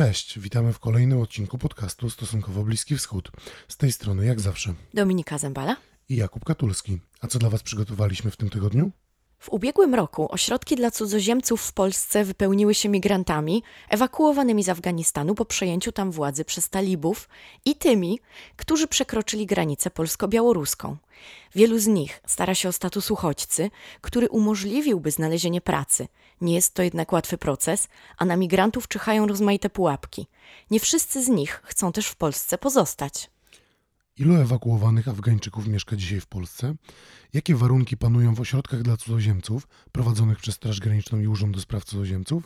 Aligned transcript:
Cześć, 0.00 0.38
witamy 0.38 0.72
w 0.72 0.78
kolejnym 0.78 1.20
odcinku 1.20 1.58
podcastu 1.58 2.10
Stosunkowo 2.10 2.62
Bliski 2.62 2.96
Wschód. 2.96 3.30
Z 3.68 3.76
tej 3.76 3.92
strony, 3.92 4.26
jak 4.26 4.40
zawsze, 4.40 4.74
Dominika 4.94 5.38
Zembala 5.38 5.76
i 6.08 6.16
Jakub 6.16 6.44
Katulski. 6.44 7.00
A 7.20 7.26
co 7.26 7.38
dla 7.38 7.50
Was 7.50 7.62
przygotowaliśmy 7.62 8.30
w 8.30 8.36
tym 8.36 8.50
tygodniu? 8.50 8.90
W 9.40 9.48
ubiegłym 9.48 9.94
roku 9.94 10.32
ośrodki 10.32 10.76
dla 10.76 10.90
cudzoziemców 10.90 11.62
w 11.62 11.72
Polsce 11.72 12.24
wypełniły 12.24 12.74
się 12.74 12.88
migrantami 12.88 13.62
ewakuowanymi 13.88 14.64
z 14.64 14.68
Afganistanu 14.68 15.34
po 15.34 15.44
przejęciu 15.44 15.92
tam 15.92 16.10
władzy 16.10 16.44
przez 16.44 16.68
talibów 16.68 17.28
i 17.64 17.76
tymi, 17.76 18.20
którzy 18.56 18.88
przekroczyli 18.88 19.46
granicę 19.46 19.90
polsko-białoruską. 19.90 20.96
Wielu 21.54 21.78
z 21.78 21.86
nich 21.86 22.20
stara 22.26 22.54
się 22.54 22.68
o 22.68 22.72
status 22.72 23.10
uchodźcy, 23.10 23.70
który 24.00 24.28
umożliwiłby 24.28 25.10
znalezienie 25.10 25.60
pracy. 25.60 26.08
Nie 26.40 26.54
jest 26.54 26.74
to 26.74 26.82
jednak 26.82 27.12
łatwy 27.12 27.38
proces, 27.38 27.88
a 28.18 28.24
na 28.24 28.36
migrantów 28.36 28.88
czyhają 28.88 29.26
rozmaite 29.26 29.70
pułapki. 29.70 30.26
Nie 30.70 30.80
wszyscy 30.80 31.24
z 31.24 31.28
nich 31.28 31.62
chcą 31.64 31.92
też 31.92 32.06
w 32.06 32.16
Polsce 32.16 32.58
pozostać. 32.58 33.30
Ilu 34.20 34.34
ewakuowanych 34.34 35.08
Afgańczyków 35.08 35.68
mieszka 35.68 35.96
dzisiaj 35.96 36.20
w 36.20 36.26
Polsce? 36.26 36.74
Jakie 37.32 37.56
warunki 37.56 37.96
panują 37.96 38.34
w 38.34 38.40
ośrodkach 38.40 38.82
dla 38.82 38.96
cudzoziemców 38.96 39.68
prowadzonych 39.92 40.38
przez 40.38 40.54
Straż 40.54 40.80
Graniczną 40.80 41.20
i 41.20 41.26
Urząd 41.26 41.54
do 41.54 41.60
Spraw 41.60 41.84
Cudzoziemców? 41.84 42.44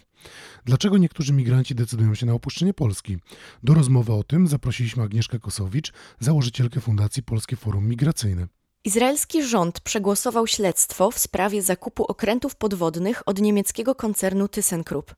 Dlaczego 0.64 0.98
niektórzy 0.98 1.33
migranci 1.33 1.74
decydują 1.74 2.14
się 2.14 2.27
na 2.27 2.33
opuszczenie 2.33 2.74
Polski? 2.74 3.19
Do 3.62 3.74
rozmowy 3.74 4.12
o 4.12 4.24
tym 4.24 4.47
zaprosiliśmy 4.47 5.02
Agnieszkę 5.02 5.38
Kosowicz, 5.38 5.92
założycielkę 6.20 6.80
Fundacji 6.80 7.23
Polskie 7.23 7.56
Forum 7.56 7.88
Migracyjne. 7.88 8.47
Izraelski 8.86 9.42
rząd 9.42 9.80
przegłosował 9.80 10.46
śledztwo 10.46 11.10
w 11.10 11.18
sprawie 11.18 11.62
zakupu 11.62 12.04
okrętów 12.04 12.54
podwodnych 12.54 13.22
od 13.26 13.41
niemieckiego 13.41 13.94
koncernu 13.94 14.48
ThyssenKrupp. 14.48 15.14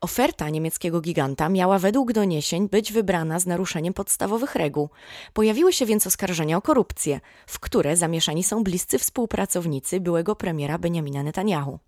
Oferta 0.00 0.48
niemieckiego 0.48 1.00
giganta 1.00 1.48
miała 1.48 1.78
według 1.78 2.12
doniesień 2.12 2.68
być 2.68 2.92
wybrana 2.92 3.38
z 3.38 3.46
naruszeniem 3.46 3.94
podstawowych 3.94 4.54
reguł. 4.54 4.88
Pojawiły 5.32 5.72
się 5.72 5.86
więc 5.86 6.06
oskarżenia 6.06 6.56
o 6.56 6.62
korupcję, 6.62 7.20
w 7.46 7.58
które 7.58 7.96
zamieszani 7.96 8.44
są 8.44 8.64
bliscy 8.64 8.98
współpracownicy 8.98 10.00
byłego 10.00 10.36
premiera 10.36 10.78
Benjamina 10.78 11.22
Netanyahu. 11.22 11.78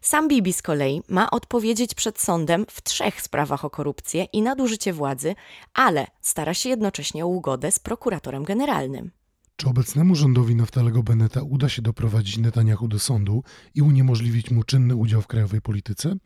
Sam 0.00 0.28
Bibi 0.28 0.52
z 0.52 0.62
kolei 0.62 1.02
ma 1.08 1.30
odpowiedzieć 1.30 1.94
przed 1.94 2.20
sądem 2.20 2.66
w 2.70 2.82
trzech 2.82 3.22
sprawach 3.22 3.64
o 3.64 3.70
korupcję 3.70 4.24
i 4.24 4.42
nadużycie 4.42 4.92
władzy, 4.92 5.34
ale 5.74 6.06
stara 6.20 6.54
się 6.54 6.68
jednocześnie 6.68 7.24
o 7.24 7.28
ugodę 7.28 7.72
z 7.72 7.78
prokuratorem 7.78 8.44
generalnym. 8.44 9.10
Czy 9.56 9.68
obecnemu 9.68 10.14
rządowi 10.14 10.56
Naftalego 10.56 11.02
Beneta 11.02 11.42
uda 11.42 11.68
się 11.68 11.82
doprowadzić 11.82 12.38
Netanyahu 12.38 12.88
do 12.88 12.98
sądu 12.98 13.42
i 13.74 13.82
uniemożliwić 13.82 14.50
mu 14.50 14.64
czynny 14.64 14.96
udział 14.96 15.22
w 15.22 15.26
krajowej 15.26 15.60
polityce? 15.60 16.16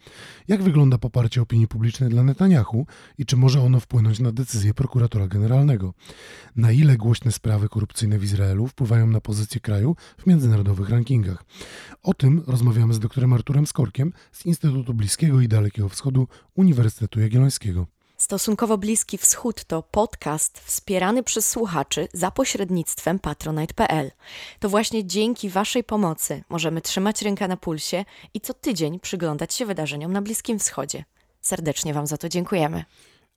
Jak 0.48 0.62
wygląda 0.62 0.98
poparcie 0.98 1.42
opinii 1.42 1.68
publicznej 1.68 2.10
dla 2.10 2.22
Netanyahu 2.22 2.86
i 3.18 3.26
czy 3.26 3.36
może 3.36 3.62
ono 3.62 3.80
wpłynąć 3.80 4.20
na 4.20 4.32
decyzję 4.32 4.74
prokuratora 4.74 5.28
generalnego? 5.28 5.94
Na 6.56 6.72
ile 6.72 6.96
głośne 6.96 7.32
sprawy 7.32 7.68
korupcyjne 7.68 8.18
w 8.18 8.24
Izraelu 8.24 8.66
wpływają 8.66 9.06
na 9.06 9.20
pozycję 9.20 9.60
kraju 9.60 9.96
w 10.18 10.26
międzynarodowych 10.26 10.88
rankingach? 10.88 11.44
O 12.02 12.14
tym 12.14 12.42
rozmawiamy 12.46 12.94
z 12.94 12.98
doktorem 12.98 13.32
Arturem 13.32 13.66
Skorkiem 13.66 14.12
z 14.32 14.46
Instytutu 14.46 14.94
Bliskiego 14.94 15.40
i 15.40 15.48
Dalekiego 15.48 15.88
Wschodu 15.88 16.28
Uniwersytetu 16.54 17.20
Jagiellońskiego. 17.20 17.97
Stosunkowo 18.20 18.78
Bliski 18.78 19.18
Wschód 19.18 19.64
to 19.64 19.82
podcast 19.82 20.58
wspierany 20.58 21.22
przez 21.22 21.50
słuchaczy 21.50 22.08
za 22.12 22.30
pośrednictwem 22.30 23.18
patronite.pl. 23.18 24.10
To 24.58 24.68
właśnie 24.68 25.06
dzięki 25.06 25.50
Waszej 25.50 25.84
pomocy 25.84 26.44
możemy 26.48 26.80
trzymać 26.80 27.22
rękę 27.22 27.48
na 27.48 27.56
pulsie 27.56 28.04
i 28.34 28.40
co 28.40 28.54
tydzień 28.54 29.00
przyglądać 29.00 29.54
się 29.54 29.66
wydarzeniom 29.66 30.12
na 30.12 30.22
Bliskim 30.22 30.58
Wschodzie. 30.58 31.04
Serdecznie 31.40 31.94
Wam 31.94 32.06
za 32.06 32.18
to 32.18 32.28
dziękujemy. 32.28 32.84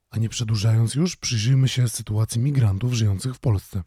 A 0.10 0.18
nie 0.18 0.30
przedłużając 0.30 0.96
już, 0.96 1.16
przyjrzyjmy 1.16 1.68
się 1.68 1.90
sytuacji 1.90 2.42
migrantów 2.42 2.94
żyjących 2.94 3.36
w 3.36 3.40
Polsce. 3.40 3.84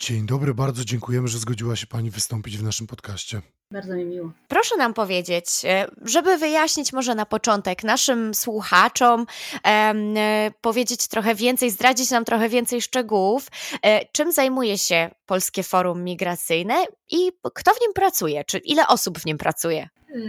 Dzień 0.00 0.26
dobry, 0.26 0.54
bardzo 0.54 0.84
dziękujemy, 0.84 1.28
że 1.28 1.38
zgodziła 1.38 1.76
się 1.76 1.86
Pani 1.86 2.10
wystąpić 2.10 2.58
w 2.58 2.62
naszym 2.62 2.86
podcaście. 2.86 3.42
Bardzo 3.72 3.94
mi 3.94 4.04
miło. 4.04 4.32
Proszę 4.48 4.76
nam 4.76 4.94
powiedzieć, 4.94 5.46
e, 5.64 5.90
żeby 6.02 6.38
wyjaśnić 6.38 6.92
może 6.92 7.14
na 7.14 7.26
początek 7.26 7.84
naszym 7.84 8.34
słuchaczom, 8.34 9.26
e, 9.66 10.50
powiedzieć 10.60 11.08
trochę 11.08 11.34
więcej, 11.34 11.70
zdradzić 11.70 12.10
nam 12.10 12.24
trochę 12.24 12.48
więcej 12.48 12.82
szczegółów, 12.82 13.48
e, 13.82 14.06
czym 14.12 14.32
zajmuje 14.32 14.78
się 14.78 15.10
Polskie 15.26 15.62
Forum 15.62 16.04
Migracyjne 16.04 16.84
i 17.10 17.32
kto 17.54 17.74
w 17.74 17.80
nim 17.80 17.92
pracuje, 17.94 18.44
czy 18.44 18.58
ile 18.58 18.86
osób 18.86 19.18
w 19.18 19.26
nim 19.26 19.38
pracuje? 19.38 19.88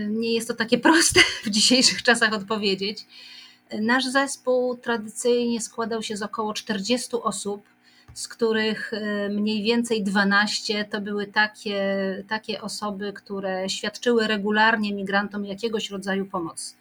Nie 0.09 0.33
jest 0.33 0.47
to 0.47 0.53
takie 0.53 0.77
proste 0.77 1.19
w 1.45 1.49
dzisiejszych 1.49 2.03
czasach 2.03 2.33
odpowiedzieć. 2.33 3.05
Nasz 3.81 4.05
zespół 4.05 4.77
tradycyjnie 4.77 5.61
składał 5.61 6.03
się 6.03 6.17
z 6.17 6.21
około 6.21 6.53
40 6.53 7.09
osób, 7.23 7.70
z 8.13 8.27
których 8.27 8.93
y, 8.93 9.29
mniej 9.29 9.63
więcej 9.63 10.03
12 10.03 10.85
to 10.85 11.01
były 11.01 11.27
takie, 11.27 11.83
takie 12.27 12.61
osoby, 12.61 13.13
które 13.13 13.69
świadczyły 13.69 14.27
regularnie 14.27 14.93
migrantom 14.93 15.45
jakiegoś 15.45 15.89
rodzaju 15.89 16.25
pomoc. 16.25 16.75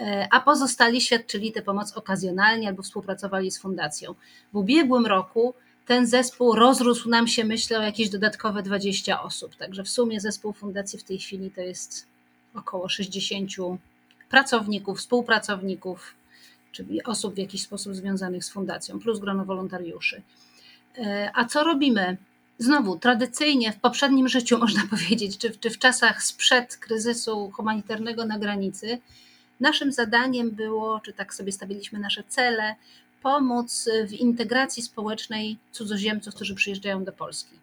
Y, 0.00 0.04
A 0.30 0.40
pozostali 0.40 1.00
świadczyli 1.00 1.52
tę 1.52 1.62
pomoc 1.62 1.92
okazjonalnie 1.96 2.68
albo 2.68 2.82
współpracowali 2.82 3.50
z 3.50 3.58
fundacją. 3.58 4.14
W 4.52 4.56
ubiegłym 4.56 5.06
roku 5.06 5.54
ten 5.86 6.06
zespół 6.06 6.54
rozrósł 6.54 7.08
nam 7.08 7.28
się, 7.28 7.44
myślę, 7.44 7.78
o 7.78 7.82
jakieś 7.82 8.10
dodatkowe 8.10 8.62
20 8.62 9.22
osób. 9.22 9.56
Także 9.56 9.84
w 9.84 9.88
sumie 9.88 10.20
zespół 10.20 10.52
fundacji 10.52 10.98
w 10.98 11.04
tej 11.04 11.18
chwili 11.18 11.50
to 11.50 11.60
jest 11.60 12.06
około 12.54 12.88
60 12.88 13.50
pracowników, 14.30 14.98
współpracowników, 14.98 16.14
czyli 16.72 17.02
osób 17.02 17.34
w 17.34 17.38
jakiś 17.38 17.62
sposób 17.62 17.94
związanych 17.94 18.44
z 18.44 18.50
fundacją, 18.50 19.00
plus 19.00 19.18
grono 19.18 19.44
wolontariuszy. 19.44 20.22
E, 20.98 21.30
A 21.34 21.44
co 21.44 21.64
robimy? 21.64 22.16
Znowu, 22.58 22.98
tradycyjnie 22.98 23.72
w 23.72 23.80
poprzednim 23.80 24.28
życiu, 24.28 24.58
można 24.64 24.82
powiedzieć, 24.90 25.38
czy 25.38 25.50
w, 25.50 25.60
czy 25.60 25.70
w 25.70 25.78
czasach 25.78 26.22
sprzed 26.22 26.76
kryzysu 26.76 27.50
humanitarnego 27.50 28.24
na 28.24 28.38
granicy, 28.38 28.98
naszym 29.60 29.92
zadaniem 29.92 30.50
było, 30.50 31.00
czy 31.00 31.12
tak 31.12 31.34
sobie 31.34 31.52
stawiliśmy 31.52 31.98
nasze 31.98 32.24
cele, 32.28 32.74
pomóc 33.22 33.88
w 34.08 34.12
integracji 34.12 34.82
społecznej 34.82 35.58
cudzoziemców, 35.72 36.34
którzy 36.34 36.54
przyjeżdżają 36.54 37.04
do 37.04 37.12
Polski. 37.12 37.54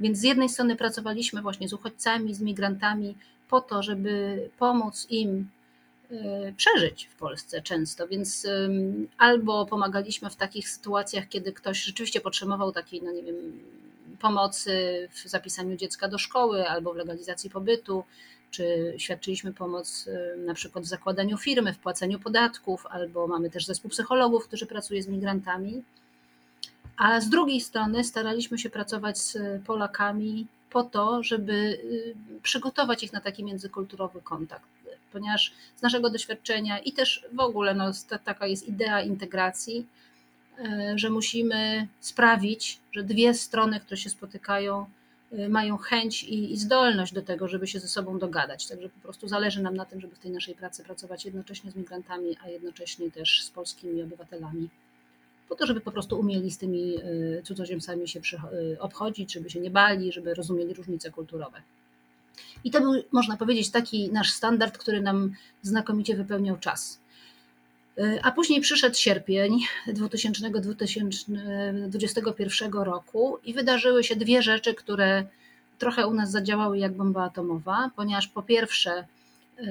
Więc 0.00 0.18
z 0.18 0.22
jednej 0.22 0.48
strony 0.48 0.76
pracowaliśmy 0.76 1.42
właśnie 1.42 1.68
z 1.68 1.72
uchodźcami, 1.72 2.34
z 2.34 2.40
migrantami, 2.40 3.14
po 3.48 3.60
to, 3.60 3.82
żeby 3.82 4.40
pomóc 4.58 5.06
im 5.10 5.48
przeżyć 6.56 7.08
w 7.12 7.14
Polsce 7.14 7.62
często, 7.62 8.08
więc 8.08 8.46
albo 9.18 9.66
pomagaliśmy 9.66 10.30
w 10.30 10.36
takich 10.36 10.68
sytuacjach, 10.68 11.28
kiedy 11.28 11.52
ktoś 11.52 11.84
rzeczywiście 11.84 12.20
potrzebował 12.20 12.72
takiej, 12.72 13.02
no 13.02 13.12
nie 13.12 13.22
wiem, 13.22 13.62
pomocy 14.20 15.08
w 15.12 15.28
zapisaniu 15.28 15.76
dziecka 15.76 16.08
do 16.08 16.18
szkoły 16.18 16.68
albo 16.68 16.92
w 16.92 16.96
legalizacji 16.96 17.50
pobytu, 17.50 18.04
czy 18.50 18.94
świadczyliśmy 18.98 19.52
pomoc 19.52 20.06
ym, 20.06 20.44
na 20.44 20.54
przykład 20.54 20.84
w 20.84 20.88
zakładaniu 20.88 21.38
firmy, 21.38 21.72
w 21.72 21.78
płaceniu 21.78 22.18
podatków, 22.18 22.86
albo 22.86 23.26
mamy 23.26 23.50
też 23.50 23.66
zespół 23.66 23.90
psychologów, 23.90 24.46
którzy 24.46 24.66
pracuje 24.66 25.02
z 25.02 25.08
migrantami. 25.08 25.82
A 26.96 27.20
z 27.20 27.28
drugiej 27.28 27.60
strony 27.60 28.04
staraliśmy 28.04 28.58
się 28.58 28.70
pracować 28.70 29.18
z 29.18 29.38
Polakami 29.66 30.46
po 30.70 30.82
to, 30.82 31.22
żeby 31.22 31.52
y, 31.52 32.14
przygotować 32.42 33.02
ich 33.02 33.12
na 33.12 33.20
taki 33.20 33.44
międzykulturowy 33.44 34.20
kontakt. 34.20 34.81
Ponieważ 35.12 35.52
z 35.76 35.82
naszego 35.82 36.10
doświadczenia 36.10 36.78
i 36.78 36.92
też 36.92 37.26
w 37.32 37.40
ogóle 37.40 37.74
no, 37.74 37.92
ta- 38.08 38.18
taka 38.18 38.46
jest 38.46 38.68
idea 38.68 39.02
integracji, 39.02 39.86
y, 40.58 40.98
że 40.98 41.10
musimy 41.10 41.88
sprawić, 42.00 42.80
że 42.92 43.02
dwie 43.02 43.34
strony, 43.34 43.80
które 43.80 43.96
się 43.96 44.10
spotykają, 44.10 44.86
y, 45.32 45.48
mają 45.48 45.76
chęć 45.76 46.24
i, 46.24 46.52
i 46.52 46.56
zdolność 46.56 47.12
do 47.12 47.22
tego, 47.22 47.48
żeby 47.48 47.66
się 47.66 47.80
ze 47.80 47.88
sobą 47.88 48.18
dogadać. 48.18 48.66
Także 48.66 48.88
po 48.88 49.00
prostu 49.00 49.28
zależy 49.28 49.62
nam 49.62 49.76
na 49.76 49.84
tym, 49.84 50.00
żeby 50.00 50.16
w 50.16 50.18
tej 50.18 50.30
naszej 50.30 50.54
pracy 50.54 50.84
pracować 50.84 51.24
jednocześnie 51.24 51.70
z 51.70 51.76
migrantami, 51.76 52.36
a 52.44 52.48
jednocześnie 52.48 53.10
też 53.10 53.42
z 53.44 53.50
polskimi 53.50 54.02
obywatelami 54.02 54.68
po 55.48 55.56
to, 55.56 55.66
żeby 55.66 55.80
po 55.80 55.90
prostu 55.90 56.20
umieli 56.20 56.50
z 56.50 56.58
tymi 56.58 56.98
y, 56.98 57.42
cudzoziemcami 57.44 58.08
się 58.08 58.20
obchodzić, 58.78 59.32
żeby 59.32 59.50
się 59.50 59.60
nie 59.60 59.70
bali, 59.70 60.12
żeby 60.12 60.34
rozumieli 60.34 60.74
różnice 60.74 61.10
kulturowe. 61.10 61.62
I 62.64 62.70
to 62.70 62.80
był, 62.80 63.02
można 63.12 63.36
powiedzieć, 63.36 63.70
taki 63.70 64.12
nasz 64.12 64.30
standard, 64.30 64.78
który 64.78 65.00
nam 65.00 65.34
znakomicie 65.62 66.16
wypełniał 66.16 66.58
czas. 66.58 67.00
Y, 67.98 68.20
A 68.22 68.32
później 68.32 68.60
przyszedł 68.60 68.96
sierpień 68.96 69.60
2000-2021 69.88 72.84
roku 72.84 73.38
i 73.44 73.54
wydarzyły 73.54 74.04
się 74.04 74.16
dwie 74.16 74.42
rzeczy, 74.42 74.74
które 74.74 75.26
trochę 75.78 76.06
u 76.06 76.14
nas 76.14 76.30
zadziałały 76.30 76.78
jak 76.78 76.92
bomba 76.92 77.24
atomowa, 77.24 77.90
ponieważ 77.96 78.28
po 78.28 78.42
pierwsze 78.42 79.04
y, 79.58 79.64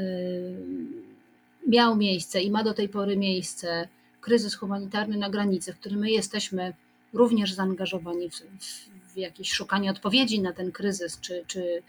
miał 1.68 1.96
miejsce 1.96 2.42
i 2.42 2.52
ma 2.52 2.64
do 2.64 2.74
tej 2.74 2.90
pory 2.90 3.18
miejsce 3.18 3.88
kryzys 4.22 4.56
humanitarny 4.56 5.18
na 5.18 5.30
granicy, 5.30 5.74
w 5.74 5.80
którym 5.80 6.00
my 6.00 6.12
jesteśmy 6.12 6.74
również 7.14 7.54
zaangażowani 7.54 8.30
w, 8.30 8.36
w, 8.36 8.90
w 9.14 9.18
jakieś 9.18 9.52
szukanie 9.52 9.92
odpowiedzi 9.92 10.42
na 10.42 10.54
ten 10.54 10.72
kryzys, 10.72 11.20
czy, 11.20 11.44
czy 11.48 11.84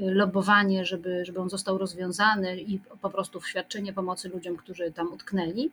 lobowanie, 0.00 0.84
żeby, 0.84 1.24
żeby 1.24 1.40
on 1.40 1.50
został 1.50 1.78
rozwiązany 1.78 2.60
i 2.60 2.78
po 2.78 3.10
prostu 3.10 3.42
świadczenie 3.42 3.92
pomocy 3.92 4.28
ludziom, 4.28 4.56
którzy 4.56 4.92
tam 4.92 5.12
utknęli. 5.12 5.70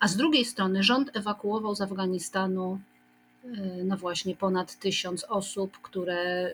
a 0.00 0.08
z 0.08 0.16
drugiej 0.16 0.44
strony 0.44 0.82
rząd 0.82 1.16
ewakuował 1.16 1.74
z 1.74 1.80
Afganistanu 1.80 2.78
no 3.84 3.96
właśnie 3.96 4.36
ponad 4.36 4.78
tysiąc 4.78 5.24
osób, 5.24 5.78
które, 5.82 6.52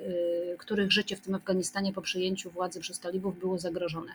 których 0.58 0.92
życie 0.92 1.16
w 1.16 1.20
tym 1.20 1.34
Afganistanie 1.34 1.92
po 1.92 2.02
przejęciu 2.02 2.50
władzy 2.50 2.80
przez 2.80 3.00
talibów 3.00 3.38
było 3.38 3.58
zagrożone. 3.58 4.12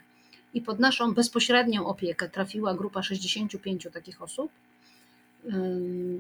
I 0.54 0.62
pod 0.62 0.80
naszą 0.80 1.14
bezpośrednią 1.14 1.86
opiekę 1.86 2.30
trafiła 2.30 2.74
grupa 2.74 3.04
65 3.04 3.88
takich 3.94 4.22
osób, 4.22 4.52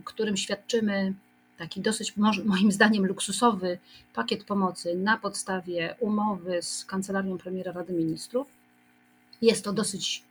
którym 0.05 0.37
świadczymy 0.37 1.13
taki 1.57 1.81
dosyć, 1.81 2.13
moim 2.45 2.71
zdaniem, 2.71 3.05
luksusowy 3.05 3.77
pakiet 4.13 4.43
pomocy 4.43 4.95
na 4.95 5.17
podstawie 5.17 5.95
umowy 5.99 6.61
z 6.61 6.85
Kancelarią 6.85 7.37
Premiera 7.37 7.71
Rady 7.71 7.93
Ministrów. 7.93 8.47
Jest 9.41 9.63
to 9.63 9.73
dosyć 9.73 10.23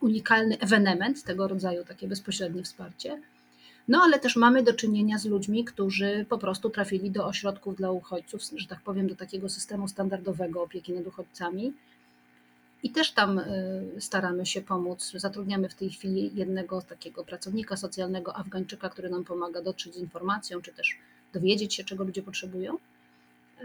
unikalny 0.00 0.58
ewenement 0.58 1.22
tego 1.22 1.48
rodzaju, 1.48 1.84
takie 1.84 2.08
bezpośrednie 2.08 2.62
wsparcie. 2.62 3.20
No 3.88 4.02
ale 4.02 4.20
też 4.20 4.36
mamy 4.36 4.62
do 4.62 4.72
czynienia 4.72 5.18
z 5.18 5.24
ludźmi, 5.24 5.64
którzy 5.64 6.26
po 6.28 6.38
prostu 6.38 6.70
trafili 6.70 7.10
do 7.10 7.26
ośrodków 7.26 7.76
dla 7.76 7.90
uchodźców, 7.90 8.42
że 8.56 8.66
tak 8.66 8.80
powiem, 8.80 9.08
do 9.08 9.16
takiego 9.16 9.48
systemu 9.48 9.88
standardowego 9.88 10.62
opieki 10.62 10.92
nad 10.92 11.06
uchodźcami. 11.06 11.72
I 12.86 12.90
też 12.90 13.12
tam 13.12 13.38
y, 13.38 14.00
staramy 14.00 14.46
się 14.46 14.60
pomóc. 14.60 15.12
Zatrudniamy 15.14 15.68
w 15.68 15.74
tej 15.74 15.90
chwili 15.90 16.30
jednego 16.34 16.82
takiego 16.82 17.24
pracownika 17.24 17.76
socjalnego, 17.76 18.36
Afgańczyka, 18.36 18.88
który 18.88 19.10
nam 19.10 19.24
pomaga 19.24 19.62
dotrzeć 19.62 19.94
z 19.94 19.96
informacją, 19.96 20.62
czy 20.62 20.72
też 20.72 20.98
dowiedzieć 21.32 21.74
się, 21.74 21.84
czego 21.84 22.04
ludzie 22.04 22.22
potrzebują. 22.22 22.78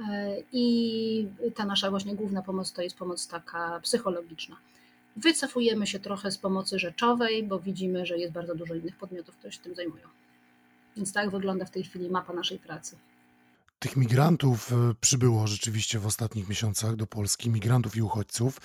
E, 0.10 0.36
I 0.52 1.28
ta 1.56 1.66
nasza 1.66 1.90
właśnie 1.90 2.16
główna 2.16 2.42
pomoc 2.42 2.72
to 2.72 2.82
jest 2.82 2.98
pomoc 2.98 3.28
taka 3.28 3.80
psychologiczna. 3.84 4.58
Wycofujemy 5.16 5.88
się 5.88 6.00
trochę 6.00 6.32
z 6.32 6.38
pomocy 6.38 6.80
rzeczowej, 6.80 7.44
bo 7.44 7.60
widzimy, 7.60 8.06
że 8.06 8.18
jest 8.18 8.34
bardzo 8.34 8.56
dużo 8.56 8.76
innych 8.76 8.96
podmiotów, 8.96 9.36
które 9.36 9.52
się 9.52 9.60
tym 9.60 9.76
zajmują. 9.76 10.08
Więc 10.98 11.14
tak 11.14 11.30
wygląda 11.30 11.66
w 11.66 11.72
tej 11.72 11.84
chwili 11.84 12.10
mapa 12.10 12.34
naszej 12.34 12.60
pracy. 12.60 12.96
Tych 13.80 13.98
migrantów 13.98 14.74
e, 14.74 14.76
przybyło 15.02 15.48
rzeczywiście 15.48 16.00
w 16.00 16.06
ostatnich 16.06 16.50
miesiącach 16.50 16.96
do 16.96 17.08
Polski, 17.08 17.50
migrantów 17.50 17.96
i 17.96 18.02
uchodźców. 18.02 18.60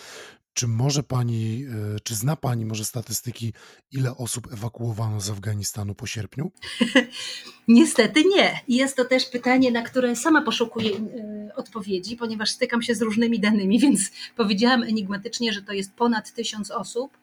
Czy 0.56 0.69
może 0.69 1.03
pani, 1.03 1.64
e, 1.97 2.00
czy 2.00 2.14
zna 2.14 2.37
pani 2.37 2.64
może 2.67 2.85
statystyki, 2.85 3.53
ile 3.93 4.17
osób 4.17 4.53
ewakuowano 4.53 5.20
z 5.20 5.31
Afganistanu 5.31 5.94
po 5.94 6.06
sierpniu? 6.06 6.50
Niestety 7.69 8.25
nie. 8.25 8.61
Jest 8.69 8.97
to 8.97 9.05
też 9.05 9.26
pytanie, 9.26 9.70
na 9.70 9.82
które 9.82 10.17
sama 10.17 10.43
poszukuję 10.43 10.91
e, 10.91 11.55
odpowiedzi, 11.55 12.17
ponieważ 12.17 12.50
stykam 12.50 12.82
się 12.82 12.94
z 12.94 13.03
różnymi 13.03 13.41
danymi, 13.41 13.79
więc 13.87 14.11
powiedziałam 14.37 14.82
enigmatycznie, 14.82 15.53
że 15.53 15.62
to 15.62 15.73
jest 15.73 15.94
ponad 15.94 16.32
tysiąc 16.32 16.70
osób. 16.70 17.19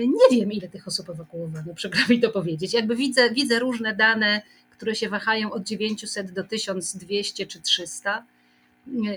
Nie 0.00 0.38
wiem, 0.38 0.52
ile 0.52 0.68
tych 0.68 0.88
osób 0.88 1.10
ewakuowano, 1.10 1.74
przykro 1.74 2.00
mi 2.08 2.20
to 2.20 2.30
powiedzieć. 2.30 2.72
Jakby 2.74 2.96
widzę, 2.96 3.30
widzę 3.30 3.58
różne 3.58 3.96
dane, 3.96 4.42
które 4.70 4.94
się 4.94 5.08
wahają 5.08 5.50
od 5.52 5.62
900 5.62 6.32
do 6.32 6.44
1200 6.44 7.46
czy 7.46 7.60
300 7.60 8.24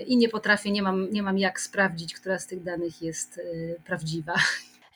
i 0.06 0.16
nie 0.16 0.28
potrafię, 0.28 0.70
nie 0.70 0.82
mam, 0.82 1.10
nie 1.10 1.22
mam 1.22 1.38
jak 1.38 1.60
sprawdzić, 1.60 2.14
która 2.14 2.38
z 2.38 2.46
tych 2.46 2.62
danych 2.62 3.02
jest 3.02 3.38
y, 3.38 3.76
prawdziwa. 3.84 4.34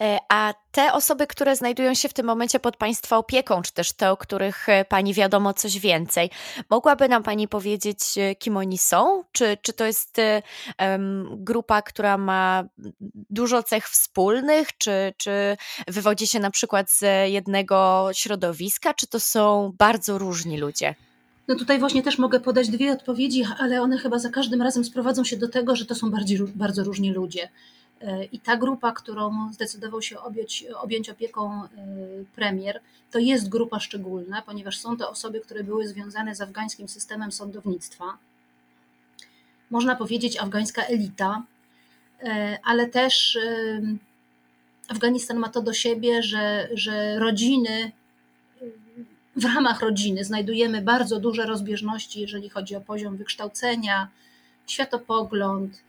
E, 0.00 0.18
a 0.28 0.54
te 0.72 0.92
osoby, 0.92 1.26
które 1.26 1.56
znajdują 1.56 1.94
się 1.94 2.08
w 2.08 2.12
tym 2.12 2.26
momencie 2.26 2.60
pod 2.60 2.76
Państwa 2.76 3.16
opieką, 3.16 3.62
czy 3.62 3.72
też 3.72 3.92
te, 3.92 4.10
o 4.10 4.16
których 4.16 4.68
e, 4.68 4.84
Pani 4.84 5.14
wiadomo 5.14 5.54
coś 5.54 5.78
więcej, 5.78 6.30
mogłaby 6.70 7.08
nam 7.08 7.22
Pani 7.22 7.48
powiedzieć, 7.48 7.98
e, 8.18 8.34
kim 8.34 8.56
oni 8.56 8.78
są? 8.78 9.24
Czy, 9.32 9.56
czy 9.62 9.72
to 9.72 9.84
jest 9.84 10.16
um, 10.80 11.28
grupa, 11.30 11.82
która 11.82 12.18
ma 12.18 12.64
dużo 13.30 13.62
cech 13.62 13.88
wspólnych, 13.88 14.76
czy, 14.78 15.14
czy 15.16 15.56
wywodzi 15.88 16.26
się 16.26 16.40
na 16.40 16.50
przykład 16.50 16.90
z 16.90 17.30
jednego 17.30 18.08
środowiska, 18.12 18.94
czy 18.94 19.06
to 19.06 19.20
są 19.20 19.72
bardzo 19.78 20.18
różni 20.18 20.58
ludzie? 20.58 20.94
No 21.48 21.54
tutaj 21.54 21.78
właśnie 21.78 22.02
też 22.02 22.18
mogę 22.18 22.40
podać 22.40 22.68
dwie 22.68 22.92
odpowiedzi, 22.92 23.44
ale 23.58 23.82
one 23.82 23.98
chyba 23.98 24.18
za 24.18 24.30
każdym 24.30 24.62
razem 24.62 24.84
sprowadzą 24.84 25.24
się 25.24 25.36
do 25.36 25.48
tego, 25.48 25.76
że 25.76 25.86
to 25.86 25.94
są 25.94 26.10
bardziej, 26.10 26.38
bardzo 26.54 26.84
różni 26.84 27.12
ludzie. 27.12 27.48
E, 28.00 28.24
I 28.24 28.40
ta 28.40 28.56
grupa, 28.56 28.92
którą 28.92 29.52
zdecydował 29.52 30.02
się 30.02 30.18
objąć, 30.18 30.64
objąć 30.82 31.10
opieką 31.10 31.62
e, 31.62 31.68
premier, 32.34 32.80
to 33.10 33.18
jest 33.18 33.48
grupa 33.48 33.80
szczególna, 33.80 34.42
ponieważ 34.42 34.78
są 34.78 34.96
to 34.96 35.10
osoby, 35.10 35.40
które 35.40 35.64
były 35.64 35.88
związane 35.88 36.34
z 36.34 36.40
afgańskim 36.40 36.88
systemem 36.88 37.32
sądownictwa. 37.32 38.04
Można 39.70 39.96
powiedzieć 39.96 40.36
afgańska 40.36 40.82
elita, 40.82 41.42
e, 42.22 42.58
ale 42.64 42.88
też 42.88 43.38
Afganistan 44.88 45.38
ma 45.38 45.48
to 45.48 45.62
do 45.62 45.72
siebie, 45.72 46.22
że, 46.22 46.68
że 46.74 47.18
rodziny, 47.18 47.92
w 49.36 49.44
ramach 49.44 49.80
rodziny 49.80 50.24
znajdujemy 50.24 50.82
bardzo 50.82 51.20
duże 51.20 51.46
rozbieżności, 51.46 52.20
jeżeli 52.20 52.48
chodzi 52.48 52.76
o 52.76 52.80
poziom 52.80 53.16
wykształcenia, 53.16 54.08
światopogląd, 54.66 55.82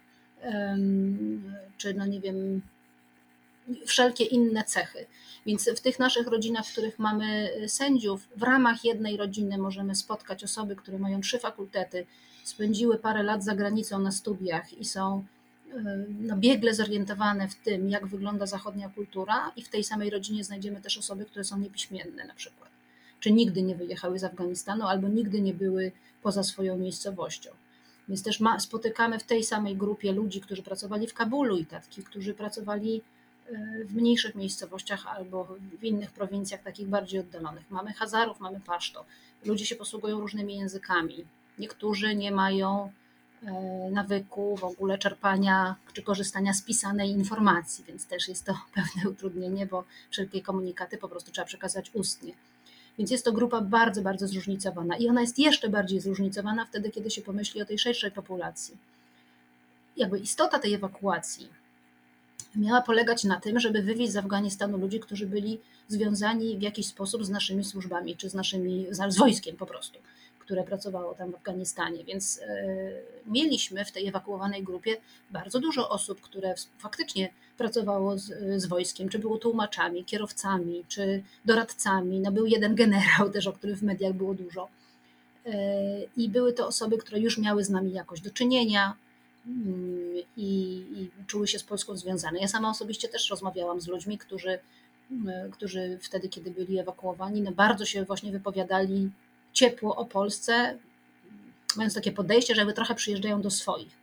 czy 1.78 1.94
no 1.94 2.06
nie 2.06 2.20
wiem, 2.22 2.62
wszelkie 3.86 4.24
inne 4.24 4.64
cechy. 4.64 5.06
Więc 5.46 5.70
w 5.70 5.82
tych 5.82 6.00
naszych 6.00 6.28
rodzinach, 6.28 6.66
w 6.66 6.72
których 6.72 7.00
mamy 7.00 7.50
sędziów, 7.68 8.28
w 8.36 8.44
ramach 8.44 8.86
jednej 8.86 9.18
rodziny 9.18 9.58
możemy 9.58 9.96
spotkać 9.96 10.44
osoby, 10.44 10.76
które 10.76 11.00
mają 11.00 11.22
trzy 11.22 11.40
fakultety, 11.40 12.06
spędziły 12.44 12.98
parę 12.98 13.24
lat 13.24 13.44
za 13.44 13.56
granicą 13.56 14.00
na 14.00 14.12
studiach 14.12 14.74
i 14.74 14.86
są 14.86 15.26
no, 16.20 16.38
biegle 16.38 16.74
zorientowane 16.74 17.48
w 17.48 17.56
tym, 17.56 17.90
jak 17.90 18.08
wygląda 18.08 18.46
zachodnia 18.46 18.90
kultura, 18.90 19.52
i 19.56 19.64
w 19.64 19.70
tej 19.70 19.84
samej 19.84 20.10
rodzinie 20.10 20.44
znajdziemy 20.44 20.82
też 20.82 20.98
osoby, 20.98 21.26
które 21.26 21.44
są 21.44 21.60
niepiśmienne 21.60 22.26
na 22.26 22.34
przykład, 22.34 22.70
czy 23.20 23.32
nigdy 23.32 23.62
nie 23.62 23.76
wyjechały 23.76 24.20
z 24.20 24.24
Afganistanu, 24.24 24.86
albo 24.86 25.08
nigdy 25.08 25.42
nie 25.42 25.54
były 25.54 25.92
poza 26.22 26.44
swoją 26.44 26.78
miejscowością. 26.78 27.50
Więc 28.08 28.24
też 28.24 28.40
ma, 28.40 28.60
spotykamy 28.60 29.20
w 29.20 29.24
tej 29.24 29.44
samej 29.44 29.76
grupie 29.76 30.12
ludzi, 30.12 30.42
którzy 30.42 30.64
pracowali 30.64 31.08
w 31.08 31.14
Kabulu 31.14 31.58
i 31.58 31.66
takich, 31.66 32.06
którzy 32.06 32.34
pracowali 32.34 33.02
e, 33.50 33.86
w 33.86 33.96
mniejszych 33.96 34.36
miejscowościach 34.36 35.08
albo 35.08 35.48
w 35.80 35.84
innych 35.84 36.12
prowincjach, 36.12 36.64
takich 36.64 36.88
bardziej 36.88 37.20
oddalonych. 37.20 37.72
Mamy 37.72 37.94
Hazarów, 37.94 38.40
mamy 38.40 38.60
Paszto. 38.60 39.06
Ludzie 39.46 39.66
się 39.66 39.76
posługują 39.76 40.20
różnymi 40.20 40.58
językami. 40.58 41.26
Niektórzy 41.60 42.16
nie 42.16 42.32
mają 42.32 42.92
e, 43.44 43.52
nawyku 43.92 44.58
w 44.58 44.64
ogóle 44.64 44.98
czerpania 44.98 45.76
czy 45.94 46.02
korzystania 46.02 46.54
z 46.54 46.62
pisanej 46.62 47.10
informacji, 47.10 47.84
więc 47.88 48.06
też 48.06 48.28
jest 48.28 48.46
to 48.46 48.54
pewne 48.76 49.10
utrudnienie, 49.10 49.66
bo 49.66 49.84
wszelkie 50.10 50.42
komunikaty 50.42 50.98
po 50.98 51.10
prostu 51.10 51.32
trzeba 51.32 51.46
przekazać 51.46 51.92
ustnie. 51.94 52.34
Więc 52.98 53.12
jest 53.12 53.26
to 53.26 53.32
grupa 53.32 53.62
bardzo, 53.62 54.02
bardzo 54.02 54.28
zróżnicowana 54.28 54.98
i 54.98 55.10
ona 55.10 55.22
jest 55.22 55.40
jeszcze 55.40 55.70
bardziej 55.70 56.00
zróżnicowana 56.00 56.66
wtedy, 56.66 56.90
kiedy 56.92 57.12
się 57.12 57.22
pomyśli 57.22 57.62
o 57.62 57.66
tej 57.66 57.80
szerszej 57.80 58.12
populacji. 58.12 58.78
Jakby 59.98 60.20
istota 60.20 60.60
tej 60.60 60.74
ewakuacji 60.74 61.50
miała 62.56 62.82
polegać 62.82 63.24
na 63.24 63.40
tym, 63.40 63.60
żeby 63.60 63.82
wywieźć 63.82 64.12
z 64.12 64.18
Afganistanu 64.18 64.78
ludzi, 64.78 65.00
którzy 65.00 65.28
byli 65.28 65.60
związani 65.88 66.58
w 66.58 66.62
jakiś 66.62 66.88
sposób 66.88 67.26
z 67.26 67.30
naszymi 67.30 67.64
służbami, 67.64 68.16
czy 68.16 68.30
z 68.30 68.34
naszymi, 68.34 68.88
z 68.92 69.18
wojskiem 69.18 69.56
po 69.56 69.66
prostu 69.66 70.00
które 70.48 70.64
pracowało 70.64 71.14
tam 71.14 71.32
w 71.32 71.36
Afganistanie. 71.36 72.04
Więc 72.04 72.40
e, 72.40 72.66
mieliśmy 73.26 73.86
w 73.86 73.92
tej 73.92 74.08
ewakuowanej 74.08 74.64
grupie 74.64 74.98
bardzo 75.32 75.60
dużo 75.60 75.90
osób, 75.90 76.22
które 76.22 76.56
faktycznie 76.78 77.30
pracowało 77.58 78.18
z, 78.18 78.32
z 78.62 78.66
wojskiem, 78.66 79.10
czy 79.10 79.20
było 79.20 79.38
tłumaczami, 79.38 80.06
kierowcami, 80.06 80.86
czy 80.88 81.24
doradcami. 81.46 82.20
No 82.20 82.32
był 82.32 82.46
jeden 82.46 82.76
generał 82.76 83.30
też, 83.30 83.48
o 83.48 83.54
którym 83.54 83.76
w 83.76 83.84
mediach 83.84 84.14
było 84.14 84.34
dużo. 84.34 84.70
E, 85.46 85.54
I 86.18 86.30
były 86.30 86.54
to 86.54 86.68
osoby, 86.68 86.98
które 86.98 87.20
już 87.20 87.38
miały 87.38 87.64
z 87.64 87.70
nami 87.70 87.92
jakoś 87.94 88.22
do 88.22 88.32
czynienia, 88.32 88.96
mm, 89.48 90.24
i, 90.38 90.50
i, 90.96 91.26
czuły 91.28 91.48
się 91.48 91.60
z 91.60 91.64
Polską 91.64 91.98
związane. 91.98 92.40
Ja 92.40 92.48
sama 92.48 92.70
osobiście 92.70 93.08
też 93.08 93.30
rozmawiałam 93.30 93.82
z 93.82 93.88
ludźmi, 93.88 94.18
którzy, 94.18 94.60
którzy 95.52 96.00
wtedy, 96.02 96.30
kiedy 96.30 96.52
byli 96.52 96.80
ewakuowani, 96.80 97.42
no 97.42 97.52
bardzo 97.52 97.86
się 97.86 98.06
właśnie 98.06 98.32
wypowiadali 98.32 99.10
ciepło 99.58 99.96
o 99.96 100.06
Polsce, 100.06 100.78
mając 101.76 101.94
takie 101.94 102.12
podejście, 102.12 102.56
że 102.56 102.74
trochę 102.74 102.96
przyjeżdżają 102.96 103.42
do 103.42 103.52
swoich. 103.52 103.98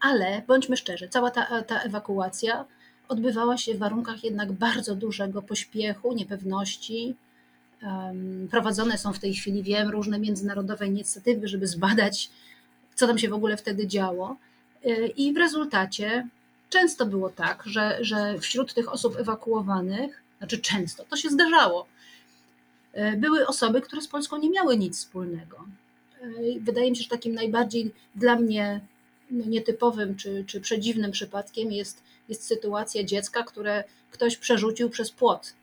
Ale 0.00 0.42
bądźmy 0.46 0.76
szczerzy, 0.76 1.08
cała 1.08 1.30
ta, 1.30 1.62
ta 1.62 1.80
ewakuacja 1.80 2.64
odbywała 3.08 3.56
się 3.58 3.74
w 3.74 3.78
warunkach 3.78 4.24
jednak 4.24 4.52
bardzo 4.52 4.94
dużego 4.94 5.42
pośpiechu, 5.42 6.12
niepewności. 6.12 7.14
Prowadzone 8.50 8.98
są 8.98 9.12
w 9.12 9.18
tej 9.18 9.34
chwili, 9.34 9.62
wiem, 9.62 9.90
różne 9.90 10.18
międzynarodowe 10.18 10.86
inicjatywy, 10.86 11.48
żeby 11.48 11.66
zbadać, 11.66 12.30
co 12.94 13.06
tam 13.06 13.18
się 13.18 13.28
w 13.28 13.34
ogóle 13.34 13.56
wtedy 13.56 13.86
działo. 13.86 14.36
Y, 14.86 15.06
I 15.16 15.32
w 15.32 15.36
rezultacie 15.36 16.28
często 16.70 17.06
było 17.06 17.30
tak, 17.30 17.62
że, 17.66 17.98
że 18.00 18.38
wśród 18.38 18.74
tych 18.74 18.92
osób 18.92 19.16
ewakuowanych, 19.18 20.22
znaczy 20.38 20.58
często, 20.58 21.04
to 21.04 21.16
się 21.16 21.28
zdarzało, 21.28 21.86
E, 21.86 21.93
były 23.16 23.46
osoby, 23.46 23.80
które 23.80 24.02
z 24.02 24.08
Polską 24.08 24.38
nie 24.38 24.50
miały 24.50 24.76
nic 24.76 24.98
wspólnego. 24.98 25.64
E, 26.20 26.26
wydaje 26.60 26.90
mi 26.90 26.96
się, 26.96 27.02
że 27.02 27.08
takim 27.08 27.34
najbardziej 27.34 27.92
dla 28.14 28.36
mnie 28.36 28.80
no, 29.30 29.44
nietypowym 29.46 30.16
czy, 30.16 30.44
czy 30.46 30.60
przedziwnym 30.60 31.10
przypadkiem 31.10 31.72
jest 31.72 32.02
jest 32.28 32.46
sytuacja 32.46 33.04
dziecka, 33.04 33.42
które 33.42 33.84
ktoś 34.10 34.36
przerzucił 34.36 34.90
przez 34.90 35.10
płot 35.10 35.54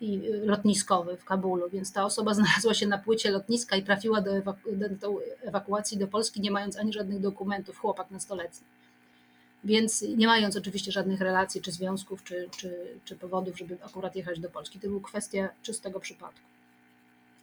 i 0.00 0.20
lotniskowy 0.44 1.16
w 1.16 1.24
Kabulu, 1.24 1.70
więc 1.70 1.92
ta 1.92 2.04
osoba 2.04 2.34
znalazła 2.40 2.74
się 2.74 2.86
na 2.86 2.98
płycie 2.98 3.30
lotniska 3.30 3.76
i 3.76 3.82
trafiła 3.82 4.20
do, 4.20 4.36
ewaku 4.36 4.70
do 4.72 5.20
ewakuacji 5.42 5.98
do 5.98 6.06
Polski, 6.06 6.40
nie 6.40 6.50
mając 6.50 6.76
ani 6.76 6.92
żadnych 6.92 7.20
dokumentów, 7.20 7.78
chłopak 7.78 8.10
nastoletni. 8.10 8.66
Więc 9.64 10.02
nie 10.02 10.26
mając 10.26 10.56
oczywiście 10.56 10.92
żadnych 10.92 11.20
relacji, 11.20 11.60
czy 11.60 11.72
związków, 11.72 12.24
czy, 12.24 12.48
czy, 12.56 12.74
czy 13.04 13.16
powodów, 13.16 13.58
żeby 13.58 13.76
akurat 13.84 14.16
jechać 14.16 14.40
do 14.40 14.50
Polski. 14.50 14.80
To 14.80 14.88
była 14.88 15.00
kwestia 15.00 15.48
czystego 15.62 16.00
przypadku. 16.00 16.40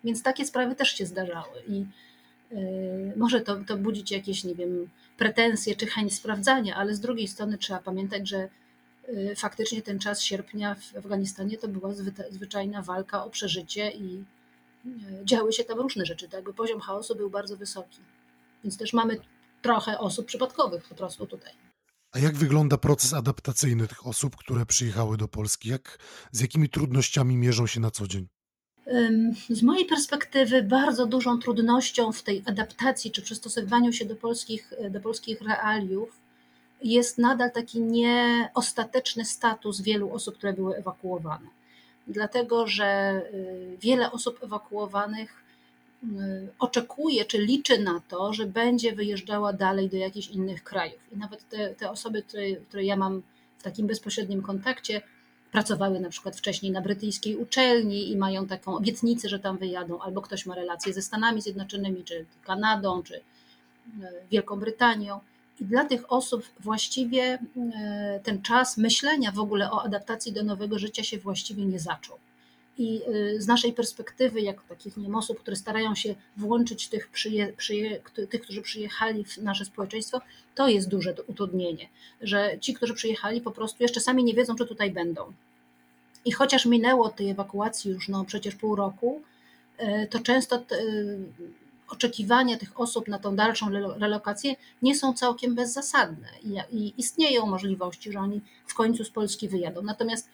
Więc 0.08 0.24
takie 0.24 0.46
sprawy 0.46 0.76
też 0.76 0.90
się 0.90 1.06
zdarzały 1.06 1.64
i 1.68 1.86
yy, 2.52 3.14
może 3.16 3.42
to, 3.42 3.56
to 3.56 3.78
budzić 3.78 4.12
jakieś, 4.12 4.44
nie 4.44 4.56
wiem, 4.56 4.90
pretensje 5.18 5.76
czy 5.76 5.86
chęć 5.86 6.14
sprawdzania, 6.14 6.76
ale 6.76 6.96
z 6.96 7.00
drugiej 7.00 7.28
strony 7.28 7.58
trzeba 7.58 7.80
pamiętać, 7.80 8.30
że 8.30 8.50
Y, 9.10 9.36
faktycznie 9.36 9.82
ten 9.82 10.00
czas 10.00 10.22
sierpnia 10.22 10.76
w 10.76 10.98
Afganistanie 10.98 11.58
to 11.58 11.68
była 11.68 11.90
zwyczajna 12.30 12.82
walka 12.82 13.26
o 13.26 13.30
przeżycie 13.30 13.92
i 13.92 14.24
y, 14.86 15.26
działy 15.26 15.54
się 15.54 15.64
tam 15.64 15.80
różne 15.80 16.06
rzeczy. 16.06 16.30
Tak? 16.30 16.54
Poziom 16.54 16.80
chaosu 16.80 17.16
był 17.16 17.30
bardzo 17.30 17.58
wysoki. 17.58 18.00
Więc 18.64 18.78
też 18.78 18.94
mamy 18.94 19.20
trochę 19.62 20.00
osób 20.00 20.26
przypadkowych 20.26 20.84
po 20.90 20.96
prostu 20.96 21.28
tutaj. 21.28 21.54
A 22.12 22.20
jak 22.20 22.36
wygląda 22.36 22.78
proces 22.78 23.14
adaptacyjny 23.14 23.88
tych 23.88 24.08
osób, 24.08 24.36
które 24.36 24.66
przyjechały 24.66 25.18
do 25.18 25.28
Polski? 25.28 25.70
Jak, 25.70 26.00
z 26.32 26.42
jakimi 26.42 26.70
trudnościami 26.70 27.38
mierzą 27.38 27.68
się 27.68 27.80
na 27.80 27.92
co 27.92 28.08
dzień? 28.08 28.28
Z 29.50 29.63
mojej 29.63 29.86
perspektywy 29.86 30.63
bardzo 30.63 31.06
dużą 31.06 31.39
trudnością 31.39 32.12
w 32.12 32.24
tej 32.24 32.44
adaptacji 32.46 33.12
czy 33.12 33.22
przystosowywaniu 33.22 33.94
się 33.94 34.06
do 34.06 34.15
polskich, 34.15 34.74
do 34.89 35.01
polskich 35.01 35.41
realiów 35.41 36.20
jest 36.84 37.17
nadal 37.17 37.51
taki 37.51 37.82
nieostateczny 37.82 39.25
status 39.25 39.82
wielu 39.82 40.13
osób, 40.13 40.38
które 40.38 40.53
były 40.53 40.75
ewakuowane. 40.75 41.48
Dlatego, 42.08 42.67
że 42.67 43.22
y, 43.34 43.77
wiele 43.82 44.12
osób 44.12 44.44
ewakuowanych 44.44 45.44
y, 46.03 46.08
oczekuje 46.60 47.25
czy 47.25 47.38
liczy 47.38 47.79
na 47.79 48.01
to, 48.08 48.34
że 48.34 48.46
będzie 48.46 48.96
wyjeżdżała 48.96 49.53
dalej 49.53 49.89
do 49.89 49.98
jakichś 49.98 50.27
innych 50.27 50.63
krajów. 50.63 51.00
I 51.12 51.17
nawet 51.17 51.50
te, 51.50 51.75
te 51.75 51.91
osoby, 51.91 52.22
które, 52.22 52.56
które 52.56 52.84
ja 52.84 52.96
mam 52.96 53.22
w 53.58 53.63
takim 53.63 53.88
bezpośrednim 53.88 54.41
kontakcie, 54.41 55.01
pracowały 55.51 56.00
na 56.00 56.10
przykład 56.10 56.38
wcześniej 56.38 56.72
na 56.72 56.82
brytyjskiej 56.82 57.36
uczelni 57.36 58.12
i 58.12 58.18
mają 58.18 58.48
taką 58.48 58.75
obietnicę, 58.75 59.30
że 59.30 59.39
tam 59.39 59.58
wyjadą, 59.58 60.00
albo 60.00 60.22
ktoś 60.22 60.46
ma 60.46 60.56
relacje 60.56 60.94
ze 60.94 61.01
Stanami 61.01 61.42
Zjednoczonymi, 61.42 62.04
czy 62.04 62.25
Kanadą, 62.44 63.04
czy 63.04 63.16
y, 63.16 63.22
Wielką 64.32 64.60
Brytanią. 64.60 65.20
I 65.60 65.66
dla 65.66 65.86
tych 65.86 66.12
osób 66.12 66.44
właściwie 66.60 67.39
e, 67.75 68.20
ten 68.24 68.42
czas 68.42 68.77
myślenia 68.77 69.32
w 69.32 69.39
ogóle 69.39 69.72
o 69.72 69.84
adaptacji 69.84 70.34
do 70.34 70.44
nowego 70.44 70.80
życia 70.80 71.04
się 71.04 71.18
właściwie 71.18 71.66
nie 71.66 71.80
zaczął. 71.80 72.18
I 72.78 73.02
e, 73.02 73.42
z 73.42 73.48
naszej 73.48 73.74
perspektywy, 73.74 74.42
jak 74.42 74.64
takich 74.64 74.98
nie 74.98 75.18
osób, 75.18 75.40
które 75.40 75.56
starają 75.56 75.96
się 75.96 76.16
włączyć 76.38 76.88
tych, 76.88 77.08
przyje, 77.08 77.54
przyje, 77.54 78.02
tych, 78.30 78.42
którzy 78.42 78.62
przyjechali 78.62 79.24
w 79.24 79.38
nasze 79.38 79.66
społeczeństwo, 79.66 80.22
to 80.56 80.68
jest 80.68 80.90
duże 80.90 81.16
utrudnienie, 81.28 81.90
że 82.22 82.58
ci, 82.62 82.74
którzy 82.74 82.94
przyjechali, 82.94 83.42
po 83.42 83.52
prostu 83.52 83.84
jeszcze 83.84 84.00
sami 84.00 84.24
nie 84.24 84.34
wiedzą, 84.34 84.56
czy 84.56 84.66
tutaj 84.66 84.92
będą. 84.92 85.34
I 86.26 86.32
chociaż 86.32 86.66
minęło 86.66 87.10
tej 87.10 87.30
ewakuacji 87.30 87.92
już 87.92 88.08
no, 88.08 88.26
przecież 88.26 88.56
pół 88.56 88.76
roku, 88.76 89.22
e, 89.78 90.08
to 90.08 90.20
często 90.20 90.64
oczekiwania 91.90 92.58
tych 92.58 92.80
osób 92.80 93.08
na 93.08 93.20
tą 93.20 93.36
dalszą 93.36 93.70
relokację 94.00 94.56
nie 94.82 94.96
są 94.96 95.14
całkiem 95.14 95.56
bezzasadne 95.56 96.28
i, 96.72 96.94
istnieją 96.98 97.46
możliwości, 97.46 98.12
że 98.12 98.20
oni 98.20 98.42
w 98.68 98.74
końcu 98.74 99.04
z 99.04 99.10
Polski 99.10 99.50
wyjadą. 99.50 99.82
Natomiast 99.82 100.30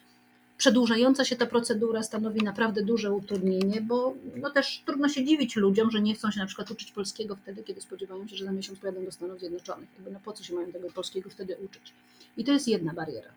przedłużająca 0.56 1.24
się 1.24 1.36
ta 1.36 1.46
procedura 1.46 2.02
stanowi 2.02 2.40
naprawdę 2.40 2.82
duże 2.82 3.12
utrudnienie, 3.12 3.80
bo 3.80 4.14
no 4.36 4.50
też 4.50 4.82
trudno 4.86 5.08
się 5.08 5.24
dziwić 5.24 5.56
ludziom, 5.56 5.90
że 5.90 6.00
nie 6.00 6.14
chcą 6.14 6.30
się 6.30 6.40
na 6.40 6.46
przykład 6.46 6.70
uczyć 6.70 6.92
polskiego 6.92 7.36
wtedy, 7.36 7.62
kiedy 7.62 7.80
spodziewają 7.80 8.28
się, 8.28 8.36
że 8.36 8.44
za 8.44 8.52
miesiąc 8.52 8.78
pojadą 8.78 9.04
do 9.04 9.12
Stanów 9.12 9.38
Zjednoczonych. 9.38 9.88
Jakby 9.94 10.10
no 10.10 10.20
po 10.24 10.32
co 10.32 10.44
się 10.44 10.54
mają 10.54 10.72
tego 10.72 10.90
polskiego 10.90 11.30
wtedy 11.30 11.56
uczyć? 11.64 11.92
I 12.36 12.44
to 12.44 12.52
jest 12.52 12.68
jedna 12.68 12.92
bariera. 12.92 13.30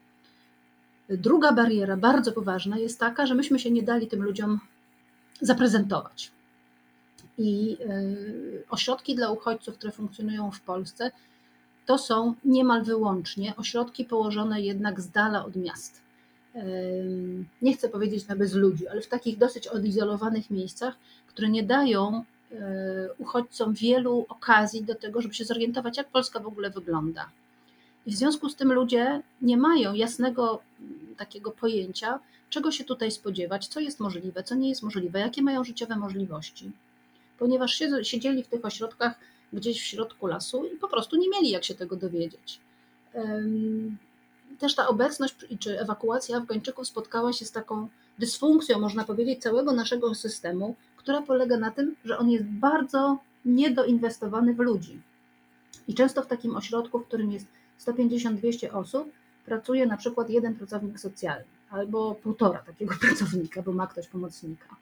Druga 1.09 1.51
bariera, 1.51 1.97
bardzo 1.97 2.31
poważna, 2.31 2.77
jest 2.77 2.99
taka, 2.99 3.25
że 3.25 3.35
myśmy 3.35 3.59
się 3.59 3.71
nie 3.71 3.83
dali 3.83 4.07
tym 4.07 4.23
ludziom 4.23 4.59
zaprezentować. 5.41 6.31
I 7.37 7.77
y, 7.81 8.63
ośrodki 8.69 9.15
dla 9.15 9.31
uchodźców, 9.31 9.77
które 9.77 9.91
funkcjonują 9.91 10.51
w 10.51 10.61
Polsce, 10.61 11.11
to 11.85 11.97
są 11.97 12.33
niemal 12.45 12.83
wyłącznie 12.83 13.55
ośrodki 13.55 14.05
położone 14.05 14.61
jednak 14.61 15.01
z 15.01 15.09
dala 15.09 15.45
od 15.45 15.55
miast. 15.55 16.06
Nie 17.61 17.73
chcę 17.73 17.89
powiedzieć 17.89 18.27
na 18.27 18.35
bez 18.35 18.53
ludzi, 18.53 18.87
ale 18.87 19.01
w 19.01 19.07
takich 19.07 19.37
dosyć 19.37 19.67
odizolowanych 19.67 20.49
miejscach, 20.49 20.95
które 21.27 21.49
nie 21.49 21.63
dają 21.63 22.23
y, 22.51 22.55
uchodźcom 23.17 23.73
wielu 23.73 24.25
okazji 24.29 24.83
do 24.83 24.95
tego, 24.95 25.21
żeby 25.21 25.33
się 25.33 25.45
zorientować, 25.45 25.97
jak 25.97 26.09
Polska 26.09 26.39
w 26.39 26.47
ogóle 26.47 26.69
wygląda. 26.69 27.29
I 28.05 28.11
w 28.11 28.15
związku 28.15 28.49
z 28.49 28.55
tym 28.55 28.73
ludzie 28.73 29.21
nie 29.41 29.57
mają 29.57 29.93
jasnego 29.93 30.61
mm, 30.79 31.15
takiego 31.15 31.51
pojęcia, 31.51 32.19
czego 32.49 32.71
się 32.71 32.83
tutaj 32.83 33.11
spodziewać, 33.11 33.67
co 33.67 33.79
jest 33.79 33.99
możliwe, 33.99 34.43
co 34.43 34.55
nie 34.55 34.69
jest 34.69 34.83
możliwe, 34.83 35.19
jakie 35.19 35.41
mają 35.41 35.63
życiowe 35.63 35.95
możliwości 35.95 36.71
ponieważ 37.37 37.81
siedzieli 38.03 38.43
w 38.43 38.47
tych 38.47 38.65
ośrodkach 38.65 39.19
gdzieś 39.53 39.81
w 39.81 39.85
środku 39.85 40.27
lasu 40.27 40.65
i 40.65 40.77
po 40.77 40.87
prostu 40.87 41.15
nie 41.15 41.29
mieli 41.29 41.49
jak 41.49 41.63
się 41.63 41.75
tego 41.75 41.95
dowiedzieć. 41.95 42.59
Też 44.59 44.75
ta 44.75 44.87
obecność 44.87 45.35
czy 45.59 45.79
ewakuacja 45.79 46.37
Afgańczyków 46.37 46.87
spotkała 46.87 47.33
się 47.33 47.45
z 47.45 47.51
taką 47.51 47.87
dysfunkcją, 48.19 48.79
można 48.79 49.03
powiedzieć, 49.03 49.41
całego 49.41 49.73
naszego 49.73 50.15
systemu, 50.15 50.75
która 50.97 51.21
polega 51.21 51.57
na 51.57 51.71
tym, 51.71 51.95
że 52.05 52.17
on 52.17 52.29
jest 52.29 52.45
bardzo 52.45 53.17
niedoinwestowany 53.45 54.53
w 54.53 54.59
ludzi. 54.59 55.01
I 55.87 55.93
często 55.93 56.21
w 56.21 56.27
takim 56.27 56.55
ośrodku, 56.55 56.99
w 56.99 57.07
którym 57.07 57.31
jest 57.31 57.47
150-200 57.79 58.75
osób, 58.75 59.11
pracuje 59.45 59.85
na 59.85 59.97
przykład 59.97 60.29
jeden 60.29 60.55
pracownik 60.55 60.99
socjalny 60.99 61.45
albo 61.69 62.15
półtora 62.15 62.59
takiego 62.59 62.95
pracownika, 63.07 63.61
bo 63.61 63.71
ma 63.71 63.87
ktoś 63.87 64.07
pomocnika. 64.07 64.75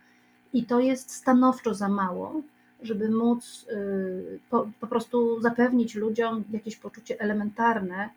I 0.53 0.65
to 0.65 0.79
jest 0.79 1.12
stanowczo 1.12 1.74
za 1.74 1.89
mało, 1.89 2.41
żeby 2.82 3.10
móc 3.10 3.65
y, 3.72 4.39
po, 4.50 4.70
po 4.79 4.88
prostu 4.88 5.41
zapewnić 5.41 5.96
ludziom 5.96 6.44
jakieś 6.51 6.75
poczucie 6.75 7.20
elementarne 7.20 8.10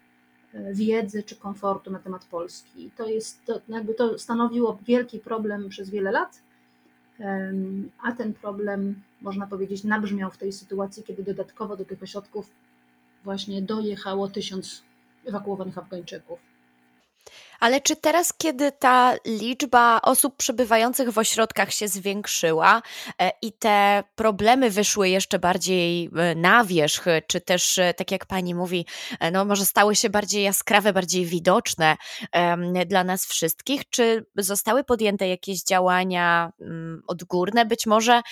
wiedzy 0.73 1.23
czy 1.23 1.37
komfortu 1.37 1.91
na 1.91 1.99
temat 1.99 2.25
Polski. 2.25 2.85
I 2.87 2.91
to, 2.91 3.09
jest, 3.09 3.45
to, 3.45 3.61
jakby 3.69 3.95
to 3.95 4.19
stanowiło 4.19 4.79
wielki 4.87 5.19
problem 5.19 5.69
przez 5.69 5.91
wiele 5.91 6.11
lat, 6.11 6.41
a 8.03 8.13
ten 8.13 8.35
problem, 8.35 9.03
można 9.21 9.47
powiedzieć, 9.47 9.85
nabrzmiał 9.85 10.31
w 10.31 10.39
tej 10.39 10.53
sytuacji, 10.53 11.03
kiedy 11.03 11.23
dodatkowo 11.23 11.77
do 11.77 11.85
tych 11.85 12.03
ośrodków 12.03 12.51
właśnie 13.25 13.63
dojechało 13.63 14.29
tysiąc 14.29 14.83
ewakuowanych 15.27 15.79
Afgańczyków. 15.79 16.39
Ale 17.61 17.81
czy 17.81 17.97
teraz, 17.97 18.33
kiedy 18.33 18.73
ta 18.73 19.15
liczba 19.27 20.01
osób 20.03 20.37
przebywających 20.37 21.11
w 21.11 21.19
ośrodkach 21.19 21.73
się 21.73 21.89
zwiększyła 21.89 22.83
e, 23.21 23.33
i 23.43 23.53
te 23.53 24.05
problemy 24.15 24.71
wyszły 24.71 25.09
jeszcze 25.09 25.39
bardziej 25.39 26.11
e, 26.17 26.35
na 26.35 26.65
wierzch, 26.65 27.05
czy 27.27 27.41
też, 27.41 27.79
e, 27.79 27.95
tak 27.95 28.11
jak 28.11 28.27
pani 28.27 28.55
mówi, 28.55 28.87
no 29.33 29.45
może 29.45 29.67
stały 29.67 29.97
się 29.97 30.11
bardziej 30.11 30.43
jaskrawe, 30.43 30.93
bardziej 30.93 31.27
widoczne 31.27 31.97
dla 32.87 33.05
nas 33.05 33.27
wszystkich, 33.27 33.91
czy 33.91 34.27
zostały 34.37 34.85
podjęte 34.85 35.29
jakieś 35.29 35.63
działania 35.63 36.53
mm, 36.61 37.03
odgórne, 37.07 37.65
być 37.65 37.87
może 37.87 38.23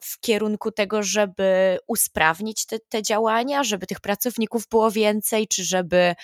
w 0.00 0.20
kierunku 0.20 0.72
tego, 0.72 1.02
żeby 1.02 1.78
usprawnić 1.86 2.66
te, 2.66 2.78
te 2.88 3.02
działania, 3.02 3.64
żeby 3.64 3.86
tych 3.86 4.00
pracowników 4.00 4.68
było 4.68 4.90
więcej, 4.90 5.48
czy 5.48 5.64
żeby 5.64 6.14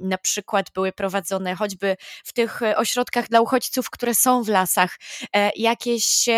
na 0.00 0.18
przykład 0.18 0.65
przykład 0.66 0.74
były 0.74 0.92
prowadzone 0.92 1.54
choćby 1.54 1.96
w 2.24 2.32
tych 2.32 2.62
e, 2.62 2.76
ośrodkach 2.76 3.28
dla 3.28 3.40
uchodźców, 3.40 3.90
które 3.90 4.14
są 4.14 4.42
w 4.42 4.48
lasach, 4.48 4.98
e, 5.32 5.50
jakieś 5.56 6.28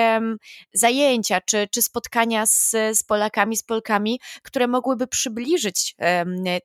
zajęcia 0.73 1.40
czy, 1.40 1.68
czy 1.70 1.82
spotkania 1.82 2.47
z, 2.47 2.70
z 2.92 3.02
Polakami, 3.02 3.56
z 3.56 3.62
Polkami, 3.62 4.20
które 4.42 4.66
mogłyby 4.66 5.06
przybliżyć 5.06 5.97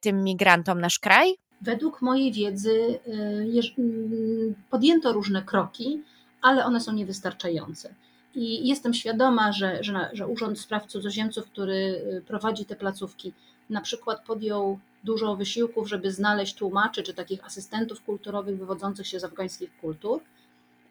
tym 0.01 0.23
migrantom 0.23 0.81
nasz 0.81 0.99
kraj? 0.99 1.35
Według 1.61 2.01
mojej 2.01 2.31
wiedzy 2.31 2.99
e, 3.07 4.61
podjęto 4.69 5.13
różne 5.13 5.41
kroki, 5.41 6.01
ale 6.41 6.65
one 6.65 6.79
są 6.79 6.93
niewystarczające. 6.93 7.93
I 8.35 8.67
jestem 8.67 8.93
świadoma, 8.93 9.51
że, 9.51 9.83
że, 9.83 10.09
że 10.13 10.27
Urząd 10.27 10.59
Spraw 10.59 10.87
Cudzoziemców, 10.87 11.45
który 11.45 12.01
prowadzi 12.27 12.65
te 12.65 12.75
placówki, 12.75 13.33
na 13.69 13.81
przykład 13.81 14.25
podjął 14.25 14.79
dużo 15.03 15.35
wysiłków, 15.35 15.89
żeby 15.89 16.11
znaleźć 16.11 16.55
tłumaczy 16.55 17.03
czy 17.03 17.13
takich 17.13 17.45
asystentów 17.45 18.01
kulturowych 18.01 18.57
wywodzących 18.57 19.07
się 19.07 19.19
z 19.19 19.23
afgańskich 19.23 19.77
kultur, 19.81 20.21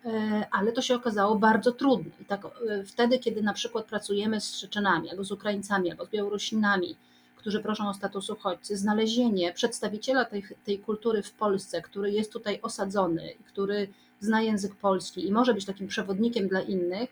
e, 0.04 0.46
ale 0.50 0.72
to 0.72 0.82
się 0.82 0.94
okazało 0.94 1.36
bardzo 1.36 1.72
trudne. 1.72 2.10
I 2.20 2.24
tak 2.24 2.46
e, 2.46 2.84
wtedy, 2.84 3.18
kiedy 3.18 3.42
na 3.42 3.52
przykład 3.52 3.86
pracujemy 3.86 4.40
z 4.40 4.60
Czeczenami, 4.60 5.10
albo 5.10 5.24
z 5.24 5.32
Ukraińcami, 5.32 5.90
albo 5.90 6.06
z 6.06 6.10
Białorusinami, 6.10 6.96
którzy 7.36 7.60
proszą 7.60 7.88
o 7.88 7.94
status 7.94 8.30
uchodźcy, 8.30 8.76
znalezienie 8.76 9.52
przedstawiciela 9.52 10.24
tej, 10.24 10.44
tej 10.64 10.78
kultury 10.78 11.22
w 11.22 11.32
Polsce, 11.32 11.82
który 11.82 12.10
jest 12.12 12.32
tutaj 12.32 12.58
osadzony, 12.62 13.28
który 13.46 13.88
zna 14.20 14.42
język 14.42 14.74
polski 14.74 15.26
i 15.26 15.32
może 15.32 15.54
być 15.54 15.64
takim 15.64 15.88
przewodnikiem 15.88 16.48
dla 16.48 16.60
innych, 16.60 17.10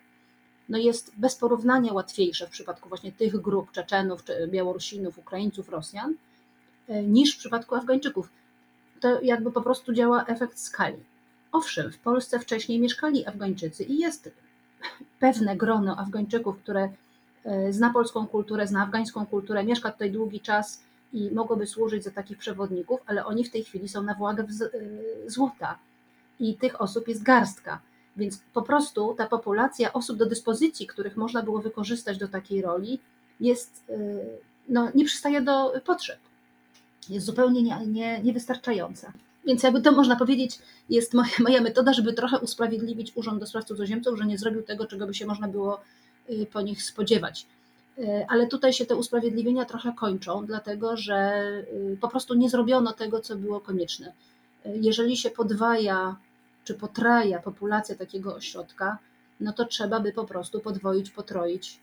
no 0.70 0.78
jest 0.78 1.12
bez 1.16 1.36
porównania 1.36 1.92
łatwiejsze 1.92 2.46
w 2.46 2.50
przypadku 2.50 2.88
właśnie 2.88 3.12
tych 3.12 3.36
grup 3.36 3.72
Czeczenów, 3.72 4.24
czy 4.24 4.48
Białorusinów, 4.48 5.18
Ukraińców, 5.18 5.68
Rosjan, 5.68 6.14
e, 6.88 7.02
niż 7.02 7.34
w 7.34 7.38
przypadku 7.38 7.74
Afgańczyków. 7.74 8.28
To 9.00 9.20
jakby 9.22 9.52
po 9.52 9.62
prostu 9.62 9.92
działa 9.92 10.24
efekt 10.24 10.58
skali. 10.58 10.96
Owszem, 11.52 11.92
w 11.92 11.98
Polsce 11.98 12.38
wcześniej 12.38 12.80
mieszkali 12.80 13.26
Afgańczycy 13.26 13.84
i 13.84 13.98
jest 13.98 14.30
pewne 15.20 15.56
grono 15.56 15.96
Afgańczyków, 15.96 16.58
które 16.58 16.92
e, 17.44 17.72
zna 17.72 17.90
polską 17.92 18.26
kulturę, 18.26 18.66
zna 18.66 18.82
afgańską 18.82 19.26
kulturę, 19.26 19.64
mieszka 19.64 19.92
tutaj 19.92 20.10
długi 20.10 20.40
czas 20.40 20.82
i 21.12 21.30
mogłoby 21.30 21.66
służyć 21.66 22.04
za 22.04 22.10
takich 22.10 22.38
przewodników, 22.38 23.00
ale 23.06 23.24
oni 23.24 23.44
w 23.44 23.50
tej 23.50 23.64
chwili 23.64 23.88
są 23.88 24.02
na 24.02 24.14
wagę 24.14 24.42
e, 24.42 24.46
złota 25.30 25.78
i 26.40 26.54
tych 26.54 26.80
osób 26.80 27.08
jest 27.08 27.22
garstka. 27.22 27.80
Więc 28.20 28.40
po 28.54 28.62
prostu 28.62 29.14
ta 29.18 29.26
populacja 29.26 29.92
osób 29.92 30.16
do 30.16 30.26
dyspozycji, 30.26 30.86
których 30.86 31.16
można 31.16 31.42
było 31.42 31.58
wykorzystać 31.58 32.18
do 32.18 32.28
takiej 32.28 32.62
roli, 32.62 33.00
jest, 33.40 33.84
e, 33.88 33.94
no, 34.68 34.88
nie 34.94 35.04
przystaje 35.04 35.40
do 35.40 35.72
potrzeb. 35.84 36.18
Jest 37.08 37.26
zupełnie 37.26 37.62
nie, 37.62 37.86
nie, 37.86 38.22
niewystarczająca. 38.22 39.12
Więc 39.46 39.62
jakby 39.62 39.82
to 39.82 39.92
można 39.92 40.16
powiedzieć, 40.16 40.58
jest 40.88 41.14
moja, 41.14 41.30
moja 41.46 41.60
metoda, 41.60 41.92
żeby 41.92 42.12
trochę 42.12 42.38
usprawiedliwić 42.38 43.12
Urząd 43.14 43.40
do 43.40 43.46
Spraw 43.46 43.64
Cudzoziemców, 43.64 44.18
że 44.18 44.26
nie 44.26 44.38
zrobił 44.38 44.62
tego, 44.62 44.86
czego 44.86 45.06
by 45.06 45.14
się 45.14 45.26
można 45.26 45.48
było 45.48 45.80
y, 46.30 46.46
po 46.52 46.60
nich 46.60 46.82
spodziewać. 46.82 47.46
Y, 47.98 48.26
ale 48.28 48.46
tutaj 48.46 48.72
się 48.72 48.86
te 48.86 48.96
usprawiedliwienia 48.96 49.64
trochę 49.64 49.92
kończą, 49.92 50.46
dlatego 50.46 50.96
że 50.96 51.42
y, 51.92 51.96
po 52.00 52.08
prostu 52.08 52.34
nie 52.34 52.50
zrobiono 52.50 52.92
tego, 52.92 53.20
co 53.20 53.36
było 53.36 53.60
konieczne. 53.60 54.12
Jeżeli 54.64 55.16
się 55.16 55.30
podwaja 55.30 56.16
czy 56.64 56.74
potraja 56.74 57.38
populacja 57.38 57.94
takiego 57.94 58.34
ośrodka, 58.34 58.98
no 59.40 59.52
to 59.52 59.64
trzeba 59.64 60.00
by 60.00 60.12
po 60.12 60.24
prostu 60.24 60.60
podwoić, 60.60 61.10
potroić 61.10 61.80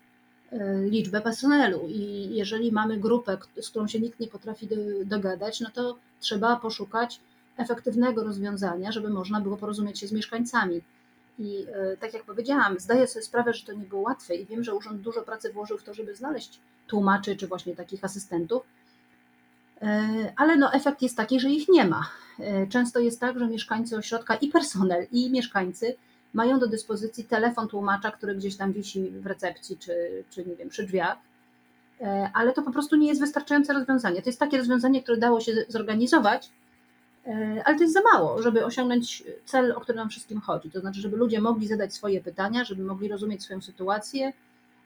liczbę 0.89 1.21
personelu. 1.21 1.87
I 1.87 2.29
jeżeli 2.35 2.71
mamy 2.71 2.97
grupę, 2.97 3.37
z 3.61 3.69
którą 3.69 3.87
się 3.87 3.99
nikt 3.99 4.19
nie 4.19 4.27
potrafi 4.27 4.69
dogadać, 5.05 5.59
no 5.61 5.69
to 5.73 5.97
trzeba 6.19 6.55
poszukać 6.55 7.19
efektywnego 7.57 8.23
rozwiązania, 8.23 8.91
żeby 8.91 9.09
można 9.09 9.41
było 9.41 9.57
porozumieć 9.57 9.99
się 9.99 10.07
z 10.07 10.11
mieszkańcami. 10.11 10.81
I 11.39 11.65
e, 11.73 11.97
tak 11.97 12.13
jak 12.13 12.23
powiedziałam, 12.23 12.79
zdaję 12.79 13.07
sobie 13.07 13.25
sprawę, 13.25 13.53
że 13.53 13.65
to 13.65 13.73
nie 13.73 13.85
było 13.85 14.01
łatwe 14.01 14.35
i 14.35 14.45
wiem, 14.45 14.63
że 14.63 14.75
urząd 14.75 15.01
dużo 15.01 15.21
pracy 15.21 15.53
włożył 15.53 15.77
w 15.77 15.83
to, 15.83 15.93
żeby 15.93 16.15
znaleźć 16.15 16.59
tłumaczy 16.87 17.35
czy 17.35 17.47
właśnie 17.47 17.75
takich 17.75 18.03
asystentów, 18.03 18.63
e, 18.63 18.76
ale 20.35 20.57
no 20.57 20.73
efekt 20.73 21.01
jest 21.01 21.17
taki, 21.17 21.39
że 21.39 21.49
ich 21.49 21.69
nie 21.69 21.85
ma. 21.85 22.09
E, 22.39 22.67
często 22.67 22.99
jest 22.99 23.19
tak, 23.19 23.39
że 23.39 23.47
mieszkańcy 23.47 23.97
ośrodka 23.97 24.35
i 24.35 24.47
personel, 24.47 25.07
i 25.11 25.31
mieszkańcy 25.31 25.95
mają 26.33 26.59
do 26.59 26.67
dyspozycji 26.67 27.23
telefon 27.23 27.67
tłumacza, 27.67 28.11
który 28.11 28.35
gdzieś 28.35 28.57
tam 28.57 28.73
wisi 28.73 29.09
w 29.09 29.25
recepcji 29.25 29.77
czy, 29.77 30.23
czy 30.29 30.45
nie 30.45 30.55
wiem, 30.55 30.69
przy 30.69 30.83
drzwiach, 30.83 31.17
ale 32.33 32.53
to 32.53 32.61
po 32.61 32.71
prostu 32.71 32.95
nie 32.95 33.07
jest 33.07 33.21
wystarczające 33.21 33.73
rozwiązanie. 33.73 34.21
To 34.21 34.29
jest 34.29 34.39
takie 34.39 34.57
rozwiązanie, 34.57 35.03
które 35.03 35.17
dało 35.17 35.39
się 35.39 35.53
zorganizować, 35.67 36.49
E, 37.27 37.61
ale 37.65 37.75
to 37.77 37.83
jest 37.83 37.93
za 37.93 38.01
mało, 38.13 38.41
żeby 38.41 38.65
osiągnąć 38.65 39.23
cel, 39.45 39.71
o 39.71 39.81
który 39.81 39.95
nam 39.95 40.09
wszystkim 40.09 40.41
chodzi. 40.41 40.71
To 40.71 40.79
znaczy, 40.79 41.01
żeby 41.01 41.17
ludzie 41.17 41.41
mogli 41.41 41.67
zadać 41.67 41.93
swoje 41.93 42.21
pytania, 42.21 42.63
żeby 42.63 42.83
mogli 42.83 43.07
rozumieć 43.07 43.43
swoją 43.43 43.61
sytuację, 43.61 44.33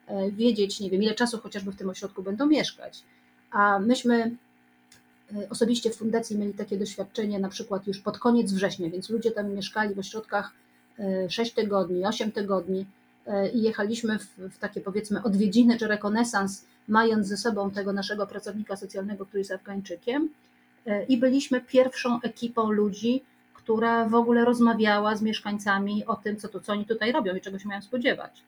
e, 0.06 0.30
wiedzieć, 0.30 0.80
nie 0.80 0.90
wiem, 0.90 1.02
ile 1.02 1.14
czasu 1.14 1.38
chociażby 1.38 1.72
w 1.72 1.76
tym 1.76 1.90
ośrodku 1.90 2.22
będą 2.22 2.46
mieszkać. 2.46 3.02
A 3.50 3.78
myśmy 3.78 4.16
e, 4.16 4.30
osobiście 5.50 5.90
w 5.90 5.96
fundacji 5.96 6.38
mieli 6.38 6.54
takie 6.54 6.78
doświadczenie 6.78 7.38
na 7.38 7.48
przykład 7.48 7.86
już 7.86 7.98
pod 7.98 8.18
koniec 8.18 8.52
września, 8.52 8.90
więc 8.90 9.10
ludzie 9.10 9.30
tam 9.30 9.54
mieszkali 9.54 9.94
w 9.94 9.98
ośrodkach 9.98 10.52
6 11.28 11.52
tygodni, 11.52 12.06
8 12.06 12.32
tygodni 12.32 12.86
i 13.54 13.62
jechaliśmy 13.62 14.18
w, 14.18 14.24
w 14.38 14.58
takie 14.58 14.80
powiedzmy 14.80 15.22
odwiedziny 15.22 15.78
czy 15.78 15.86
rekonesans, 15.86 16.64
mając 16.88 17.26
ze 17.26 17.36
sobą 17.36 17.70
tego 17.70 17.92
naszego 17.92 18.26
pracownika 18.26 18.76
socjalnego, 18.76 19.26
który 19.26 19.40
jest 19.40 19.52
Afgańczykiem 19.52 20.28
i 21.08 21.16
byliśmy 21.16 21.60
pierwszą 21.60 22.20
ekipą 22.22 22.70
ludzi, 22.70 23.22
która 23.54 24.08
w 24.08 24.14
ogóle 24.14 24.44
rozmawiała 24.44 25.16
z 25.16 25.22
mieszkańcami 25.22 26.06
o 26.06 26.16
tym, 26.16 26.36
co, 26.36 26.48
to, 26.48 26.60
co 26.60 26.72
oni 26.72 26.86
tutaj 26.86 27.12
robią 27.12 27.34
i 27.34 27.40
czego 27.40 27.58
się 27.58 27.68
mają 27.68 27.82
spodziewać. 27.82 28.42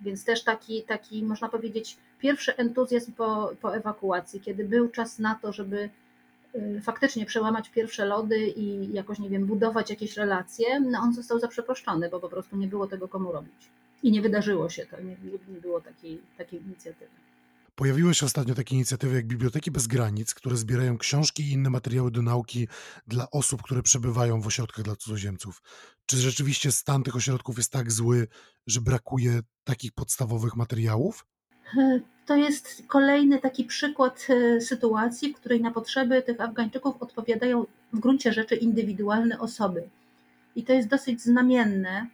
Więc 0.00 0.24
też 0.24 0.44
taki, 0.44 0.82
taki 0.82 1.24
można 1.24 1.48
powiedzieć, 1.48 1.96
pierwszy 2.18 2.56
entuzjazm 2.56 3.12
po, 3.12 3.50
po 3.60 3.76
ewakuacji, 3.76 4.40
kiedy 4.40 4.64
był 4.64 4.88
czas 4.88 5.18
na 5.18 5.34
to, 5.34 5.52
żeby 5.52 5.90
e, 6.54 6.80
faktycznie 6.80 7.26
przełamać 7.26 7.68
pierwsze 7.68 8.04
lody 8.04 8.48
i 8.48 8.92
jakoś, 8.92 9.18
nie 9.18 9.28
wiem, 9.28 9.46
budować 9.46 9.90
jakieś 9.90 10.16
relacje, 10.16 10.80
no 10.80 10.98
on 10.98 11.12
został 11.12 11.38
zaprzeproszczony, 11.38 12.08
bo 12.08 12.20
po 12.20 12.28
prostu 12.28 12.56
nie 12.56 12.66
było 12.66 12.86
tego 12.86 13.08
komu 13.08 13.32
robić. 13.32 13.70
I 14.02 14.10
nie 14.12 14.22
wydarzyło 14.22 14.68
się 14.68 14.86
to, 14.86 15.00
nie, 15.00 15.16
nie 15.48 15.60
było 15.60 15.80
takiej, 15.80 16.20
takiej 16.38 16.62
inicjatywy. 16.62 17.29
Pojawiły 17.80 18.14
się 18.14 18.26
ostatnio 18.26 18.54
takie 18.54 18.74
inicjatywy 18.74 19.16
jak 19.16 19.26
Biblioteki 19.26 19.70
Bez 19.70 19.86
Granic, 19.86 20.34
które 20.34 20.56
zbierają 20.56 20.98
książki 20.98 21.42
i 21.42 21.52
inne 21.52 21.70
materiały 21.70 22.10
do 22.10 22.22
nauki 22.22 22.68
dla 23.06 23.30
osób, 23.30 23.62
które 23.62 23.82
przebywają 23.82 24.40
w 24.40 24.46
ośrodkach 24.46 24.84
dla 24.84 24.96
cudzoziemców. 24.96 25.62
Czy 26.06 26.16
rzeczywiście 26.16 26.72
stan 26.72 27.02
tych 27.02 27.16
ośrodków 27.16 27.56
jest 27.56 27.72
tak 27.72 27.92
zły, 27.92 28.28
że 28.66 28.80
brakuje 28.80 29.40
takich 29.64 29.92
podstawowych 29.92 30.56
materiałów? 30.56 31.26
To 32.26 32.36
jest 32.36 32.82
kolejny 32.88 33.38
taki 33.38 33.64
przykład 33.64 34.26
e, 34.28 34.60
sytuacji, 34.60 35.32
w 35.32 35.36
której 35.36 35.60
na 35.60 35.70
potrzeby 35.70 36.22
tych 36.22 36.40
Afgańczyków 36.40 37.02
odpowiadają 37.02 37.66
w 37.92 38.00
gruncie 38.00 38.32
rzeczy 38.32 38.54
indywidualne 38.54 39.38
osoby. 39.38 39.88
I 40.56 40.64
to 40.64 40.72
jest 40.72 40.88
dosyć 40.88 41.22
znamienne, 41.22 42.06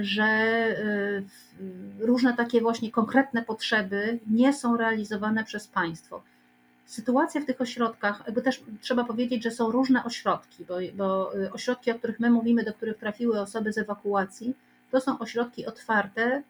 że 0.00 0.24
y, 1.60 2.06
różne 2.06 2.36
takie 2.36 2.60
właśnie 2.60 2.90
konkretne 2.90 3.42
potrzeby 3.42 4.18
nie 4.26 4.52
są 4.52 4.76
realizowane 4.76 5.44
przez 5.44 5.68
państwo. 5.68 6.22
Sytuacja 6.86 7.40
w 7.40 7.44
tych 7.44 7.60
ośrodkach, 7.60 8.22
jakby 8.26 8.42
też 8.42 8.62
trzeba 8.80 9.04
powiedzieć, 9.04 9.42
że 9.42 9.50
są 9.50 9.70
różne 9.70 10.04
ośrodki, 10.04 10.64
bo, 10.64 10.74
bo 10.94 11.36
y, 11.36 11.52
ośrodki, 11.52 11.90
o 11.90 11.94
których 11.94 12.20
my 12.20 12.30
mówimy, 12.30 12.64
do 12.64 12.72
których 12.72 12.98
trafiły 12.98 13.40
osoby 13.40 13.72
z 13.72 13.78
ewakuacji, 13.78 14.54
to 14.90 15.00
są 15.00 15.18
ośrodki 15.18 15.66
otwarte, 15.66 16.42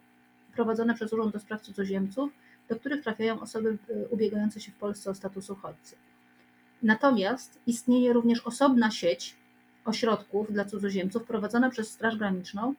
prowadzone 0.53 0.93
przez 0.93 1.13
Urząd 1.13 1.33
do 1.33 1.39
Spraw 1.39 1.61
Cudzoziemców, 1.61 2.31
do 2.69 2.75
których 2.75 3.03
trafiają 3.03 3.39
osoby 3.39 3.77
y, 3.89 4.07
ubiegające 4.09 4.59
się 4.59 4.71
w 4.71 4.75
Polsce 4.75 5.09
o 5.09 5.15
status 5.15 5.49
uchodźcy. 5.49 5.95
Natomiast 6.83 7.59
istnieje 7.67 8.13
również 8.13 8.39
osobna 8.39 8.91
sieć 8.91 9.35
ośrodków 9.85 10.53
dla 10.53 10.65
cudzoziemców 10.65 11.23
prowadzona 11.23 11.69
przez 11.69 11.89
Straż 11.91 12.17
Graniczną, 12.17 12.73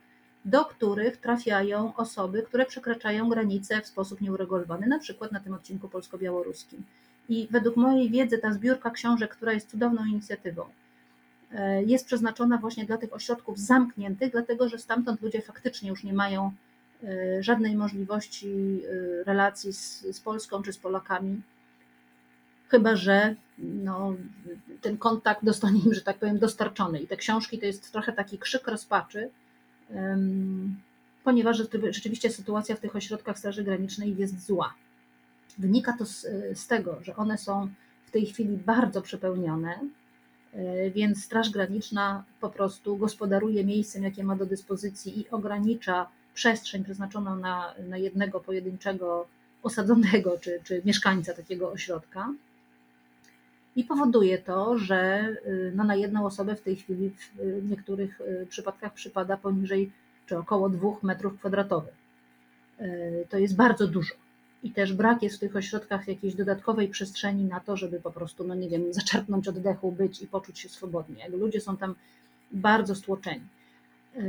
do 0.44 0.64
których 0.64 1.16
trafiają 1.16 1.96
osoby, 1.96 2.42
które 2.42 2.66
przekraczają 2.66 3.28
granice 3.28 3.80
w 3.80 3.86
sposób 3.86 4.20
nieuregulowany, 4.20 4.86
na 4.86 4.98
przykład 4.98 5.32
na 5.32 5.40
tym 5.40 5.54
odcinku 5.54 5.88
polsko-białoruskim. 5.88 6.82
I 7.28 7.48
według 7.50 7.76
mojej 7.76 8.10
wiedzy 8.10 8.38
ta 8.38 8.52
zbiórka 8.52 8.90
książek, 8.90 9.30
która 9.30 9.52
jest 9.52 9.70
cudowną 9.70 10.04
inicjatywą, 10.04 10.64
e, 11.52 11.82
jest 11.82 12.06
przeznaczona 12.06 12.58
właśnie 12.58 12.84
dla 12.84 12.96
tych 12.96 13.14
ośrodków 13.14 13.58
zamkniętych, 13.58 14.32
dlatego 14.32 14.68
że 14.68 14.78
stamtąd 14.78 15.22
ludzie 15.22 15.42
faktycznie 15.42 15.88
już 15.88 16.04
nie 16.04 16.12
mają 16.12 16.52
e, 17.04 17.42
żadnej 17.42 17.76
możliwości 17.76 18.48
e, 18.50 19.24
relacji 19.24 19.72
z, 19.72 20.00
z 20.00 20.20
Polską 20.20 20.62
czy 20.62 20.72
z 20.72 20.78
Polakami, 20.78 21.42
chyba 22.68 22.96
że 22.96 23.34
no, 23.58 24.14
ten 24.80 24.98
kontakt 24.98 25.44
dostanie 25.44 25.80
im, 25.80 25.94
że 25.94 26.00
tak 26.00 26.18
powiem, 26.18 26.38
dostarczony. 26.38 27.00
I 27.00 27.06
te 27.06 27.16
książki 27.16 27.58
to 27.58 27.66
jest 27.66 27.92
trochę 27.92 28.12
taki 28.12 28.38
krzyk 28.38 28.68
rozpaczy, 28.68 29.30
ponieważ 31.24 31.62
rzeczywiście 31.90 32.30
sytuacja 32.30 32.76
w 32.76 32.80
tych 32.80 32.96
ośrodkach 32.96 33.38
Straży 33.38 33.64
Granicznej 33.64 34.16
jest 34.16 34.46
zła. 34.46 34.74
Wynika 35.58 35.92
to 35.92 36.06
z, 36.06 36.26
z 36.54 36.66
tego, 36.66 36.98
że 37.02 37.16
one 37.16 37.38
są 37.38 37.68
w 38.06 38.10
tej 38.10 38.26
chwili 38.26 38.56
bardzo 38.56 39.02
przepełnione, 39.02 39.80
e, 40.52 40.90
więc 40.90 41.24
Straż 41.24 41.50
Graniczna 41.50 42.24
po 42.40 42.50
prostu 42.50 42.96
gospodaruje 42.96 43.64
miejscem, 43.64 44.02
jakie 44.02 44.24
ma 44.24 44.36
do 44.36 44.46
dyspozycji 44.46 45.20
i 45.20 45.30
ogranicza 45.30 46.06
przestrzeń 46.34 46.84
przeznaczoną 46.84 47.36
na, 47.36 47.74
na 47.88 47.98
jednego 47.98 48.40
pojedynczego 48.40 49.26
osadzonego 49.62 50.38
czy, 50.38 50.60
czy 50.64 50.82
mieszkańca 50.84 51.34
takiego 51.34 51.72
ośrodka. 51.72 52.32
I 53.76 53.84
powoduje 53.84 54.38
to, 54.38 54.78
że 54.78 55.28
y, 55.46 55.72
no, 55.74 55.84
na 55.84 55.94
jedną 55.94 56.26
osobę 56.26 56.56
w 56.56 56.60
tej 56.60 56.76
chwili 56.76 57.10
w 57.34 57.70
niektórych 57.70 58.20
y, 58.20 58.46
przypadkach 58.46 58.94
przypada 58.94 59.36
poniżej 59.36 59.92
czy 60.26 60.38
około 60.38 60.68
2 60.68 60.88
metrów 61.02 61.38
kwadratowych. 61.38 61.94
Y, 62.80 63.26
to 63.28 63.38
jest 63.38 63.56
bardzo 63.56 63.86
dużo. 63.86 64.14
I 64.62 64.70
też 64.70 64.92
brak 64.92 65.22
jest 65.22 65.36
w 65.36 65.40
tych 65.40 65.56
ośrodkach 65.56 66.08
jakiejś 66.08 66.34
dodatkowej 66.34 66.88
przestrzeni 66.88 67.44
na 67.44 67.60
to, 67.60 67.76
żeby 67.76 68.00
po 68.00 68.10
prostu, 68.10 68.44
no 68.44 68.54
nie 68.54 68.68
wiem, 68.68 68.92
zaczerpnąć 68.92 69.48
oddechu, 69.48 69.92
być 69.92 70.22
i 70.22 70.26
poczuć 70.26 70.58
się 70.58 70.68
swobodnie. 70.68 71.28
Ludzie 71.28 71.60
są 71.60 71.76
tam 71.76 71.94
bardzo 72.52 72.94
stłoczeni. 72.94 73.44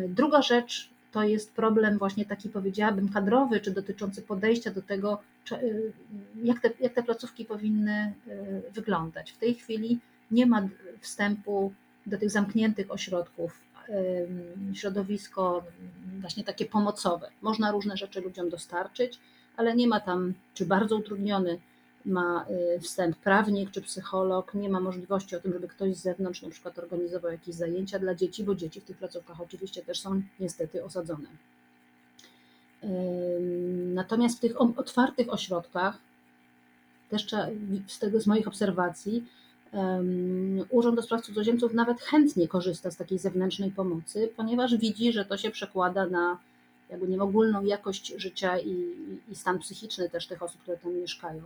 Druga 0.07 0.41
rzecz 0.41 0.89
to 1.11 1.23
jest 1.23 1.53
problem 1.53 1.97
właśnie 1.97 2.25
taki 2.25 2.49
powiedziałabym 2.49 3.09
kadrowy, 3.09 3.59
czy 3.59 3.71
dotyczący 3.71 4.21
podejścia 4.21 4.71
do 4.71 4.81
tego, 4.81 5.19
y, 5.51 5.91
jak 6.43 6.59
te, 6.59 6.69
jak 6.79 6.93
te 6.93 7.03
placówki 7.03 7.45
powinny 7.45 8.13
y, 8.27 8.71
wyglądać. 8.71 9.31
W 9.31 9.37
tej 9.37 9.55
chwili 9.55 9.99
nie 10.31 10.45
ma 10.45 10.67
wstępu 10.99 11.73
do 12.05 12.17
tych 12.17 12.29
zamkniętych 12.29 12.91
ośrodków, 12.91 13.71
środowisko 14.73 15.63
właśnie 16.21 16.43
takie 16.43 16.65
pomocowe. 16.65 17.29
Można 17.41 17.71
różne 17.71 17.97
rzeczy 17.97 18.21
ludziom 18.21 18.49
dostarczyć, 18.49 19.19
ale 19.57 19.75
nie 19.75 19.87
ma 19.87 19.99
tam, 19.99 20.33
czy 20.53 20.65
bardzo 20.65 20.97
utrudniony 20.97 21.59
ma 22.05 22.45
y, 22.75 22.79
wstęp 22.79 23.15
prawnik 23.15 23.71
czy 23.71 23.81
psycholog, 23.81 24.53
nie 24.53 24.69
ma 24.69 24.79
możliwości 24.79 25.35
o 25.35 25.39
tym, 25.39 25.53
żeby 25.53 25.67
ktoś 25.67 25.95
z 25.95 26.01
zewnątrz 26.01 26.41
na 26.41 26.49
przykład 26.49 26.79
organizował 26.79 27.31
jakieś 27.31 27.55
zajęcia 27.55 27.99
dla 27.99 28.15
dzieci, 28.15 28.43
bo 28.43 28.55
dzieci 28.55 28.81
w 28.81 28.85
tych 28.85 28.97
placówkach 28.97 29.41
oczywiście 29.41 29.81
też 29.81 29.99
są 29.99 30.21
niestety 30.39 30.83
osadzone. 30.83 31.27
Natomiast 33.93 34.37
w 34.37 34.41
tych 34.41 34.61
otwartych 34.61 35.33
ośrodkach, 35.33 35.97
też 37.09 37.27
z 37.87 37.99
tego 37.99 38.21
z 38.21 38.27
moich 38.27 38.47
obserwacji, 38.47 39.25
Urząd 40.69 40.95
do 40.95 41.01
Spraw 41.01 41.21
Cudzoziemców 41.21 41.73
nawet 41.73 42.01
chętnie 42.01 42.47
korzysta 42.47 42.91
z 42.91 42.97
takiej 42.97 43.19
zewnętrznej 43.19 43.71
pomocy, 43.71 44.29
ponieważ 44.35 44.77
widzi, 44.77 45.13
że 45.13 45.25
to 45.25 45.37
się 45.37 45.51
przekłada 45.51 46.07
na 46.07 46.37
jakby 46.89 47.07
nie 47.07 47.21
ogólną 47.21 47.63
jakość 47.63 48.13
życia 48.17 48.59
i, 48.59 48.95
i 49.31 49.35
stan 49.35 49.59
psychiczny 49.59 50.09
też 50.09 50.27
tych 50.27 50.43
osób, 50.43 50.61
które 50.61 50.77
tam 50.77 50.93
mieszkają. 50.93 51.43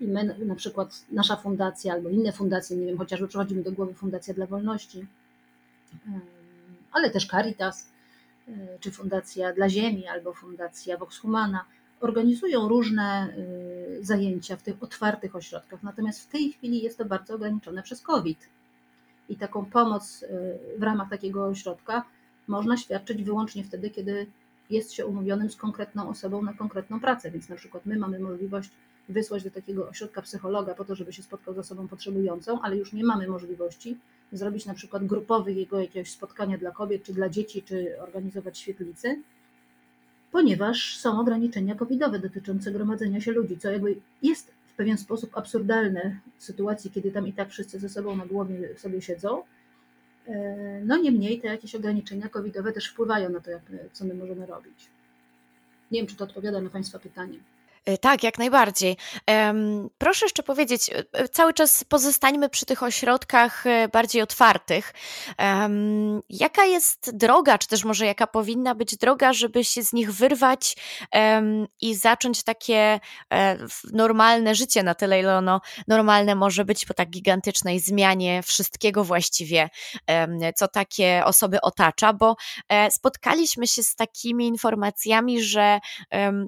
I 0.00 0.06
my, 0.06 0.36
na 0.38 0.54
przykład 0.54 1.04
nasza 1.12 1.36
fundacja 1.36 1.92
albo 1.92 2.08
inne 2.08 2.32
fundacje, 2.32 2.76
nie 2.76 2.86
wiem, 2.86 2.98
chociażby 2.98 3.28
przychodzi 3.28 3.56
mi 3.56 3.62
do 3.62 3.72
głowy 3.72 3.94
Fundacja 3.94 4.34
dla 4.34 4.46
Wolności, 4.46 5.06
ale 6.92 7.10
też 7.10 7.26
Caritas, 7.26 7.88
e, 8.48 8.52
czy 8.80 8.90
Fundacja 8.90 9.52
dla 9.52 9.68
Ziemi, 9.68 10.06
albo 10.06 10.32
Fundacja 10.32 10.96
Vox 10.96 11.18
Humana, 11.18 11.64
organizują 12.00 12.68
różne 12.68 13.34
y, 13.98 14.04
zajęcia 14.04 14.56
w 14.56 14.62
tych 14.62 14.82
otwartych 14.82 15.36
ośrodkach, 15.36 15.82
natomiast 15.82 16.22
w 16.22 16.26
tej 16.26 16.52
chwili 16.52 16.82
jest 16.82 16.98
to 16.98 17.04
bardzo 17.04 17.34
ograniczone 17.34 17.82
przez 17.82 18.02
COVID. 18.02 18.48
I 19.28 19.36
taką 19.36 19.64
pomoc 19.64 20.24
w 20.78 20.82
ramach 20.82 21.10
takiego 21.10 21.46
ośrodka 21.46 22.04
można 22.46 22.76
świadczyć 22.76 23.22
wyłącznie 23.22 23.64
wtedy, 23.64 23.90
kiedy 23.90 24.26
jest 24.70 24.92
się 24.92 25.06
umówionym 25.06 25.50
z 25.50 25.56
konkretną 25.56 26.08
osobą 26.08 26.42
na 26.42 26.54
konkretną 26.54 27.00
pracę. 27.00 27.30
Więc 27.30 27.48
na 27.48 27.56
przykład 27.56 27.86
my 27.86 27.96
mamy 27.96 28.18
możliwość 28.18 28.70
wysłać 29.08 29.44
do 29.44 29.50
takiego 29.50 29.88
ośrodka 29.88 30.22
psychologa 30.22 30.74
po 30.74 30.84
to, 30.84 30.94
żeby 30.94 31.12
się 31.12 31.22
spotkał 31.22 31.54
z 31.54 31.58
osobą 31.58 31.88
potrzebującą, 31.88 32.62
ale 32.62 32.76
już 32.76 32.92
nie 32.92 33.04
mamy 33.04 33.28
możliwości 33.28 33.98
zrobić 34.32 34.66
na 34.66 34.74
przykład 34.74 35.06
grupowych 35.06 35.56
jego 35.56 35.80
jakiegoś 35.80 36.10
spotkania 36.10 36.58
dla 36.58 36.70
kobiet, 36.70 37.02
czy 37.02 37.12
dla 37.12 37.28
dzieci, 37.28 37.62
czy 37.62 38.00
organizować 38.00 38.58
świetlicy, 38.58 39.22
ponieważ 40.32 40.96
są 40.96 41.20
ograniczenia 41.20 41.74
covidowe 41.74 42.18
dotyczące 42.18 42.72
gromadzenia 42.72 43.20
się 43.20 43.32
ludzi, 43.32 43.58
co 43.58 43.70
jakby 43.70 43.96
jest 44.22 44.50
w 44.66 44.76
pewien 44.76 44.98
sposób 44.98 45.36
absurdalne 45.38 46.20
w 46.38 46.44
sytuacji, 46.44 46.90
kiedy 46.90 47.10
tam 47.10 47.28
i 47.28 47.32
tak 47.32 47.50
wszyscy 47.50 47.78
ze 47.78 47.88
sobą 47.88 48.16
na 48.16 48.26
głowie 48.26 48.76
sobie 48.76 49.02
siedzą. 49.02 49.42
E, 50.26 50.80
no 50.84 50.96
niemniej 50.96 51.40
te 51.40 51.48
jakieś 51.48 51.74
ograniczenia 51.74 52.28
covidowe 52.28 52.72
też 52.72 52.88
wpływają 52.88 53.30
na 53.30 53.40
to, 53.40 53.50
jak, 53.50 53.62
co 53.92 54.04
my 54.04 54.14
możemy 54.14 54.46
robić. 54.46 54.88
Nie 55.90 56.00
wiem, 56.00 56.06
czy 56.06 56.16
to 56.16 56.24
odpowiada 56.24 56.60
na 56.60 56.70
Państwa 56.70 56.98
pytanie. 56.98 57.38
Y, 57.88 57.98
tak, 57.98 58.22
jak 58.22 58.38
najbardziej. 58.38 58.96
Proszę 59.98 60.24
jeszcze 60.26 60.42
powiedzieć, 60.42 60.88
y, 60.88 61.20
y, 61.20 61.28
cały 61.28 61.54
czas 61.54 61.84
pozostańmy 61.84 62.48
przy 62.48 62.66
tych 62.66 62.82
ośrodkach 62.82 63.64
bardziej 63.92 64.22
otwartych. 64.22 64.94
Jaka 66.28 66.64
jest 66.64 67.16
droga, 67.16 67.58
czy 67.58 67.68
też 67.68 67.84
może 67.84 68.06
jaka 68.06 68.26
powinna 68.26 68.74
być 68.74 68.96
droga, 68.96 69.32
żeby 69.32 69.64
się 69.64 69.82
z 69.82 69.92
nich 69.92 70.12
wyrwać 70.12 70.76
i 71.80 71.94
zacząć 71.94 72.42
takie 72.42 73.00
e, 73.32 73.58
normalne 73.92 74.54
życie 74.54 74.82
na 74.82 74.94
tyle, 74.94 75.20
ile 75.20 75.36
ono 75.36 75.60
normalne 75.88 76.34
może 76.34 76.64
być 76.64 76.84
po 76.86 76.94
tak 76.94 77.10
gigantycznej 77.10 77.80
zmianie 77.80 78.42
wszystkiego 78.42 79.04
właściwie, 79.04 79.68
co 80.56 80.68
takie 80.68 81.22
osoby 81.24 81.60
otacza, 81.60 82.12
bo 82.12 82.36
e, 82.68 82.90
spotkaliśmy 82.90 83.66
się 83.66 83.82
z 83.82 83.94
takimi 83.94 84.46
informacjami, 84.46 85.42
że 85.42 85.78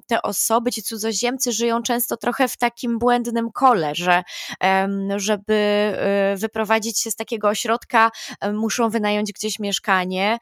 te 0.07 0.21
osoby, 0.21 0.71
ci 0.71 0.83
cudzoziemcy, 0.83 1.30
Niemcy 1.31 1.51
żyją 1.51 1.81
często 1.81 2.17
trochę 2.17 2.47
w 2.47 2.57
takim 2.57 2.99
błędnym 2.99 3.51
kole, 3.51 3.95
że 3.95 4.23
żeby 5.15 5.53
y, 6.33 6.37
wyprowadzić 6.37 6.99
się 6.99 7.11
z 7.11 7.15
takiego 7.15 7.47
ośrodka, 7.47 8.11
muszą 8.53 8.89
wynająć 8.89 9.33
gdzieś 9.33 9.59
mieszkanie. 9.59 10.37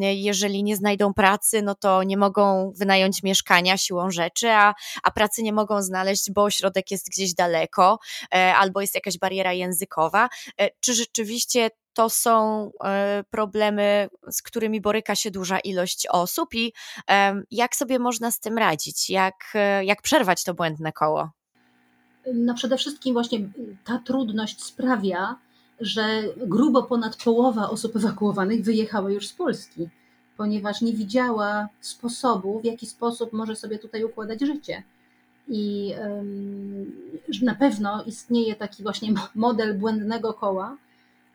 Jeżeli 0.00 0.62
nie 0.64 0.76
znajdą 0.76 1.14
pracy, 1.14 1.62
no 1.62 1.74
to 1.74 2.02
nie 2.02 2.16
mogą 2.16 2.72
wynająć 2.76 3.22
mieszkania 3.22 3.76
siłą 3.76 4.10
rzeczy, 4.10 4.50
a, 4.50 4.74
a 5.02 5.10
pracy 5.10 5.42
nie 5.42 5.52
mogą 5.52 5.82
znaleźć, 5.82 6.30
bo 6.30 6.42
ośrodek 6.42 6.90
jest 6.90 7.08
gdzieś 7.10 7.34
daleko 7.34 7.98
e, 8.34 8.54
albo 8.54 8.80
jest 8.80 8.94
jakaś 8.94 9.18
bariera 9.18 9.52
językowa. 9.52 10.28
E, 10.60 10.70
czy 10.80 10.94
rzeczywiście 10.94 11.70
to 11.96 12.10
są 12.10 12.70
e, 12.84 13.24
problemy, 13.30 14.08
z 14.30 14.42
którymi 14.42 14.80
boryka 14.80 15.14
się 15.14 15.30
duża 15.30 15.58
ilość 15.58 16.06
osób 16.10 16.54
i 16.54 16.72
jak 17.50 17.76
sobie 17.76 17.98
można 17.98 18.30
z 18.30 18.40
tym 18.40 18.58
radzić, 18.58 19.10
jak, 19.10 19.34
e, 19.54 19.84
jak 19.84 20.02
przerwać 20.02 20.44
to 20.44 20.54
błędne 20.54 20.92
koło? 20.92 21.30
No 22.34 22.54
przede 22.54 22.76
wszystkim 22.76 23.12
właśnie 23.12 23.38
ta 23.84 23.98
trudność 23.98 24.64
sprawia, 24.64 25.36
że 25.80 26.22
grubo 26.36 26.82
ponad 26.82 27.16
połowa 27.24 27.70
osób 27.70 27.96
ewakuowanych 27.96 28.64
wyjechała 28.64 29.10
już 29.10 29.28
z 29.28 29.32
Polski, 29.32 29.88
ponieważ 30.36 30.80
nie 30.80 30.92
widziała 30.92 31.68
sposobu, 31.80 32.60
w 32.60 32.64
jaki 32.64 32.86
sposób 32.86 33.32
może 33.32 33.56
sobie 33.56 33.78
tutaj 33.78 34.04
układać 34.04 34.40
życie. 34.40 34.82
I 35.48 35.94
na 37.42 37.54
pewno 37.54 38.04
istnieje 38.04 38.54
taki 38.54 38.82
właśnie 38.82 39.08
model 39.34 39.78
błędnego 39.78 40.34
koła, 40.34 40.76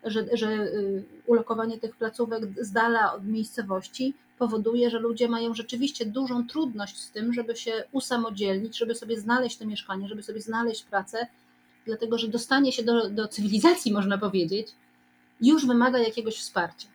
że, 0.03 0.25
że 0.33 0.51
y, 0.51 1.03
ulokowanie 1.25 1.77
tych 1.77 1.95
placówek 1.95 2.43
z 2.61 2.71
dala 2.71 3.13
od 3.13 3.25
miejscowości 3.25 4.13
powoduje, 4.37 4.89
że 4.89 4.99
ludzie 4.99 5.27
mają 5.27 5.53
rzeczywiście 5.53 6.05
dużą 6.05 6.47
trudność 6.47 6.99
z 6.99 7.11
tym, 7.11 7.33
żeby 7.33 7.55
się 7.55 7.83
usamodzielnić, 7.91 8.77
żeby 8.77 8.95
sobie 8.95 9.19
znaleźć 9.19 9.57
to 9.57 9.65
mieszkanie, 9.65 10.07
żeby 10.07 10.23
sobie 10.23 10.41
znaleźć 10.41 10.83
pracę, 10.83 11.27
dlatego 11.85 12.17
że 12.17 12.27
dostanie 12.27 12.71
się 12.71 12.83
do, 12.83 13.09
do 13.09 13.27
cywilizacji, 13.27 13.93
można 13.99 14.17
powiedzieć, 14.17 14.67
już 15.41 15.67
wymaga 15.67 15.99
jakiegoś 15.99 16.35
wsparcia. 16.35 16.87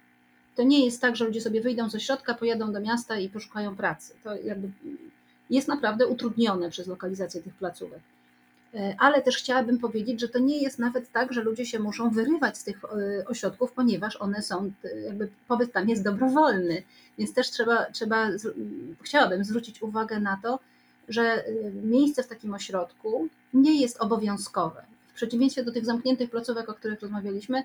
To 0.57 0.63
nie 0.63 0.85
jest 0.85 1.01
tak, 1.01 1.17
że 1.17 1.25
ludzie 1.25 1.41
sobie 1.41 1.61
wyjdą 1.61 1.91
ze 1.91 2.01
środka, 2.01 2.35
pojadą 2.35 2.73
do 2.73 2.81
miasta 2.81 3.19
i 3.19 3.29
poszukają 3.29 3.77
pracy. 3.77 4.15
To 4.25 4.37
jakby 4.37 4.71
jest 5.51 5.69
naprawdę 5.69 6.07
utrudnione 6.07 6.71
przez 6.71 6.87
lokalizację 6.87 7.43
tych 7.43 7.55
placówek. 7.55 8.01
E, 8.75 8.97
ale 8.99 9.23
też 9.23 9.37
chciałabym 9.37 9.79
powiedzieć, 9.79 10.21
że 10.21 10.29
to 10.29 10.39
nie 10.39 10.63
jest 10.63 10.79
nawet 10.79 11.13
tak, 11.13 11.33
że 11.33 11.43
ludzie 11.43 11.67
się 11.67 11.79
muszą 11.79 12.11
wyrywać 12.11 12.59
z 12.59 12.65
tych 12.65 12.85
e, 12.85 13.27
ośrodków, 13.27 13.73
ponieważ 13.73 14.17
one 14.17 14.43
są, 14.43 14.73
jakby 15.05 15.29
pobyt 15.49 15.73
tam 15.73 15.89
jest 15.89 16.03
dobrowolny, 16.03 16.83
więc 17.19 17.35
też 17.35 17.51
trzeba, 17.51 17.85
trzeba 17.91 18.29
chciałabym 19.03 19.45
zwrócić 19.45 19.83
uwagę 19.83 20.21
na 20.21 20.41
to, 20.43 20.59
że 21.09 21.23
e, 21.23 21.45
miejsce 21.83 22.23
w 22.23 22.29
takim 22.29 22.55
ośrodku 22.55 23.29
nie 23.55 23.81
jest 23.81 24.01
obowiązkowe. 24.01 24.83
W 25.09 25.15
przeciwieństwie 25.15 25.65
do 25.65 25.73
tych 25.73 25.85
zamkniętych 25.85 26.31
placówek, 26.31 26.69
o 26.69 26.75
których 26.75 27.01
rozmawialiśmy, 27.01 27.63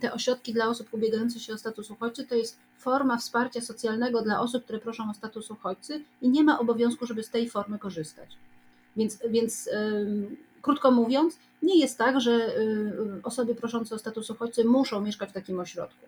te 0.00 0.12
ośrodki 0.12 0.52
dla 0.52 0.68
osób 0.68 0.94
ubiegających 0.94 1.42
się 1.42 1.54
o 1.54 1.58
status 1.58 1.90
uchodźcy 1.90 2.26
to 2.26 2.34
jest 2.34 2.58
forma 2.78 3.16
wsparcia 3.16 3.60
socjalnego 3.60 4.22
dla 4.22 4.40
osób, 4.40 4.64
które 4.64 4.78
proszą 4.78 5.10
o 5.10 5.14
status 5.14 5.50
uchodźcy 5.50 6.04
i 6.22 6.28
nie 6.28 6.44
ma 6.44 6.58
obowiązku, 6.58 7.06
żeby 7.06 7.22
z 7.22 7.30
tej 7.30 7.50
formy 7.50 7.78
korzystać. 7.78 8.36
Więc, 8.98 9.18
więc 9.30 9.70
krótko 10.62 10.90
mówiąc, 10.90 11.38
nie 11.62 11.80
jest 11.80 11.98
tak, 11.98 12.20
że 12.20 12.58
y, 12.58 13.20
osoby 13.22 13.54
proszące 13.54 13.94
o 13.94 13.98
status 13.98 14.30
uchodźcy 14.30 14.64
muszą 14.64 15.00
mieszkać 15.00 15.30
w 15.30 15.32
takim 15.32 15.60
ośrodku. 15.60 16.06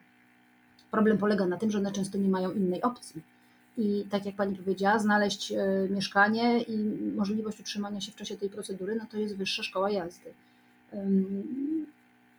Problem 0.90 1.18
polega 1.18 1.46
na 1.46 1.56
tym, 1.56 1.70
że 1.70 1.78
one 1.78 1.92
często 1.92 2.18
nie 2.18 2.28
mają 2.28 2.52
innej 2.52 2.82
opcji. 2.82 3.22
I 3.78 4.04
tak 4.10 4.26
jak 4.26 4.36
pani 4.36 4.56
powiedziała, 4.56 4.98
znaleźć 4.98 5.52
y, 5.52 5.56
mieszkanie 5.90 6.62
i 6.62 6.78
możliwość 7.16 7.60
utrzymania 7.60 8.00
się 8.00 8.12
w 8.12 8.16
czasie 8.16 8.36
tej 8.36 8.50
procedury, 8.50 8.94
no 8.94 9.06
to 9.10 9.18
jest 9.18 9.36
wyższa 9.36 9.62
szkoła 9.62 9.90
jazdy. 9.90 10.30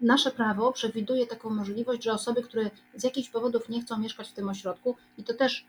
Nasze 0.01 0.31
prawo 0.31 0.71
przewiduje 0.71 1.27
taką 1.27 1.49
możliwość, 1.49 2.03
że 2.03 2.11
osoby, 2.11 2.41
które 2.41 2.69
z 2.95 3.03
jakichś 3.03 3.29
powodów 3.29 3.69
nie 3.69 3.81
chcą 3.81 3.99
mieszkać 3.99 4.29
w 4.29 4.33
tym 4.33 4.49
ośrodku, 4.49 4.95
i 5.17 5.23
to 5.23 5.33
też 5.33 5.65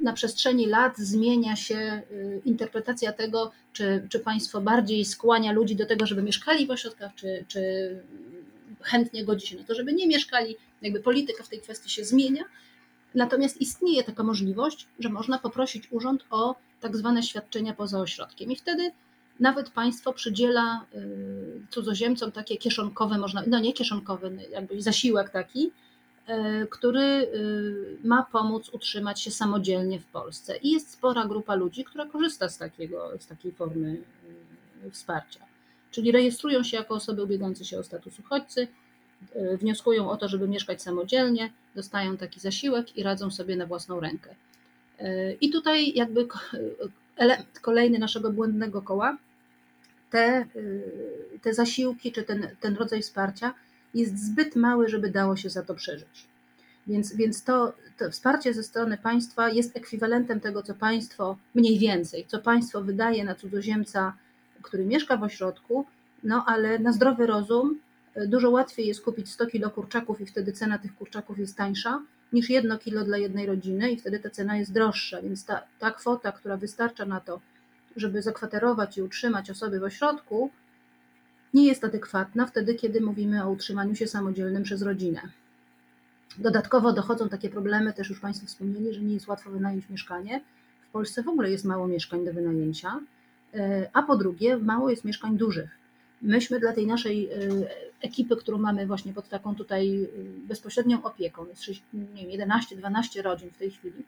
na 0.00 0.12
przestrzeni 0.12 0.66
lat 0.66 0.98
zmienia 0.98 1.56
się 1.56 2.02
y, 2.10 2.42
interpretacja 2.44 3.12
tego, 3.12 3.52
czy, 3.72 4.06
czy 4.10 4.20
państwo 4.20 4.60
bardziej 4.60 5.04
skłania 5.04 5.52
ludzi 5.52 5.76
do 5.76 5.86
tego, 5.86 6.06
żeby 6.06 6.22
mieszkali 6.22 6.66
w 6.66 6.70
ośrodkach, 6.70 7.14
czy, 7.14 7.44
czy 7.48 7.60
chętnie 8.80 9.24
godzi 9.24 9.46
się 9.46 9.56
na 9.56 9.64
to, 9.64 9.74
żeby 9.74 9.92
nie 9.92 10.06
mieszkali. 10.06 10.56
Jakby 10.82 11.00
polityka 11.00 11.44
w 11.44 11.48
tej 11.48 11.60
kwestii 11.60 11.90
się 11.90 12.04
zmienia. 12.04 12.44
Natomiast 13.14 13.60
istnieje 13.60 14.04
taka 14.04 14.22
możliwość, 14.22 14.86
że 14.98 15.08
można 15.08 15.38
poprosić 15.38 15.92
urząd 15.92 16.24
o 16.30 16.56
tak 16.80 16.96
zwane 16.96 17.22
świadczenia 17.22 17.74
poza 17.74 18.00
ośrodkiem. 18.00 18.50
I 18.50 18.56
wtedy 18.56 18.92
nawet 19.40 19.70
państwo 19.70 20.12
przydziela 20.12 20.86
y, 20.94 21.66
cudzoziemcom 21.70 22.32
takie 22.32 22.56
kieszonkowe, 22.56 23.18
można, 23.18 23.42
no 23.46 23.60
nie 23.60 23.72
kieszonkowe, 23.72 24.30
jakby 24.50 24.82
zasiłek 24.82 25.30
taki, 25.30 25.70
który 26.70 27.28
ma 28.04 28.22
pomóc 28.22 28.68
utrzymać 28.68 29.22
się 29.22 29.30
samodzielnie 29.30 30.00
w 30.00 30.06
Polsce. 30.06 30.56
I 30.56 30.70
jest 30.70 30.90
spora 30.90 31.26
grupa 31.26 31.54
ludzi, 31.54 31.84
która 31.84 32.06
korzysta 32.06 32.48
z, 32.48 32.58
takiego, 32.58 33.10
z 33.18 33.26
takiej 33.26 33.52
formy 33.52 33.96
wsparcia. 34.90 35.40
Czyli 35.90 36.12
rejestrują 36.12 36.62
się 36.62 36.76
jako 36.76 36.94
osoby 36.94 37.22
ubiegające 37.22 37.64
się 37.64 37.78
o 37.78 37.82
status 37.82 38.18
uchodźcy, 38.18 38.68
wnioskują 39.60 40.10
o 40.10 40.16
to, 40.16 40.28
żeby 40.28 40.48
mieszkać 40.48 40.82
samodzielnie, 40.82 41.52
dostają 41.74 42.16
taki 42.16 42.40
zasiłek 42.40 42.96
i 42.96 43.02
radzą 43.02 43.30
sobie 43.30 43.56
na 43.56 43.66
własną 43.66 44.00
rękę. 44.00 44.34
I 45.40 45.50
tutaj 45.50 45.92
jakby 45.94 46.28
element 47.16 47.60
kolejny 47.60 47.98
naszego 47.98 48.32
błędnego 48.32 48.82
koła, 48.82 49.18
te, 50.10 50.46
te 51.42 51.54
zasiłki 51.54 52.12
czy 52.12 52.22
ten, 52.22 52.48
ten 52.60 52.76
rodzaj 52.76 53.02
wsparcia 53.02 53.54
jest 53.94 54.26
zbyt 54.26 54.56
mały, 54.56 54.88
żeby 54.88 55.10
dało 55.10 55.36
się 55.36 55.50
za 55.50 55.62
to 55.62 55.74
przeżyć. 55.74 56.26
Więc, 56.86 57.16
więc 57.16 57.44
to, 57.44 57.72
to 57.98 58.10
wsparcie 58.10 58.54
ze 58.54 58.62
strony 58.62 58.98
państwa 58.98 59.50
jest 59.50 59.76
ekwiwalentem 59.76 60.40
tego, 60.40 60.62
co 60.62 60.74
państwo, 60.74 61.36
mniej 61.54 61.78
więcej, 61.78 62.26
co 62.28 62.38
państwo 62.38 62.82
wydaje 62.82 63.24
na 63.24 63.34
cudzoziemca, 63.34 64.16
który 64.62 64.86
mieszka 64.86 65.16
w 65.16 65.22
ośrodku, 65.22 65.86
no 66.22 66.44
ale 66.46 66.78
na 66.78 66.92
zdrowy 66.92 67.26
rozum 67.26 67.80
dużo 68.26 68.50
łatwiej 68.50 68.86
jest 68.86 69.04
kupić 69.04 69.30
100 69.30 69.46
kilo 69.46 69.70
kurczaków 69.70 70.20
i 70.20 70.26
wtedy 70.26 70.52
cena 70.52 70.78
tych 70.78 70.94
kurczaków 70.94 71.38
jest 71.38 71.56
tańsza, 71.56 72.02
niż 72.32 72.50
jedno 72.50 72.78
kilo 72.78 73.04
dla 73.04 73.18
jednej 73.18 73.46
rodziny 73.46 73.90
i 73.90 73.96
wtedy 73.96 74.18
ta 74.18 74.30
cena 74.30 74.56
jest 74.56 74.72
droższa, 74.72 75.22
więc 75.22 75.44
ta, 75.44 75.62
ta 75.78 75.90
kwota, 75.90 76.32
która 76.32 76.56
wystarcza 76.56 77.04
na 77.04 77.20
to, 77.20 77.40
żeby 77.96 78.22
zakwaterować 78.22 78.98
i 78.98 79.02
utrzymać 79.02 79.50
osoby 79.50 79.80
w 79.80 79.84
ośrodku, 79.84 80.50
nie 81.54 81.66
jest 81.66 81.84
adekwatna 81.84 82.46
wtedy, 82.46 82.74
kiedy 82.74 83.00
mówimy 83.00 83.44
o 83.44 83.50
utrzymaniu 83.50 83.94
się 83.94 84.06
samodzielnym 84.06 84.62
przez 84.62 84.82
rodzinę. 84.82 85.20
Dodatkowo 86.38 86.92
dochodzą 86.92 87.28
takie 87.28 87.48
problemy, 87.48 87.92
też 87.92 88.08
już 88.08 88.20
Państwo 88.20 88.46
wspomnieli, 88.46 88.94
że 88.94 89.00
nie 89.00 89.14
jest 89.14 89.28
łatwo 89.28 89.50
wynająć 89.50 89.88
mieszkanie. 89.88 90.40
W 90.88 90.92
Polsce 90.92 91.22
w 91.22 91.28
ogóle 91.28 91.50
jest 91.50 91.64
mało 91.64 91.88
mieszkań 91.88 92.24
do 92.24 92.32
wynajęcia, 92.32 93.00
e, 93.54 93.90
a 93.92 94.02
po 94.02 94.16
drugie, 94.16 94.56
mało 94.56 94.90
jest 94.90 95.04
mieszkań 95.04 95.36
dużych. 95.36 95.70
Myśmy 96.22 96.60
dla 96.60 96.72
tej 96.72 96.86
naszej 96.86 97.30
e, 97.30 97.38
ekipy, 98.02 98.36
którą 98.36 98.58
mamy 98.58 98.86
właśnie 98.86 99.12
pod 99.12 99.28
taką 99.28 99.54
tutaj 99.54 100.04
e, 100.04 100.08
bezpośrednią 100.48 101.02
opieką, 101.02 101.46
jest 101.46 101.62
11-12 101.94 103.22
rodzin 103.22 103.50
w 103.50 103.56
tej 103.56 103.70
chwili, 103.70 104.04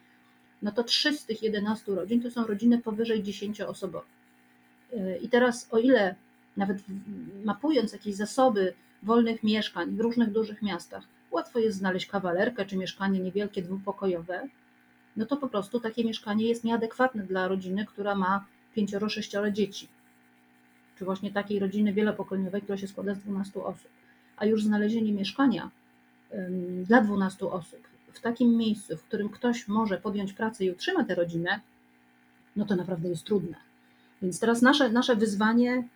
no 0.62 0.72
to 0.72 0.85
3 0.85 1.12
z 1.12 1.24
tych 1.24 1.42
11 1.42 1.94
rodzin 1.94 2.22
to 2.22 2.31
są 2.31 2.46
rodziny 2.46 2.78
powyżej 2.78 3.24
10-osobowe. 3.24 4.02
I 5.20 5.28
teraz 5.28 5.68
o 5.70 5.78
ile 5.78 6.14
nawet 6.56 6.78
mapując 7.44 7.92
jakieś 7.92 8.14
zasoby 8.14 8.74
wolnych 9.02 9.42
mieszkań 9.42 9.96
w 9.96 10.00
różnych 10.00 10.32
dużych 10.32 10.62
miastach, 10.62 11.04
łatwo 11.30 11.58
jest 11.58 11.78
znaleźć 11.78 12.06
kawalerkę 12.06 12.66
czy 12.66 12.76
mieszkanie 12.76 13.20
niewielkie, 13.20 13.62
dwupokojowe, 13.62 14.48
no 15.16 15.26
to 15.26 15.36
po 15.36 15.48
prostu 15.48 15.80
takie 15.80 16.04
mieszkanie 16.04 16.48
jest 16.48 16.64
nieadekwatne 16.64 17.22
dla 17.22 17.48
rodziny, 17.48 17.86
która 17.86 18.14
ma 18.14 18.44
pięcioro, 18.74 19.08
sześcioro 19.08 19.50
dzieci. 19.50 19.88
Czy 20.98 21.04
właśnie 21.04 21.30
takiej 21.30 21.58
rodziny 21.58 21.92
wielopokoleniowej, 21.92 22.62
która 22.62 22.78
się 22.78 22.88
składa 22.88 23.14
z 23.14 23.18
12 23.18 23.62
osób. 23.64 23.90
A 24.36 24.46
już 24.46 24.64
znalezienie 24.64 25.12
mieszkania 25.12 25.70
dla 26.84 27.00
12 27.00 27.46
osób 27.46 27.80
w 28.12 28.20
takim 28.20 28.56
miejscu, 28.56 28.96
w 28.96 29.02
którym 29.02 29.28
ktoś 29.28 29.68
może 29.68 29.98
podjąć 29.98 30.32
pracę 30.32 30.64
i 30.64 30.70
utrzyma 30.70 31.04
tę 31.04 31.14
rodzinę, 31.14 31.60
no 32.56 32.64
to 32.64 32.76
naprawdę 32.76 33.08
jest 33.08 33.24
trudne. 33.24 33.56
Więc 34.22 34.40
teraz 34.40 34.62
nasze, 34.62 34.92
nasze 34.92 35.16
wyzwanie 35.16 35.88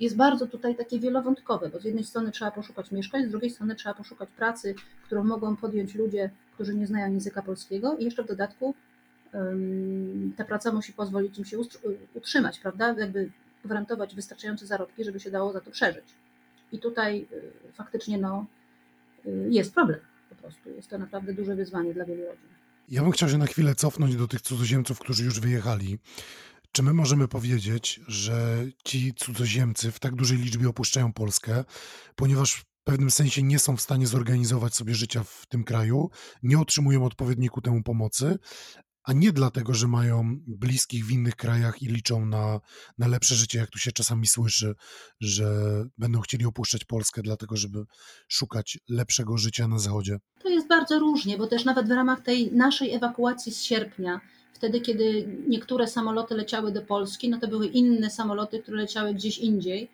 jest 0.00 0.16
bardzo 0.16 0.46
tutaj 0.46 0.76
takie 0.76 1.00
wielowątkowe, 1.00 1.68
bo 1.68 1.80
z 1.80 1.84
jednej 1.84 2.04
strony 2.04 2.30
trzeba 2.30 2.50
poszukać 2.50 2.90
mieszkań, 2.90 3.26
z 3.26 3.30
drugiej 3.30 3.50
strony 3.50 3.74
trzeba 3.74 3.94
poszukać 3.94 4.28
pracy, 4.30 4.74
którą 5.06 5.24
mogą 5.24 5.56
podjąć 5.56 5.94
ludzie, 5.94 6.30
którzy 6.54 6.74
nie 6.74 6.86
znają 6.86 7.12
języka 7.12 7.42
polskiego 7.42 7.96
i 7.96 8.04
jeszcze 8.04 8.22
w 8.22 8.26
dodatku 8.26 8.74
ta 10.36 10.44
praca 10.44 10.72
musi 10.72 10.92
pozwolić 10.92 11.38
im 11.38 11.44
się 11.44 11.58
utrzymać, 12.14 12.58
prawda? 12.58 12.94
Jakby 12.98 13.30
gwarantować 13.64 14.14
wystarczające 14.14 14.66
zarobki, 14.66 15.04
żeby 15.04 15.20
się 15.20 15.30
dało 15.30 15.52
za 15.52 15.60
to 15.60 15.70
przeżyć. 15.70 16.04
I 16.72 16.78
tutaj 16.78 17.26
y, 17.32 17.72
faktycznie 17.72 18.18
no, 18.18 18.46
y, 19.26 19.46
jest 19.50 19.74
problem 19.74 20.00
po 20.28 20.34
prostu. 20.34 20.70
Jest 20.70 20.90
to 20.90 20.98
naprawdę 20.98 21.34
duże 21.34 21.56
wyzwanie 21.56 21.94
dla 21.94 22.04
wielu 22.04 22.24
rodzin. 22.24 22.48
Ja 22.88 23.02
bym 23.02 23.12
chciał 23.12 23.28
się 23.28 23.38
na 23.38 23.46
chwilę 23.46 23.74
cofnąć 23.74 24.16
do 24.16 24.28
tych 24.28 24.40
cudzoziemców, 24.40 24.98
którzy 24.98 25.24
już 25.24 25.40
wyjechali. 25.40 25.98
Czy 26.74 26.82
my 26.82 26.92
możemy 26.92 27.28
powiedzieć, 27.28 28.00
że 28.06 28.66
ci 28.84 29.14
cudzoziemcy 29.14 29.92
w 29.92 29.98
tak 30.00 30.14
dużej 30.14 30.38
liczbie 30.38 30.68
opuszczają 30.68 31.12
Polskę, 31.12 31.64
ponieważ 32.14 32.52
w 32.52 32.64
pewnym 32.84 33.10
sensie 33.10 33.42
nie 33.42 33.58
są 33.58 33.76
w 33.76 33.80
stanie 33.80 34.06
zorganizować 34.06 34.74
sobie 34.74 34.94
życia 34.94 35.24
w 35.24 35.46
tym 35.48 35.64
kraju, 35.64 36.10
nie 36.42 36.58
otrzymują 36.58 37.04
odpowiedniej 37.04 37.48
ku 37.48 37.60
temu 37.60 37.82
pomocy, 37.82 38.38
a 39.04 39.12
nie 39.12 39.32
dlatego, 39.32 39.74
że 39.74 39.88
mają 39.88 40.36
bliskich 40.46 41.06
w 41.06 41.10
innych 41.10 41.36
krajach 41.36 41.82
i 41.82 41.86
liczą 41.86 42.26
na, 42.26 42.60
na 42.98 43.08
lepsze 43.08 43.34
życie, 43.34 43.58
jak 43.58 43.70
tu 43.70 43.78
się 43.78 43.92
czasami 43.92 44.26
słyszy, 44.26 44.74
że 45.20 45.46
będą 45.98 46.20
chcieli 46.20 46.46
opuszczać 46.46 46.84
Polskę, 46.84 47.22
dlatego 47.22 47.56
żeby 47.56 47.84
szukać 48.28 48.78
lepszego 48.88 49.38
życia 49.38 49.68
na 49.68 49.78
Zachodzie? 49.78 50.18
To 50.42 50.48
jest 50.48 50.68
bardzo 50.68 50.98
różnie, 50.98 51.38
bo 51.38 51.46
też 51.46 51.64
nawet 51.64 51.88
w 51.88 51.90
ramach 51.90 52.20
tej 52.20 52.52
naszej 52.52 52.94
ewakuacji 52.94 53.52
z 53.52 53.62
sierpnia 53.62 54.20
wtedy, 54.54 54.80
kiedy 54.80 55.28
niektóre 55.48 55.86
samoloty 55.86 56.34
leciały 56.34 56.72
do 56.72 56.82
Polski, 56.82 57.28
no 57.28 57.40
to 57.40 57.48
były 57.48 57.66
inne 57.66 58.10
samoloty, 58.10 58.58
które 58.58 58.76
leciały 58.76 59.14
gdzieś 59.14 59.38
indziej. 59.38 59.90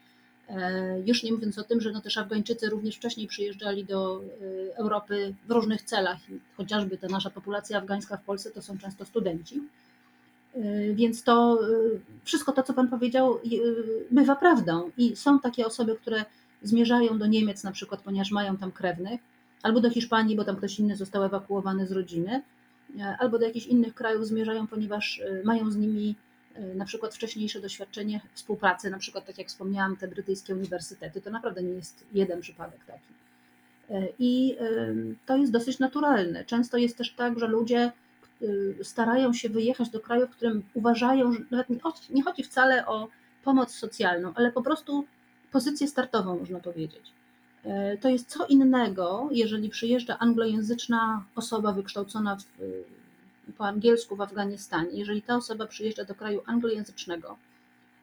E, 0.48 1.00
już 1.06 1.22
nie 1.22 1.32
mówiąc 1.32 1.58
o 1.58 1.64
tym, 1.64 1.80
że 1.80 1.92
no 1.92 2.00
też 2.00 2.18
Afgańczycy 2.18 2.70
również 2.70 2.96
wcześniej 2.96 3.26
przyjeżdżali 3.26 3.84
do 3.84 4.20
e, 4.20 4.76
Europy 4.76 5.34
w 5.48 5.50
różnych 5.50 5.82
celach, 5.82 6.18
chociażby 6.56 6.98
ta 6.98 7.08
nasza 7.08 7.30
populacja 7.30 7.78
afgańska 7.78 8.16
w 8.16 8.24
Polsce 8.24 8.50
to 8.50 8.62
są 8.62 8.78
często 8.78 9.04
studenci. 9.04 9.62
E, 10.54 10.94
więc 10.94 11.22
to 11.22 11.60
wszystko 12.24 12.52
to, 12.52 12.62
co 12.62 12.74
Pan 12.74 12.88
powiedział, 12.88 13.40
bywa 14.10 14.36
prawdą. 14.36 14.90
I 14.98 15.16
są 15.16 15.40
takie 15.40 15.66
osoby, 15.66 15.96
które 15.96 16.24
zmierzają 16.62 17.18
do 17.18 17.26
Niemiec 17.26 17.64
na 17.64 17.72
przykład, 17.72 18.00
ponieważ 18.02 18.30
mają 18.30 18.56
tam 18.56 18.72
krewnych, 18.72 19.20
albo 19.62 19.80
do 19.80 19.90
Hiszpanii, 19.90 20.36
bo 20.36 20.44
tam 20.44 20.56
ktoś 20.56 20.78
inny 20.78 20.96
został 20.96 21.24
ewakuowany 21.24 21.86
z 21.86 21.92
rodziny, 21.92 22.42
albo 23.18 23.38
do 23.38 23.46
jakichś 23.46 23.66
innych 23.66 23.94
krajów 23.94 24.26
zmierzają, 24.26 24.66
ponieważ 24.66 25.20
e, 25.20 25.42
mają 25.44 25.70
z 25.70 25.76
nimi 25.76 26.14
e, 26.54 26.74
na 26.74 26.84
przykład 26.84 27.14
wcześniejsze 27.14 27.60
doświadczenie 27.60 28.20
współpracy, 28.34 28.90
na 28.90 28.98
przykład 28.98 29.26
tak 29.26 29.38
jak 29.38 29.48
wspomniałam, 29.48 29.96
te 29.96 30.08
brytyjskie 30.08 30.54
uniwersytety, 30.54 31.20
to 31.20 31.30
naprawdę 31.30 31.62
nie 31.62 31.74
jest 31.74 32.04
jeden 32.12 32.40
przypadek 32.40 32.84
taki. 32.84 33.20
I 34.18 34.56
to 35.26 35.36
jest 35.36 35.52
dosyć 35.52 35.78
naturalne. 35.78 36.44
Często 36.44 36.78
jest 36.78 36.96
też 36.96 37.12
tak, 37.12 37.38
że 37.38 37.46
ludzie 37.46 37.92
starają 38.82 39.32
się 39.32 39.48
wyjechać 39.48 39.90
do 39.90 40.00
kraju, 40.00 40.26
w 40.26 40.30
którym 40.30 40.62
uważają, 40.74 41.32
że 41.32 41.64
nie 42.10 42.22
chodzi 42.22 42.42
wcale 42.42 42.86
o 42.86 43.08
pomoc 43.44 43.74
socjalną, 43.74 44.32
ale 44.34 44.52
po 44.52 44.62
prostu 44.62 45.04
pozycję 45.52 45.88
startową, 45.88 46.38
można 46.38 46.60
powiedzieć. 46.60 47.12
E, 47.64 47.96
to 47.96 48.08
jest 48.08 48.28
co 48.28 48.46
innego, 48.46 49.28
jeżeli 49.32 49.68
przyjeżdża 49.68 50.18
anglojęzyczna 50.18 51.24
osoba 51.34 51.72
wykształcona 51.72 52.36
w, 52.36 52.44
po 53.52 53.66
angielsku 53.66 54.16
w 54.16 54.20
Afganistanie, 54.20 54.98
jeżeli 54.98 55.22
ta 55.22 55.36
osoba 55.36 55.66
przyjeżdża 55.66 56.04
do 56.04 56.14
kraju 56.14 56.42
anglojęzycznego, 56.46 57.36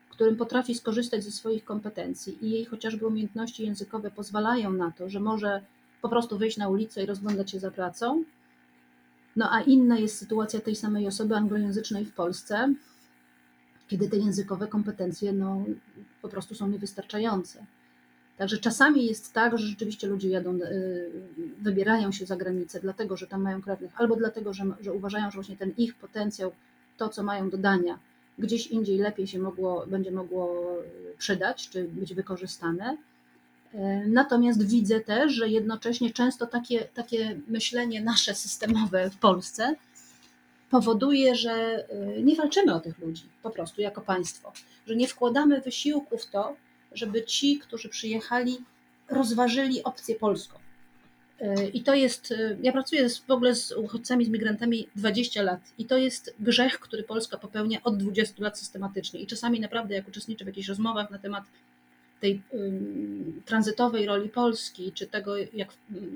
w 0.10 0.12
którym 0.12 0.36
potrafi 0.36 0.76
skorzystać 0.76 1.24
ze 1.24 1.32
swoich 1.32 1.66
kompetencji 1.66 2.46
i 2.46 2.52
jej 2.52 2.66
chociażby 2.66 3.08
umiejętności 3.08 3.64
językowe 3.64 4.12
pozwalają 4.12 4.74
na 4.74 4.92
to, 4.92 5.10
że 5.10 5.20
może 5.20 5.62
po 6.02 6.10
prostu 6.10 6.38
wyjść 6.38 6.58
na 6.58 6.70
ulicę 6.70 7.04
i 7.04 7.06
rozglądać 7.06 7.52
się 7.52 7.60
za 7.60 7.72
pracą. 7.72 8.24
No 9.36 9.52
a 9.52 9.62
inna 9.62 10.00
jest 10.00 10.18
sytuacja 10.18 10.60
tej 10.60 10.76
samej 10.76 11.08
osoby 11.08 11.36
anglojęzycznej 11.36 12.06
w 12.06 12.14
Polsce, 12.14 12.74
kiedy 13.88 14.10
te 14.10 14.18
językowe 14.18 14.68
kompetencje 14.68 15.34
no, 15.34 15.66
po 16.22 16.30
prostu 16.30 16.56
są 16.56 16.68
niewystarczające. 16.68 17.66
Także 18.38 18.58
czasami 18.58 19.06
jest 19.06 19.34
tak, 19.34 19.58
że 19.58 19.68
rzeczywiście 19.68 20.08
ludzie 20.08 20.30
jadą, 20.30 20.56
y, 20.56 21.12
wybierają 21.62 22.12
się 22.12 22.26
za 22.26 22.36
granicę, 22.36 22.80
dlatego 22.80 23.18
że 23.18 23.28
tam 23.28 23.42
mają 23.42 23.62
krewnych, 23.62 23.92
albo 23.96 24.16
dlatego, 24.16 24.54
że, 24.54 24.64
że 24.82 24.94
uważają, 24.94 25.32
że 25.32 25.36
właśnie 25.36 25.58
ten 25.58 25.74
ich 25.78 25.96
potencjał, 25.96 26.52
to 26.98 27.10
co 27.10 27.24
mają 27.24 27.50
do 27.50 27.58
dania, 27.58 28.00
gdzieś 28.40 28.68
indziej 28.68 28.98
lepiej 28.98 29.28
się 29.28 29.40
mogło, 29.40 29.88
będzie 29.88 30.12
mogło 30.12 30.76
przydać, 31.18 31.70
czy 31.70 31.84
być 31.84 32.14
wykorzystane. 32.14 32.98
E, 33.74 34.08
natomiast 34.08 34.68
widzę 34.68 35.00
też, 35.00 35.34
że 35.34 35.50
jednocześnie 35.50 36.14
często 36.14 36.48
takie, 36.48 36.88
takie 36.94 37.40
myślenie 37.48 38.02
nasze 38.02 38.36
systemowe 38.36 39.10
w 39.10 39.18
Polsce 39.18 39.76
powoduje, 40.70 41.36
że 41.36 41.86
y, 42.18 42.24
nie 42.24 42.36
walczymy 42.36 42.74
o 42.74 42.80
tych 42.80 43.00
ludzi 43.00 43.24
po 43.44 43.50
prostu 43.50 43.82
jako 43.82 44.02
państwo, 44.02 44.52
że 44.88 44.96
nie 44.96 45.08
wkładamy 45.08 45.62
wysiłku 45.62 46.18
w 46.18 46.26
to, 46.26 46.56
żeby 46.92 47.24
ci, 47.24 47.60
którzy 47.60 47.90
przyjechali, 47.90 48.58
rozważyli 49.10 49.84
opcję 49.84 50.16
polską. 50.16 50.60
E, 51.40 51.68
I 51.68 51.84
to 51.84 51.94
jest, 51.94 52.32
e, 52.32 52.58
ja 52.62 52.72
pracuję 52.72 53.10
w 53.10 53.32
ogóle 53.32 53.56
z 53.56 53.72
uchodźcami, 53.72 54.26
z 54.26 54.30
migrantami 54.30 54.88
20 54.96 55.42
lat 55.42 55.60
i 55.78 55.86
to 55.86 55.98
jest 55.98 56.36
grzech, 56.40 56.80
który 56.80 57.04
Polska 57.04 57.38
popełnia 57.38 57.80
od 57.84 57.98
20 57.98 58.44
lat 58.44 58.60
systematycznie. 58.60 59.20
I 59.20 59.28
czasami 59.28 59.60
naprawdę, 59.60 59.96
jak 59.96 60.08
uczestniczę 60.08 60.46
w 60.46 60.48
jakichś 60.48 60.68
rozmowach 60.68 61.12
na 61.12 61.20
temat 61.20 61.44
tej 62.22 62.42
tranzytowej 63.46 64.06
roli 64.06 64.30
Polski, 64.30 64.92
czy 64.92 65.08
tego, 65.08 65.38
jak 65.38 65.70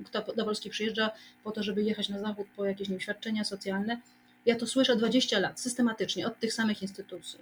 kto 0.05 0.33
do 0.33 0.45
Polski 0.45 0.69
przyjeżdża 0.69 1.11
po 1.43 1.51
to, 1.51 1.63
żeby 1.63 1.83
jechać 1.83 2.09
na 2.09 2.19
zachód 2.19 2.47
po 2.55 2.65
jakieś 2.65 2.89
nie 2.89 2.99
świadczenia 2.99 3.43
socjalne, 3.43 4.01
ja 4.45 4.55
to 4.55 4.67
słyszę 4.67 4.95
20 4.95 5.39
lat, 5.39 5.59
systematycznie, 5.59 6.27
od 6.27 6.39
tych 6.39 6.53
samych 6.53 6.81
instytucji. 6.81 7.39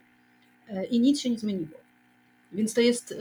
E, 0.69 0.85
I 0.85 0.99
nic 0.99 1.21
się 1.21 1.29
nie 1.29 1.39
zmieniło. 1.39 1.79
Więc 2.51 2.73
to 2.73 2.81
jest, 2.81 3.17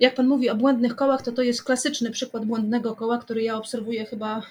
jak 0.00 0.14
Pan 0.14 0.28
mówi 0.28 0.50
o 0.50 0.54
błędnych 0.54 0.96
kołach, 0.96 1.22
to 1.22 1.32
to 1.32 1.42
jest 1.42 1.64
klasyczny 1.64 2.10
przykład 2.10 2.44
błędnego 2.44 2.96
koła, 2.96 3.18
który 3.18 3.42
ja 3.42 3.56
obserwuję 3.56 4.06
chyba 4.06 4.42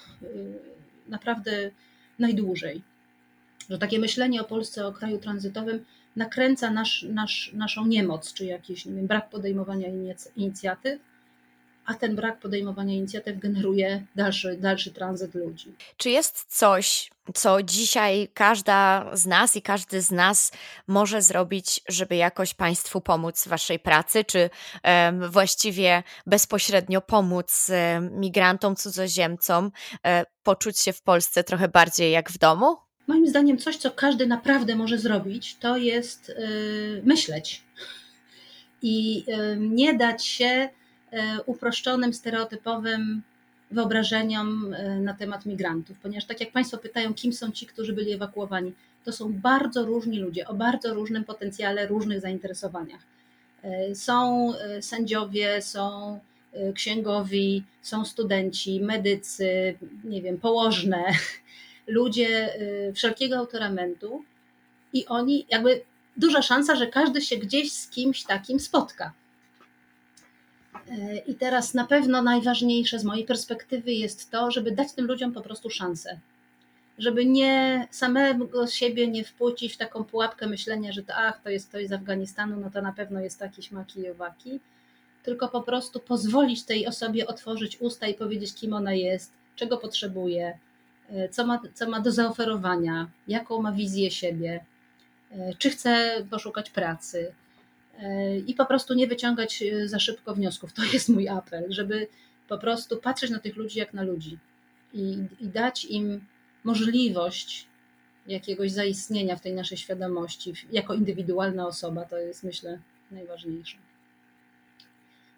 naprawdę 1.08 1.70
najdłużej. 2.18 2.82
Że 3.70 3.78
takie 3.78 3.98
myślenie 3.98 4.40
o 4.40 4.44
Polsce, 4.44 4.86
o 4.86 4.92
kraju 4.92 5.18
tranzytowym 5.18 5.84
nakręca 6.16 6.70
nasz, 6.70 7.06
nasz, 7.08 7.50
naszą 7.54 7.86
niemoc, 7.86 8.32
czy 8.32 8.44
jakiś 8.44 8.86
nie 8.86 8.94
wiem, 8.94 9.06
brak 9.06 9.30
podejmowania 9.30 9.88
inicjatyw, 10.36 11.00
a 11.86 11.94
ten 11.94 12.16
brak 12.16 12.40
podejmowania 12.40 12.94
inicjatyw 12.94 13.38
generuje 13.38 14.06
dalszy, 14.16 14.56
dalszy 14.56 14.90
tranzyt 14.90 15.34
ludzi. 15.34 15.72
Czy 15.96 16.10
jest 16.10 16.44
coś, 16.48 17.10
co 17.34 17.62
dzisiaj 17.62 18.28
każda 18.34 19.10
z 19.16 19.26
nas 19.26 19.56
i 19.56 19.62
każdy 19.62 20.00
z 20.00 20.10
nas 20.10 20.52
może 20.86 21.22
zrobić, 21.22 21.80
żeby 21.88 22.16
jakoś 22.16 22.54
Państwu 22.54 23.00
pomóc 23.00 23.44
w 23.44 23.48
Waszej 23.48 23.78
pracy, 23.78 24.24
czy 24.24 24.50
um, 24.84 25.30
właściwie 25.30 26.02
bezpośrednio 26.26 27.00
pomóc 27.00 27.70
um, 27.70 28.20
migrantom, 28.20 28.76
cudzoziemcom 28.76 29.64
um, 30.04 30.24
poczuć 30.42 30.78
się 30.78 30.92
w 30.92 31.02
Polsce 31.02 31.44
trochę 31.44 31.68
bardziej 31.68 32.12
jak 32.12 32.30
w 32.30 32.38
domu? 32.38 32.76
Moim 33.06 33.28
zdaniem, 33.28 33.58
coś, 33.58 33.76
co 33.76 33.90
każdy 33.90 34.26
naprawdę 34.26 34.76
może 34.76 34.98
zrobić, 34.98 35.56
to 35.56 35.76
jest 35.76 36.28
yy, 36.28 37.02
myśleć 37.04 37.62
i 38.82 39.24
nie 39.58 39.94
dać 39.94 40.26
się 40.26 40.44
E, 40.44 40.81
uproszczonym, 41.46 42.14
stereotypowym 42.14 43.22
wyobrażeniom 43.72 44.74
e, 44.74 45.00
na 45.00 45.14
temat 45.14 45.46
migrantów, 45.46 45.98
ponieważ 45.98 46.24
tak 46.24 46.40
jak 46.40 46.52
Państwo 46.52 46.78
pytają, 46.78 47.14
kim 47.14 47.32
są 47.32 47.50
ci, 47.50 47.66
którzy 47.66 47.92
byli 47.92 48.12
ewakuowani, 48.12 48.72
to 49.04 49.12
są 49.12 49.32
bardzo 49.32 49.84
różni 49.86 50.18
ludzie 50.18 50.48
o 50.48 50.54
bardzo 50.54 50.94
różnym 50.94 51.24
potencjale, 51.24 51.86
różnych 51.86 52.20
zainteresowaniach. 52.20 53.00
E, 53.62 53.94
są 53.94 54.48
sędziowie, 54.80 55.62
są 55.62 56.18
księgowi, 56.74 57.64
są 57.82 58.04
studenci, 58.04 58.80
medycy, 58.80 59.74
nie 60.04 60.22
wiem, 60.22 60.38
położne, 60.38 61.04
ludzie 61.86 62.48
wszelkiego 62.94 63.36
autoramentu 63.36 64.24
i 64.92 65.06
oni 65.06 65.46
jakby 65.50 65.82
duża 66.16 66.42
szansa, 66.42 66.76
że 66.76 66.86
każdy 66.86 67.20
się 67.20 67.36
gdzieś 67.36 67.72
z 67.72 67.88
kimś 67.88 68.24
takim 68.24 68.60
spotka. 68.60 69.12
E, 70.90 71.18
I 71.18 71.34
teraz 71.34 71.74
na 71.74 71.86
pewno 71.86 72.22
najważniejsze 72.22 72.98
z 72.98 73.04
mojej 73.04 73.24
perspektywy 73.24 73.92
jest 73.92 74.30
to, 74.30 74.50
żeby 74.50 74.72
dać 74.72 74.92
tym 74.92 75.06
ludziom 75.06 75.32
po 75.32 75.40
prostu 75.40 75.70
szansę. 75.70 76.20
Żeby 76.98 77.26
nie 77.26 77.88
samego 77.90 78.66
siebie 78.66 79.08
nie 79.08 79.24
wpłucić 79.24 79.74
w 79.74 79.76
taką 79.76 80.04
pułapkę 80.04 80.46
myślenia, 80.46 80.92
że 80.92 81.02
to, 81.02 81.14
ach, 81.16 81.42
to 81.42 81.50
jest 81.50 81.68
ktoś 81.68 81.86
z 81.86 81.92
Afganistanu, 81.92 82.60
no 82.60 82.70
to 82.70 82.82
na 82.82 82.92
pewno 82.92 83.20
jest 83.20 83.38
taki 83.38 83.62
śmaki 83.62 84.00
i 84.00 84.10
owaki, 84.10 84.60
tylko 85.22 85.48
po 85.48 85.62
prostu 85.62 86.00
pozwolić 86.00 86.62
tej 86.62 86.86
osobie 86.86 87.26
otworzyć 87.26 87.80
usta 87.80 88.06
i 88.06 88.14
powiedzieć, 88.14 88.54
kim 88.54 88.72
ona 88.72 88.92
jest, 88.92 89.32
czego 89.56 89.78
potrzebuje, 89.78 90.58
e, 91.10 91.28
co 91.28 91.46
ma, 91.46 91.60
co 91.74 91.90
ma 91.90 92.00
do 92.00 92.12
zaoferowania, 92.12 93.10
jaką 93.28 93.62
ma 93.62 93.72
wizję 93.72 94.10
siebie, 94.10 94.64
e, 95.32 95.54
czy 95.58 95.70
chce 95.70 96.24
poszukać 96.30 96.70
pracy, 96.70 97.32
i 98.46 98.54
po 98.54 98.66
prostu 98.66 98.94
nie 98.94 99.06
wyciągać 99.06 99.62
e, 99.62 99.88
za 99.88 99.98
szybko 99.98 100.34
wniosków. 100.34 100.72
To 100.72 100.82
jest 100.92 101.08
mój 101.08 101.28
apel, 101.28 101.64
żeby 101.68 102.06
po 102.48 102.58
prostu 102.58 102.96
patrzeć 102.96 103.30
na 103.30 103.38
tych 103.38 103.56
ludzi 103.56 103.78
jak 103.78 103.94
na 103.94 104.02
ludzi 104.02 104.38
i, 104.92 105.16
i 105.40 105.48
dać 105.48 105.84
im 105.84 106.20
możliwość 106.64 107.66
jakiegoś 108.26 108.70
zaistnienia 108.70 109.36
w 109.36 109.40
tej 109.40 109.54
naszej 109.54 109.78
świadomości 109.78 110.52
jako 110.72 110.94
indywidualna 110.94 111.66
osoba. 111.66 112.04
To 112.04 112.18
jest, 112.18 112.44
myślę, 112.44 112.78
najważniejsze. 113.10 113.76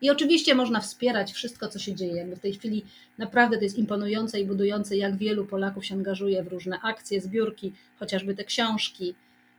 I 0.00 0.10
oczywiście 0.10 0.54
można 0.54 0.80
wspierać 0.80 1.32
wszystko, 1.32 1.68
co 1.68 1.78
się 1.78 1.94
dzieje, 1.94 2.26
bo 2.26 2.36
w 2.36 2.40
tej 2.40 2.52
chwili 2.52 2.84
naprawdę 3.18 3.56
to 3.56 3.64
jest 3.64 3.78
imponujące 3.78 4.40
i 4.40 4.46
budujące, 4.46 4.96
jak 4.96 5.16
wielu 5.16 5.46
Polaków 5.46 5.86
się 5.86 5.94
angażuje 5.94 6.42
w 6.42 6.48
różne 6.48 6.80
akcje, 6.80 7.20
zbiórki, 7.20 7.72
chociażby 7.98 8.34
te 8.34 8.44
książki, 8.44 9.14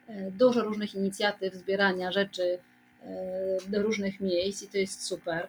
e, 0.07 0.31
dużo 0.31 0.63
różnych 0.63 0.95
inicjatyw 0.95 1.53
zbierania 1.53 2.11
rzeczy 2.11 2.59
E, 2.59 2.74
do 3.67 3.83
różnych 3.83 4.19
miejsc 4.19 4.63
i 4.63 4.67
to 4.67 4.77
jest 4.77 5.03
super. 5.03 5.47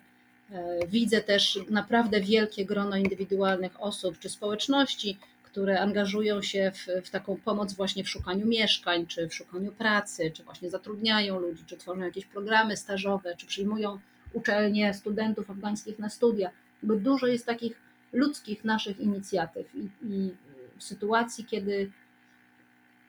E, 0.50 0.86
widzę 0.86 1.20
też 1.20 1.58
naprawdę 1.70 2.20
wielkie 2.20 2.64
grono 2.64 2.96
indywidualnych 2.96 3.82
osób 3.82 4.18
czy 4.18 4.28
społeczności, 4.28 5.18
które 5.42 5.80
angażują 5.80 6.42
się 6.42 6.72
w, 6.74 7.06
w, 7.06 7.10
taką 7.10 7.36
pomoc 7.36 7.74
właśnie 7.74 8.04
w 8.04 8.08
szukaniu 8.08 8.46
mieszkań, 8.46 9.06
czy 9.06 9.28
w 9.28 9.34
szukaniu 9.34 9.72
pracy, 9.72 10.30
czy 10.30 10.42
właśnie 10.42 10.70
zatrudniają 10.70 11.40
ludzi, 11.40 11.64
czy 11.66 11.76
tworzą 11.76 12.00
jakieś 12.00 12.26
programy 12.26 12.76
stażowe, 12.76 13.36
czy 13.36 13.46
przyjmują 13.46 13.98
uczelnie 14.32 14.94
studentów 14.94 15.50
afgańskich 15.50 15.98
na 15.98 16.08
studia. 16.08 16.50
Bo 16.82 16.94
dużo 16.94 17.26
jest 17.26 17.46
takich 17.46 17.80
ludzkich 18.12 18.64
naszych 18.64 19.00
inicjatyw 19.00 19.74
i, 19.74 19.88
i 20.02 20.30
w 20.78 20.84
sytuacji, 20.84 21.44
kiedy 21.44 21.90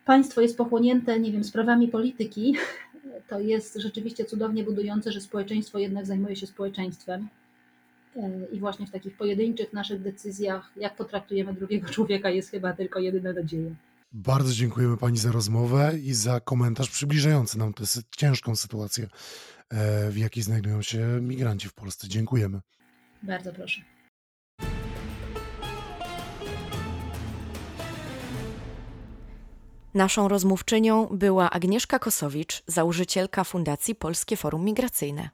państwo 0.06 0.42
jest 0.42 0.58
pochłonięte, 0.58 1.20
nie 1.20 1.32
wiem, 1.32 1.44
sprawami 1.44 1.88
polityki, 1.88 2.56
to 3.28 3.40
jest 3.40 3.76
rzeczywiście 3.76 4.26
cudownie 4.26 4.64
budujące, 4.64 5.12
że 5.12 5.22
społeczeństwo 5.22 5.80
jednak 5.80 6.06
zajmuje 6.06 6.36
się 6.36 6.48
społeczeństwem. 6.48 7.28
E, 8.16 8.32
I 8.52 8.60
właśnie 8.60 8.88
w 8.88 8.92
takich 8.92 9.18
pojedynczych 9.18 9.74
naszych 9.74 10.02
decyzjach, 10.02 10.72
jak 10.76 10.96
potraktujemy 10.96 11.54
drugiego 11.54 11.90
człowieka, 11.90 12.30
jest 12.30 12.52
chyba 12.52 12.74
tylko 12.74 13.00
jedyna 13.00 13.34
nadzieja. 13.34 13.72
Bardzo 14.12 14.54
dziękujemy 14.54 14.98
Pani 14.98 15.18
za 15.18 15.32
rozmowę 15.32 15.92
i 16.04 16.14
za 16.14 16.40
komentarz 16.40 16.90
przybliżający 16.90 17.58
nam 17.58 17.74
tę 17.74 17.84
ciężką 18.18 18.56
sytuację, 18.56 19.08
e, 19.70 20.10
w 20.10 20.18
jakiej 20.18 20.44
znajdują 20.44 20.82
się 20.82 21.20
migranci 21.22 21.70
w 21.70 21.74
Polsce. 21.74 22.08
Dziękujemy. 22.08 22.60
Bardzo 23.24 23.54
proszę. 23.54 23.97
Naszą 29.98 30.28
rozmówczynią 30.28 31.08
była 31.12 31.50
Agnieszka 31.50 32.00
Kosowicz, 32.00 32.64
założycielka 32.68 33.44
Fundacji 33.44 33.96
Polskie 33.96 34.38
Forum 34.38 34.66
Migracyjne. 34.66 35.30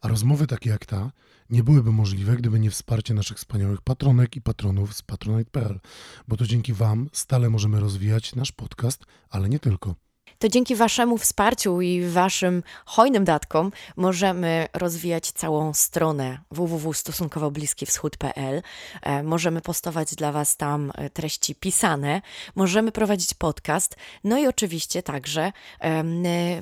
A 0.00 0.08
rozmowy 0.08 0.46
takie 0.46 0.70
jak 0.70 0.86
ta 0.86 1.10
nie 1.50 1.64
byłyby 1.64 1.92
możliwe, 1.92 2.36
gdyby 2.36 2.60
nie 2.60 2.70
wsparcie 2.70 3.14
naszych 3.14 3.36
wspaniałych 3.36 3.80
patronek 3.80 4.36
i 4.36 4.40
patronów 4.40 4.94
z 4.94 5.02
patronite.pl, 5.02 5.80
bo 6.28 6.36
to 6.36 6.46
dzięki 6.46 6.72
Wam 6.72 7.08
stale 7.12 7.50
możemy 7.50 7.80
rozwijać 7.80 8.34
nasz 8.34 8.52
podcast, 8.52 9.04
ale 9.30 9.48
nie 9.48 9.58
tylko 9.58 9.94
to 10.44 10.48
dzięki 10.48 10.76
Waszemu 10.76 11.18
wsparciu 11.18 11.80
i 11.80 12.06
Waszym 12.06 12.62
hojnym 12.86 13.24
datkom 13.24 13.72
możemy 13.96 14.68
rozwijać 14.72 15.32
całą 15.32 15.74
stronę 15.74 16.38
www.stosunkowobliskiwschód.pl. 16.50 18.62
E, 19.02 19.22
możemy 19.22 19.60
postować 19.60 20.14
dla 20.14 20.32
Was 20.32 20.56
tam 20.56 20.92
e, 20.94 21.10
treści 21.10 21.54
pisane, 21.54 22.22
możemy 22.54 22.92
prowadzić 22.92 23.34
podcast, 23.34 23.96
no 24.24 24.38
i 24.38 24.46
oczywiście 24.46 25.02
także 25.02 25.52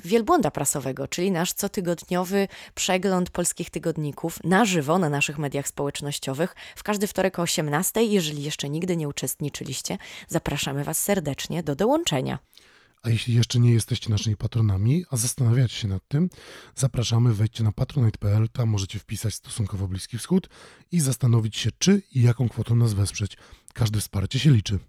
wielbłąda 0.05 0.51
prasowego, 0.51 1.07
czyli 1.07 1.31
nasz 1.31 1.53
cotygodniowy 1.53 2.47
przegląd 2.75 3.29
polskich 3.29 3.69
tygodników 3.69 4.43
na 4.43 4.65
żywo 4.65 4.99
na 4.99 5.09
naszych 5.09 5.37
mediach 5.37 5.67
społecznościowych 5.67 6.55
w 6.75 6.83
każdy 6.83 7.07
wtorek 7.07 7.39
o 7.39 7.41
18. 7.41 8.03
Jeżeli 8.03 8.43
jeszcze 8.43 8.69
nigdy 8.69 8.97
nie 8.97 9.07
uczestniczyliście, 9.07 9.97
zapraszamy 10.27 10.83
Was 10.83 11.01
serdecznie 11.01 11.63
do 11.63 11.75
dołączenia. 11.75 12.39
A 13.03 13.09
jeśli 13.09 13.35
jeszcze 13.35 13.59
nie 13.59 13.73
jesteście 13.73 14.09
naszymi 14.09 14.37
patronami, 14.37 15.05
a 15.11 15.17
zastanawiacie 15.17 15.75
się 15.75 15.87
nad 15.87 16.07
tym, 16.07 16.29
zapraszamy, 16.75 17.33
wejdźcie 17.33 17.63
na 17.63 17.71
patronite.pl, 17.71 18.49
tam 18.49 18.69
możecie 18.69 18.99
wpisać 18.99 19.35
stosunkowo 19.35 19.87
Bliski 19.87 20.17
Wschód 20.17 20.49
i 20.91 20.99
zastanowić 20.99 21.57
się, 21.57 21.69
czy 21.77 22.01
i 22.11 22.21
jaką 22.21 22.49
kwotą 22.49 22.75
nas 22.75 22.93
wesprzeć. 22.93 23.37
Każde 23.73 23.99
wsparcie 23.99 24.39
się 24.39 24.51
liczy. 24.51 24.79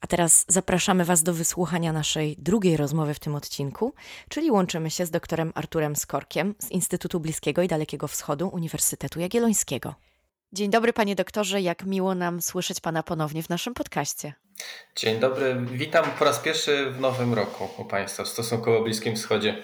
A 0.00 0.06
teraz 0.06 0.44
zapraszamy 0.48 1.04
Was 1.04 1.22
do 1.22 1.34
wysłuchania 1.34 1.92
naszej 1.92 2.36
drugiej 2.38 2.76
rozmowy 2.76 3.14
w 3.14 3.18
tym 3.18 3.34
odcinku, 3.34 3.94
czyli 4.28 4.50
łączymy 4.50 4.90
się 4.90 5.06
z 5.06 5.10
doktorem 5.10 5.52
Arturem 5.54 5.96
Skorkiem 5.96 6.54
z 6.58 6.70
Instytutu 6.70 7.20
Bliskiego 7.20 7.62
i 7.62 7.68
Dalekiego 7.68 8.08
Wschodu 8.08 8.48
Uniwersytetu 8.48 9.20
Jagiellońskiego. 9.20 9.94
Dzień 10.52 10.70
dobry, 10.70 10.92
panie 10.92 11.16
doktorze, 11.16 11.60
jak 11.60 11.84
miło 11.84 12.14
nam 12.14 12.42
słyszeć 12.42 12.80
pana 12.80 13.02
ponownie 13.02 13.42
w 13.42 13.48
naszym 13.48 13.74
podcaście. 13.74 14.34
Dzień 14.96 15.20
dobry, 15.20 15.66
witam 15.72 16.04
po 16.18 16.24
raz 16.24 16.38
pierwszy 16.38 16.90
w 16.90 17.00
nowym 17.00 17.34
roku 17.34 17.68
u 17.82 17.84
państwa 17.84 18.24
w 18.24 18.28
stosunkowo 18.28 18.84
Bliskim 18.84 19.16
Wschodzie. 19.16 19.62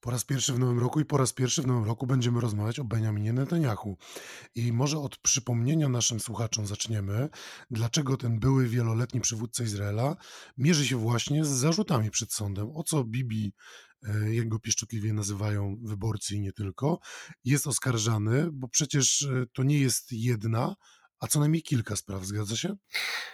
Po 0.00 0.10
raz 0.10 0.24
pierwszy 0.24 0.52
w 0.52 0.58
nowym 0.58 0.78
roku 0.78 1.00
i 1.00 1.04
po 1.04 1.16
raz 1.16 1.32
pierwszy 1.32 1.62
w 1.62 1.66
nowym 1.66 1.84
roku 1.84 2.06
będziemy 2.06 2.40
rozmawiać 2.40 2.78
o 2.78 2.84
Benjaminie 2.84 3.32
Netanyahu. 3.32 3.96
I 4.54 4.72
może 4.72 4.98
od 4.98 5.16
przypomnienia 5.16 5.88
naszym 5.88 6.20
słuchaczom 6.20 6.66
zaczniemy, 6.66 7.28
dlaczego 7.70 8.16
ten 8.16 8.38
były 8.38 8.68
wieloletni 8.68 9.20
przywódca 9.20 9.64
Izraela 9.64 10.16
mierzy 10.58 10.86
się 10.86 10.96
właśnie 10.96 11.44
z 11.44 11.48
zarzutami 11.48 12.10
przed 12.10 12.32
sądem. 12.32 12.70
O 12.74 12.82
co 12.82 13.04
Bibi, 13.04 13.52
e, 14.02 14.34
jak 14.34 14.48
go 14.48 14.58
pieszczotliwie 14.58 15.12
nazywają 15.12 15.76
wyborcy 15.82 16.34
i 16.34 16.40
nie 16.40 16.52
tylko, 16.52 16.98
jest 17.44 17.66
oskarżany, 17.66 18.48
bo 18.52 18.68
przecież 18.68 19.22
e, 19.22 19.46
to 19.52 19.62
nie 19.62 19.78
jest 19.78 20.12
jedna, 20.12 20.74
a 21.20 21.26
co 21.26 21.40
najmniej 21.40 21.62
kilka 21.62 21.96
spraw, 21.96 22.24
zgadza 22.24 22.56
się? 22.56 22.76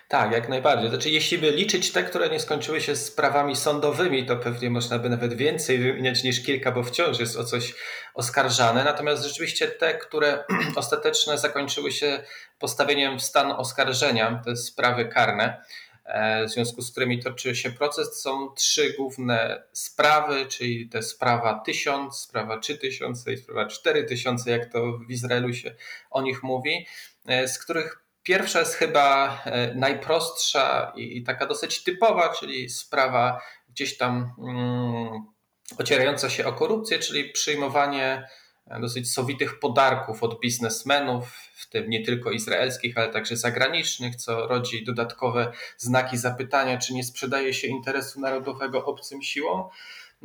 Tak, 0.09 0.33
jak 0.33 0.49
najbardziej. 0.49 0.89
Znaczy, 0.89 1.11
jeśli 1.11 1.39
by 1.39 1.51
liczyć 1.51 1.93
te, 1.93 2.03
które 2.03 2.29
nie 2.29 2.41
skończyły 2.41 2.81
się 2.81 2.97
sprawami 2.97 3.57
sądowymi, 3.57 4.27
to 4.27 4.37
pewnie 4.37 4.71
można 4.71 4.99
by 4.99 5.09
nawet 5.09 5.35
więcej 5.35 5.79
wymieniać 5.79 6.25
niż 6.25 6.43
kilka, 6.43 6.73
bo 6.73 6.83
wciąż 6.83 7.19
jest 7.21 7.37
o 7.37 7.45
coś 7.45 7.75
oskarżane. 8.15 8.85
Natomiast 8.85 9.25
rzeczywiście 9.25 9.69
te, 9.69 9.95
które 9.95 10.45
ostateczne 10.77 11.39
zakończyły 11.39 11.93
się 11.93 12.25
postawieniem 12.59 13.19
w 13.19 13.23
stan 13.23 13.53
oskarżenia, 13.53 14.43
te 14.45 14.57
sprawy 14.57 15.09
karne, 15.09 15.63
e, 16.05 16.45
w 16.47 16.51
związku 16.51 16.83
z 16.83 16.91
którymi 16.91 17.23
toczy 17.23 17.57
się 17.57 17.71
proces, 17.71 18.23
są 18.23 18.55
trzy 18.57 18.93
główne 18.99 19.63
sprawy, 19.73 20.47
czyli 20.47 20.89
te 20.89 21.03
sprawa 21.03 21.63
1000, 21.67 22.17
sprawa 22.17 22.59
3000 22.59 23.33
i 23.33 23.37
sprawa 23.37 23.67
4000, 23.67 24.51
jak 24.51 24.73
to 24.73 24.99
w 25.09 25.11
Izraelu 25.11 25.55
się 25.55 25.75
o 26.11 26.23
nich 26.23 26.43
mówi. 26.43 26.87
E, 27.27 27.49
z 27.49 27.59
których 27.59 28.05
pierwsza 28.23 28.61
jest 28.61 28.75
chyba 28.75 29.39
e, 29.45 29.75
najprostsza 29.75 30.93
i 30.97 31.23
taka 31.23 31.47
dosyć 31.47 31.83
typowa, 31.83 32.29
czyli 32.29 32.69
sprawa 32.69 33.41
gdzieś 33.69 33.97
tam 33.97 34.35
mm, 34.39 35.35
ocierająca 35.79 36.31
się 36.31 36.47
o 36.47 36.53
korupcję, 36.53 36.99
czyli 36.99 37.33
przyjmowanie 37.33 38.29
e, 38.67 38.81
dosyć 38.81 39.13
sowitych 39.13 39.59
podarków 39.59 40.23
od 40.23 40.41
biznesmenów, 40.41 41.39
w 41.55 41.69
tym 41.69 41.91
nie 41.91 42.05
tylko 42.05 42.31
izraelskich, 42.31 42.99
ale 42.99 43.09
także 43.09 43.37
zagranicznych, 43.37 44.17
co 44.17 44.47
rodzi 44.47 44.85
dodatkowe 44.85 45.53
znaki 45.77 46.19
zapytania, 46.19 46.79
czy 46.79 46.95
nie 46.95 47.05
sprzedaje 47.05 47.55
się 47.55 47.67
interesu 47.69 48.21
narodowego 48.21 48.85
obcym 48.85 49.23
siłom. 49.23 49.69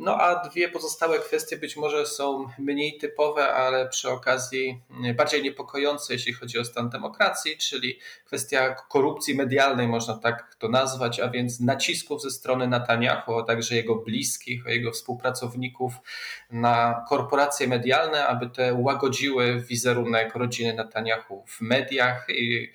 No 0.00 0.20
a 0.20 0.48
dwie 0.48 0.68
pozostałe 0.68 1.18
kwestie 1.18 1.56
być 1.56 1.76
może 1.76 2.06
są 2.06 2.46
mniej 2.58 2.98
typowe, 2.98 3.54
ale 3.54 3.88
przy 3.88 4.10
okazji 4.10 4.80
bardziej 5.16 5.42
niepokojące, 5.42 6.12
jeśli 6.12 6.32
chodzi 6.32 6.58
o 6.58 6.64
stan 6.64 6.90
demokracji, 6.90 7.56
czyli 7.56 7.98
kwestia 8.24 8.74
korupcji 8.88 9.34
medialnej, 9.34 9.88
można 9.88 10.18
tak 10.18 10.54
to 10.58 10.68
nazwać, 10.68 11.20
a 11.20 11.28
więc 11.28 11.60
nacisków 11.60 12.22
ze 12.22 12.30
strony 12.30 12.68
Netanyahu, 12.68 13.38
a 13.38 13.42
także 13.42 13.76
jego 13.76 13.96
bliskich, 13.96 14.62
jego 14.66 14.92
współpracowników 14.92 15.92
na 16.50 17.04
korporacje 17.08 17.68
medialne, 17.68 18.26
aby 18.26 18.50
te 18.50 18.74
łagodziły 18.74 19.60
wizerunek 19.60 20.34
rodziny 20.34 20.74
Netanyahu 20.74 21.44
w 21.46 21.60
mediach 21.60 22.26
i 22.28 22.72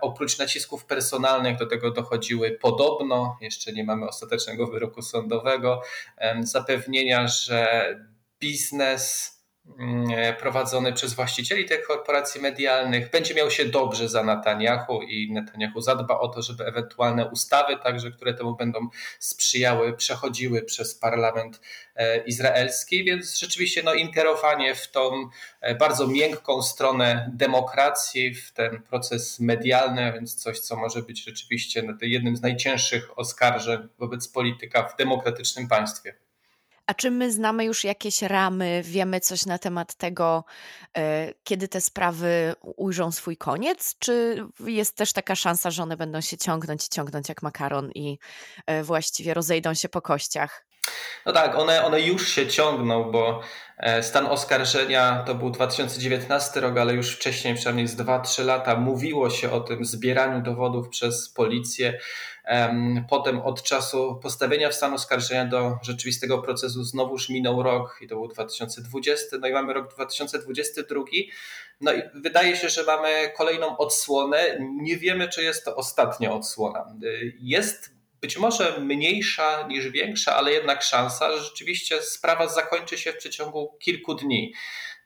oprócz 0.00 0.38
nacisków 0.38 0.84
personalnych 0.84 1.58
do 1.58 1.66
tego 1.66 1.90
dochodziły 1.90 2.50
podobno, 2.50 3.38
jeszcze 3.40 3.72
nie 3.72 3.84
mamy 3.84 4.08
ostatecznego 4.08 4.66
wyroku 4.66 5.02
sądowego, 5.02 5.82
zapewnienia, 6.40 7.28
że 7.28 7.94
biznes 8.40 9.36
e, 9.36 9.39
prowadzony 10.38 10.92
przez 10.92 11.14
właścicieli 11.14 11.64
tych 11.64 11.86
korporacji 11.86 12.40
medialnych 12.40 13.10
będzie 13.10 13.34
miał 13.34 13.50
się 13.50 13.64
dobrze 13.64 14.08
za 14.08 14.24
Netanyahu 14.24 15.02
i 15.02 15.32
Netanyahu 15.32 15.80
zadba 15.80 16.18
o 16.18 16.28
to, 16.28 16.42
żeby 16.42 16.64
ewentualne 16.64 17.30
ustawy, 17.30 17.76
także 17.76 18.10
które 18.10 18.34
temu 18.34 18.56
będą 18.56 18.88
sprzyjały, 19.18 19.96
przechodziły 19.96 20.62
przez 20.62 20.94
parlament 20.94 21.60
e, 21.94 22.24
izraelski, 22.24 23.04
więc 23.04 23.38
rzeczywiście 23.38 23.82
no, 23.82 23.94
ingerowanie 23.94 24.74
w 24.74 24.90
tą 24.90 25.28
e, 25.60 25.74
bardzo 25.74 26.06
miękką 26.06 26.62
stronę 26.62 27.30
demokracji, 27.34 28.34
w 28.34 28.52
ten 28.52 28.82
proces 28.82 29.40
medialny, 29.40 30.12
więc 30.12 30.34
coś, 30.34 30.60
co 30.60 30.76
może 30.76 31.02
być 31.02 31.24
rzeczywiście 31.24 31.82
jednym 32.02 32.36
z 32.36 32.42
najcięższych 32.42 33.18
oskarżeń 33.18 33.88
wobec 33.98 34.28
polityka 34.28 34.88
w 34.88 34.96
demokratycznym 34.96 35.68
państwie. 35.68 36.29
A 36.90 36.94
czy 36.94 37.10
my 37.10 37.32
znamy 37.32 37.64
już 37.64 37.84
jakieś 37.84 38.22
ramy, 38.22 38.82
wiemy 38.84 39.20
coś 39.20 39.46
na 39.46 39.58
temat 39.58 39.94
tego, 39.94 40.44
e, 40.96 41.34
kiedy 41.44 41.68
te 41.68 41.80
sprawy 41.80 42.54
ujrzą 42.76 43.12
swój 43.12 43.36
koniec? 43.36 43.96
Czy 43.98 44.44
jest 44.66 44.96
też 44.96 45.12
taka 45.12 45.34
szansa, 45.34 45.70
że 45.70 45.82
one 45.82 45.96
będą 45.96 46.20
się 46.20 46.36
ciągnąć 46.36 46.86
i 46.86 46.88
ciągnąć 46.88 47.28
jak 47.28 47.42
makaron 47.42 47.90
i 47.94 48.18
e, 48.66 48.82
właściwie 48.82 49.34
rozejdą 49.34 49.74
się 49.74 49.88
po 49.88 50.02
kościach? 50.02 50.69
No 51.26 51.32
tak, 51.32 51.58
one, 51.58 51.84
one 51.84 52.00
już 52.00 52.28
się 52.28 52.46
ciągną, 52.46 53.10
bo 53.10 53.40
e, 53.78 54.02
stan 54.02 54.26
oskarżenia 54.26 55.22
to 55.26 55.34
był 55.34 55.50
2019 55.50 56.60
rok, 56.60 56.78
ale 56.78 56.94
już 56.94 57.16
wcześniej, 57.16 57.54
przynajmniej 57.54 57.86
z 57.86 57.96
2-3 57.96 58.44
lata, 58.44 58.76
mówiło 58.76 59.30
się 59.30 59.52
o 59.52 59.60
tym 59.60 59.84
zbieraniu 59.84 60.42
dowodów 60.42 60.88
przez 60.88 61.28
policję. 61.28 61.98
Potem 63.08 63.40
od 63.40 63.62
czasu 63.62 64.20
postawienia 64.22 64.68
w 64.68 64.74
stan 64.74 64.94
oskarżenia 64.94 65.46
do 65.46 65.78
rzeczywistego 65.82 66.38
procesu 66.38 66.84
znowuż 66.84 67.28
minął 67.28 67.62
rok 67.62 67.98
i 68.00 68.08
to 68.08 68.14
był 68.14 68.28
2020, 68.28 69.36
no 69.40 69.48
i 69.48 69.52
mamy 69.52 69.72
rok 69.72 69.94
2022. 69.94 71.04
No 71.80 71.92
i 71.92 72.02
wydaje 72.14 72.56
się, 72.56 72.68
że 72.68 72.84
mamy 72.84 73.32
kolejną 73.36 73.78
odsłonę. 73.78 74.58
Nie 74.60 74.96
wiemy, 74.96 75.28
czy 75.28 75.42
jest 75.42 75.64
to 75.64 75.76
ostatnia 75.76 76.32
odsłona. 76.32 76.94
Jest 77.40 77.99
być 78.20 78.38
może 78.38 78.80
mniejsza 78.80 79.66
niż 79.66 79.88
większa, 79.88 80.36
ale 80.36 80.52
jednak 80.52 80.82
szansa, 80.82 81.32
że 81.32 81.44
rzeczywiście 81.44 82.02
sprawa 82.02 82.48
zakończy 82.48 82.98
się 82.98 83.12
w 83.12 83.16
przeciągu 83.16 83.76
kilku 83.80 84.14
dni. 84.14 84.52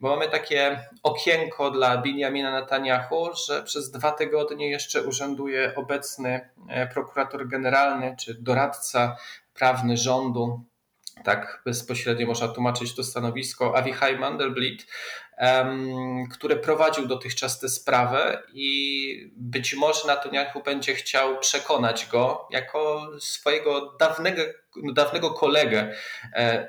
Bo 0.00 0.08
mamy 0.08 0.28
takie 0.28 0.88
okienko 1.02 1.70
dla 1.70 1.96
Benjamina 1.98 2.60
Netanyahu, 2.60 3.30
że 3.46 3.62
przez 3.62 3.90
dwa 3.90 4.12
tygodnie 4.12 4.70
jeszcze 4.70 5.02
urzęduje 5.02 5.72
obecny 5.76 6.50
e, 6.68 6.86
prokurator 6.86 7.48
generalny 7.48 8.16
czy 8.18 8.34
doradca 8.34 9.16
prawny 9.54 9.96
rządu 9.96 10.64
tak 11.24 11.62
bezpośrednio 11.64 12.26
można 12.26 12.48
tłumaczyć 12.48 12.94
to 12.94 13.04
stanowisko, 13.04 13.76
Avichai 13.76 14.18
Mandelblit, 14.18 14.86
który 16.32 16.56
prowadził 16.56 17.06
dotychczas 17.06 17.58
tę 17.60 17.68
sprawę 17.68 18.42
i 18.52 19.32
być 19.36 19.74
może 19.74 20.06
Netanyahu 20.06 20.62
będzie 20.62 20.94
chciał 20.94 21.38
przekonać 21.38 22.06
go 22.06 22.48
jako 22.50 23.10
swojego 23.20 23.96
dawnego, 24.00 24.42
dawnego 24.92 25.30
kolegę 25.30 25.94
e, 26.32 26.68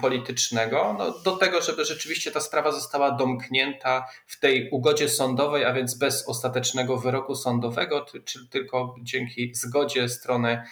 politycznego 0.00 0.96
no, 0.98 1.18
do 1.18 1.36
tego, 1.36 1.62
żeby 1.62 1.84
rzeczywiście 1.84 2.30
ta 2.30 2.40
sprawa 2.40 2.72
została 2.72 3.10
domknięta 3.10 4.06
w 4.26 4.40
tej 4.40 4.70
ugodzie 4.70 5.08
sądowej, 5.08 5.64
a 5.64 5.72
więc 5.72 5.98
bez 5.98 6.28
ostatecznego 6.28 6.96
wyroku 6.96 7.34
sądowego, 7.34 8.06
czy 8.24 8.48
tylko 8.48 8.94
dzięki 9.02 9.54
zgodzie 9.54 10.08
strony 10.08 10.62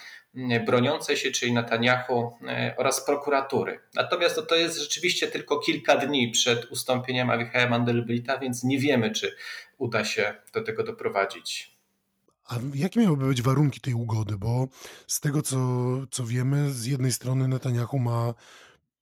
broniącej 0.65 1.17
się, 1.17 1.31
czyli 1.31 1.53
Netanyahu 1.53 2.31
e, 2.47 2.75
oraz 2.77 3.05
prokuratury. 3.05 3.79
Natomiast 3.95 4.37
no, 4.37 4.43
to 4.43 4.55
jest 4.55 4.77
rzeczywiście 4.77 5.27
tylko 5.27 5.59
kilka 5.59 5.97
dni 5.97 6.31
przed 6.31 6.71
ustąpieniem 6.71 7.29
Avichaya 7.29 7.69
Mandelblita, 7.69 8.37
więc 8.37 8.63
nie 8.63 8.79
wiemy, 8.79 9.11
czy 9.11 9.35
uda 9.77 10.05
się 10.05 10.35
do 10.53 10.63
tego 10.63 10.83
doprowadzić. 10.83 11.77
A 12.45 12.55
jakie 12.73 12.99
miałyby 12.99 13.27
być 13.27 13.41
warunki 13.41 13.81
tej 13.81 13.93
ugody? 13.93 14.37
Bo 14.37 14.67
z 15.07 15.19
tego, 15.19 15.41
co, 15.41 15.57
co 16.11 16.25
wiemy, 16.25 16.71
z 16.71 16.85
jednej 16.85 17.11
strony 17.11 17.47
Netanyahu 17.47 17.99
ma 17.99 18.33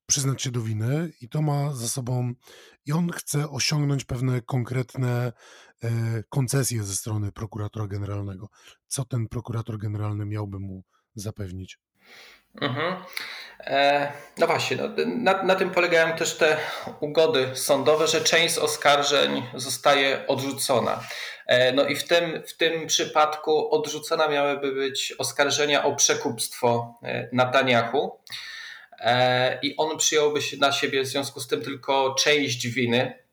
przyznać 0.05 0.41
się 0.41 0.51
do 0.51 0.61
winy 0.61 1.11
i 1.21 1.29
to 1.29 1.41
ma 1.41 1.73
za 1.73 1.87
sobą, 1.87 2.33
i 2.85 2.91
on 2.91 3.11
chce 3.11 3.49
osiągnąć 3.49 4.03
pewne 4.03 4.41
konkretne 4.41 5.33
e, 5.83 5.89
koncesje 6.29 6.83
ze 6.83 6.95
strony 6.95 7.31
prokuratora 7.31 7.87
generalnego. 7.87 8.49
Co 8.87 9.05
ten 9.05 9.27
prokurator 9.27 9.77
generalny 9.77 10.25
miałby 10.25 10.59
mu 10.59 10.83
zapewnić. 11.15 11.79
Mhm. 12.61 12.95
E, 13.59 14.11
no 14.37 14.47
właśnie, 14.47 14.77
no, 14.77 14.89
na, 15.05 15.43
na, 15.43 15.55
tym 15.55 15.69
polegają 15.69 16.17
też 16.17 16.37
te 16.37 16.57
ugody 16.99 17.49
sądowe, 17.53 18.07
że 18.07 18.21
część 18.21 18.57
oskarżeń 18.57 19.43
zostaje 19.53 20.27
odrzucona. 20.27 21.03
E, 21.47 21.71
no 21.71 21.87
i 21.87 21.95
w 21.95 22.03
tym, 22.03 22.43
w 22.47 22.57
tym 22.57 22.87
przypadku 22.87 23.71
odrzucona 23.71 24.27
miałyby 24.27 24.71
być 24.71 25.13
oskarżenia 25.17 25.83
o 25.83 25.95
przekupstwo 25.95 26.99
e, 27.03 27.29
Netanyahu 27.31 28.19
e, 28.99 29.59
i 29.61 29.77
on 29.77 29.97
przyjąłby 29.97 30.41
się 30.41 30.57
na 30.57 30.71
siebie 30.71 31.03
w 31.03 31.07
związku 31.07 31.39
z 31.39 31.47
tym 31.47 31.61
tylko 31.61 32.15
część 32.19 32.67
winy, 32.67 33.24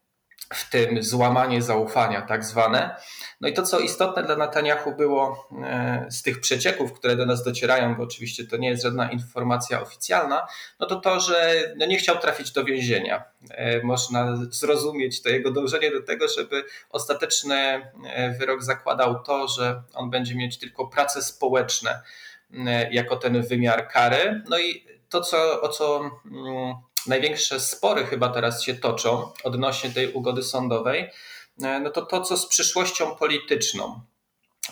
w 0.55 0.70
tym 0.70 1.03
złamanie 1.03 1.62
zaufania, 1.62 2.22
tak 2.22 2.45
zwane. 2.45 2.97
No 3.40 3.49
i 3.49 3.53
to, 3.53 3.62
co 3.62 3.78
istotne 3.78 4.22
dla 4.22 4.36
Netanyahu 4.36 4.93
było 4.97 5.49
e, 5.64 6.07
z 6.11 6.22
tych 6.22 6.40
przecieków, 6.40 6.93
które 6.93 7.16
do 7.16 7.26
nas 7.26 7.45
docierają, 7.45 7.95
bo 7.95 8.03
oczywiście 8.03 8.47
to 8.47 8.57
nie 8.57 8.68
jest 8.68 8.82
żadna 8.82 9.11
informacja 9.11 9.82
oficjalna, 9.82 10.47
no 10.80 10.86
to 10.86 11.01
to, 11.01 11.20
że 11.20 11.62
no 11.76 11.86
nie 11.86 11.99
chciał 11.99 12.18
trafić 12.18 12.53
do 12.53 12.64
więzienia. 12.64 13.24
E, 13.51 13.82
można 13.82 14.36
zrozumieć 14.51 15.22
to 15.22 15.28
jego 15.28 15.51
dążenie 15.51 15.90
do 15.90 16.03
tego, 16.03 16.28
żeby 16.28 16.64
ostateczny 16.90 17.57
e, 17.57 18.30
wyrok 18.38 18.62
zakładał 18.62 19.22
to, 19.22 19.49
że 19.49 19.82
on 19.95 20.11
będzie 20.11 20.34
mieć 20.34 20.59
tylko 20.59 20.86
prace 20.86 21.22
społeczne 21.22 22.03
jako 22.90 23.16
ten 23.16 23.43
wymiar 23.43 23.88
kary. 23.88 24.43
No 24.49 24.59
i 24.59 24.86
to, 25.09 25.20
co, 25.20 25.61
o 25.61 25.68
co 25.68 26.11
mm, 26.24 26.74
największe 27.07 27.61
spory 27.61 28.07
chyba 28.07 28.28
teraz 28.28 28.62
się 28.62 28.74
toczą 28.74 29.32
odnośnie 29.44 29.90
tej 29.90 30.12
ugody 30.12 30.42
sądowej, 30.42 31.11
no 31.59 31.90
to 31.90 32.07
to, 32.07 32.20
co 32.20 32.36
z 32.36 32.46
przyszłością 32.46 33.16
polityczną 33.16 34.00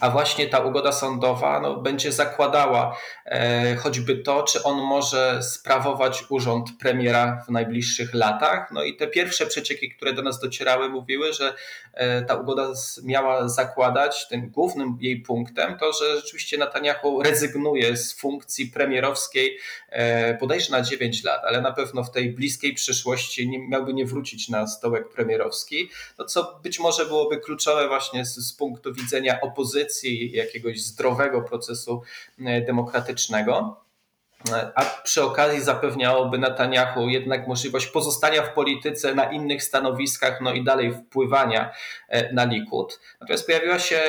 a 0.01 0.11
właśnie 0.11 0.47
ta 0.47 0.59
ugoda 0.61 0.93
sądowa 0.93 1.61
no, 1.61 1.77
będzie 1.77 2.13
zakładała 2.13 2.97
e, 3.27 3.77
choćby 3.77 4.17
to, 4.17 4.43
czy 4.43 4.63
on 4.63 4.77
może 4.77 5.43
sprawować 5.43 6.25
urząd 6.29 6.69
premiera 6.81 7.45
w 7.47 7.51
najbliższych 7.51 8.15
latach. 8.15 8.71
No 8.73 8.83
i 8.83 8.97
te 8.97 9.07
pierwsze 9.07 9.47
przecieki, 9.47 9.91
które 9.91 10.13
do 10.13 10.23
nas 10.23 10.41
docierały, 10.41 10.89
mówiły, 10.89 11.33
że 11.33 11.55
e, 11.95 12.23
ta 12.23 12.35
ugoda 12.35 12.73
miała 13.03 13.49
zakładać, 13.49 14.29
tym 14.29 14.51
głównym 14.51 14.99
jej 15.01 15.21
punktem, 15.23 15.79
to, 15.79 15.93
że 15.93 16.17
rzeczywiście 16.17 16.59
Netanyahu 16.59 17.23
rezygnuje 17.23 17.97
z 17.97 18.15
funkcji 18.15 18.67
premierowskiej 18.67 19.59
e, 19.89 19.90
bodajże 20.41 20.73
na 20.73 20.83
9 20.83 21.25
lat, 21.25 21.43
ale 21.45 21.61
na 21.61 21.73
pewno 21.73 22.05
w 22.05 22.11
tej 22.11 22.31
bliskiej 22.31 22.75
przyszłości 22.75 23.49
nie, 23.49 23.69
miałby 23.69 23.95
nie 23.95 24.07
wrócić 24.07 24.49
na 24.49 24.67
stołek 24.67 25.09
premierowski, 25.09 25.91
no 26.19 26.25
co 26.25 26.61
być 26.63 26.79
może 26.79 27.07
byłoby 27.07 27.39
kluczowe 27.39 27.89
właśnie 27.89 28.25
z, 28.25 28.35
z 28.35 28.53
punktu 28.53 28.95
widzenia 28.95 29.41
opozycji, 29.41 30.33
jakiegoś 30.33 30.81
zdrowego 30.81 31.43
procesu 31.43 32.03
e, 32.39 32.61
demokratycznego. 32.61 33.85
E, 34.53 34.73
a 34.75 34.85
przy 34.85 35.23
okazji 35.25 35.61
zapewniałoby 35.61 36.39
Netanyahu 36.39 37.09
jednak 37.09 37.49
możliwość 37.49 37.87
pozostania 37.87 38.43
w 38.43 38.55
polityce 38.55 39.15
na 39.15 39.33
innych 39.33 39.63
stanowiskach, 39.63 40.41
no 40.41 40.53
i 40.53 40.65
dalej 40.65 40.95
wpływania 40.95 41.73
e, 42.09 42.33
na 42.33 42.45
Likud. 42.45 43.01
Natomiast 43.21 43.47
pojawiła 43.47 43.79
się 43.79 44.01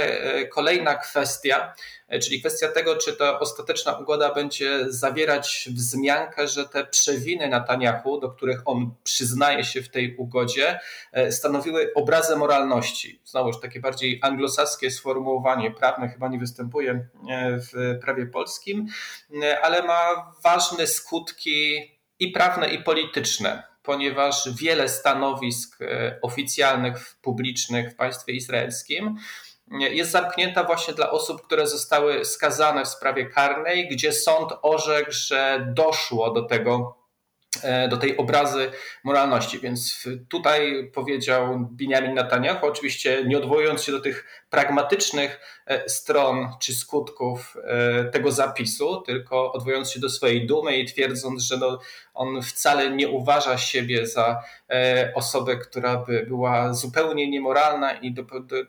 kolejna 0.49 0.95
kwestia, 0.95 1.73
E, 2.00 2.00
czyli 2.19 2.39
kwestia 2.39 2.67
tego, 2.67 2.95
czy 2.95 3.13
ta 3.13 3.39
ostateczna 3.39 3.97
ugoda 3.97 4.33
będzie 4.33 4.85
zawierać 4.87 5.69
wzmiankę, 5.73 6.47
że 6.47 6.65
te 6.65 6.85
przewiny 6.85 7.49
Netanyahu, 7.49 8.19
do 8.19 8.29
których 8.29 8.61
on 8.65 8.93
przyznaje 9.03 9.63
się 9.63 9.81
w 9.81 9.89
tej 9.89 10.15
ugodzie, 10.15 10.79
e, 11.11 11.31
stanowiły 11.31 11.91
obrazę 11.95 12.35
moralności. 12.35 13.21
Znowuż 13.25 13.59
takie 13.61 13.79
bardziej 13.79 14.19
anglosaskie 14.21 14.91
sformułowanie 14.91 15.71
prawne 15.71 16.09
chyba 16.09 16.27
nie 16.27 16.39
występuje 16.39 16.91
e, 16.91 17.07
w 17.57 17.99
prawie 18.01 18.25
polskim, 18.25 18.87
ale 19.61 19.83
ma 19.83 20.31
ważne 20.43 20.87
skutki 20.87 21.91
i 22.19 22.31
prawne, 22.31 22.73
i 22.73 22.83
polityczne 22.83 23.71
ponieważ 23.83 24.49
wiele 24.55 24.89
stanowisk 24.89 25.79
oficjalnych, 26.21 27.15
publicznych 27.21 27.91
w 27.91 27.95
państwie 27.95 28.33
izraelskim 28.33 29.17
jest 29.79 30.11
zamknięta 30.11 30.63
właśnie 30.63 30.93
dla 30.93 31.11
osób, 31.11 31.41
które 31.41 31.67
zostały 31.67 32.25
skazane 32.25 32.85
w 32.85 32.87
sprawie 32.87 33.25
karnej, 33.25 33.89
gdzie 33.89 34.13
sąd 34.13 34.51
orzekł, 34.61 35.11
że 35.11 35.67
doszło 35.73 36.31
do 36.31 36.41
tego 36.41 36.97
e, 37.63 37.87
do 37.87 37.97
tej 37.97 38.17
obrazy 38.17 38.71
moralności. 39.03 39.59
Więc 39.59 40.07
tutaj 40.29 40.91
powiedział 40.93 41.67
Benjamin 41.71 42.13
Netanyahu, 42.13 42.65
oczywiście 42.65 43.23
nie 43.27 43.37
odwołując 43.37 43.83
się 43.83 43.91
do 43.91 43.99
tych 43.99 44.43
pragmatycznych 44.49 45.39
e, 45.65 45.89
stron 45.89 46.47
czy 46.59 46.75
skutków 46.75 47.57
e, 47.63 48.03
tego 48.03 48.31
zapisu, 48.31 49.01
tylko 49.01 49.51
odwołując 49.51 49.91
się 49.91 49.99
do 49.99 50.09
swojej 50.09 50.47
dumy 50.47 50.77
i 50.77 50.85
twierdząc, 50.85 51.43
że 51.43 51.57
no, 51.57 51.79
on 52.13 52.41
wcale 52.41 52.89
nie 52.89 53.09
uważa 53.09 53.57
siebie 53.57 54.07
za 54.07 54.43
e, 54.69 55.11
osobę, 55.15 55.57
która 55.57 55.97
by 55.97 56.25
była 56.27 56.73
zupełnie 56.73 57.29
niemoralna 57.29 57.93
i 57.93 58.15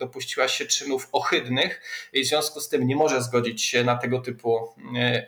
dopuściła 0.00 0.48
się 0.48 0.66
czynów 0.66 1.08
ohydnych 1.12 1.80
i 2.12 2.22
w 2.22 2.26
związku 2.26 2.60
z 2.60 2.68
tym 2.68 2.86
nie 2.86 2.96
może 2.96 3.22
zgodzić 3.22 3.64
się 3.64 3.84
na 3.84 3.96
tego 3.96 4.20
typu 4.20 4.74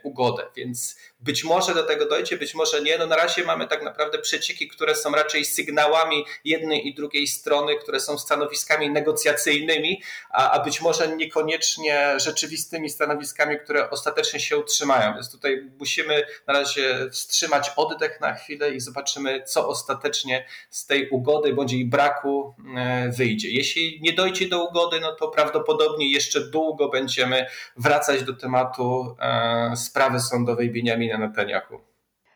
ugodę. 0.02 0.42
Więc 0.56 0.96
być 1.20 1.44
może 1.44 1.74
do 1.74 1.82
tego 1.82 2.06
dojdzie, 2.06 2.36
być 2.36 2.54
może 2.54 2.82
nie. 2.82 2.98
No 2.98 3.06
na 3.06 3.16
razie 3.16 3.44
mamy 3.44 3.66
tak 3.66 3.82
naprawdę 3.82 4.18
przecieki, 4.18 4.68
które 4.68 4.94
są 4.94 5.12
raczej 5.12 5.44
sygnałami 5.44 6.24
jednej 6.44 6.88
i 6.88 6.94
drugiej 6.94 7.26
strony, 7.26 7.76
które 7.76 8.00
są 8.00 8.18
stanowiskami 8.18 8.90
negocjacyjnymi, 8.90 10.02
a 10.30 10.54
a, 10.54 10.60
być 10.60 10.80
może 10.80 11.16
niekoniecznie 11.16 12.20
rzeczywistymi 12.20 12.90
stanowiskami, 12.90 13.58
które 13.58 13.90
ostatecznie 13.90 14.40
się 14.40 14.58
utrzymają. 14.58 15.14
Więc 15.14 15.30
tutaj 15.30 15.70
musimy 15.78 16.26
na 16.46 16.54
razie 16.54 17.10
wstrzymać 17.10 17.70
oddech 18.04 18.20
na 18.20 18.34
chwilę 18.34 18.74
i 18.74 18.80
zobaczymy, 18.80 19.42
co 19.42 19.68
ostatecznie 19.68 20.44
z 20.70 20.86
tej 20.86 21.10
ugody 21.10 21.54
bądź 21.54 21.72
jej 21.72 21.84
braku 21.84 22.54
e, 22.76 23.08
wyjdzie. 23.08 23.50
Jeśli 23.50 24.00
nie 24.02 24.12
dojdzie 24.12 24.48
do 24.48 24.64
ugody, 24.64 25.00
no 25.00 25.12
to 25.12 25.28
prawdopodobnie 25.28 26.10
jeszcze 26.10 26.50
długo 26.50 26.88
będziemy 26.88 27.46
wracać 27.76 28.22
do 28.22 28.32
tematu 28.32 29.16
e, 29.20 29.76
sprawy 29.76 30.20
sądowej 30.20 30.70
Benjamina 30.70 31.18
Netanyahu. 31.18 31.93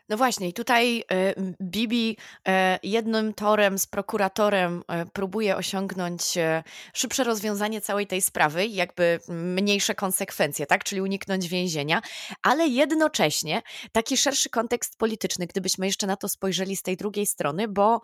No 0.09 0.17
właśnie, 0.17 0.49
i 0.49 0.53
tutaj 0.53 1.05
e, 1.11 1.35
Bibi 1.63 2.17
e, 2.49 2.79
jednym 2.83 3.35
torem 3.35 3.79
z 3.79 3.87
prokuratorem 3.87 4.83
e, 4.89 5.07
próbuje 5.07 5.57
osiągnąć 5.57 6.23
szybsze 6.95 7.25
rozwiązanie 7.25 7.81
całej 7.81 8.07
tej 8.07 8.23
sprawy, 8.23 8.67
jakby 8.67 9.21
mniejsze 9.29 9.95
konsekwencje, 9.95 10.67
tak? 10.67 10.85
Czyli 10.85 11.01
uniknąć 11.01 11.49
więzienia, 11.49 12.03
ale 12.43 12.67
jednocześnie 12.67 13.63
taki 13.93 14.17
szerszy 14.17 14.51
kontekst 14.51 14.99
polityczny, 14.99 15.47
gdybyśmy 15.47 15.87
jeszcze 15.87 16.07
na 16.07 16.17
to 16.17 16.29
spojrzeli 16.29 16.77
z 16.77 16.83
tej 16.83 16.97
drugiej 16.97 17.27
strony, 17.27 17.69
bo 17.69 18.01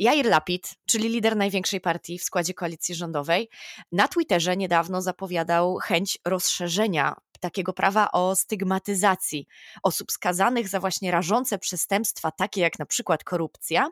Jair 0.00 0.26
Lapid, 0.26 0.74
czyli 0.86 1.08
lider 1.08 1.36
największej 1.36 1.80
partii 1.80 2.18
w 2.18 2.24
składzie 2.24 2.54
koalicji 2.54 2.94
rządowej, 2.94 3.48
na 3.92 4.08
Twitterze 4.08 4.56
niedawno 4.56 5.02
zapowiadał 5.02 5.76
chęć 5.76 6.18
rozszerzenia 6.24 7.16
takiego 7.38 7.72
prawa 7.72 8.12
o 8.12 8.36
stygmatyzacji 8.36 9.46
osób 9.82 10.12
skazanych 10.12 10.68
za 10.68 10.80
właśnie 10.80 11.10
przestępstwa, 11.58 12.30
takie 12.30 12.60
jak 12.60 12.78
na 12.78 12.86
przykład 12.86 13.24
korupcja, 13.24 13.90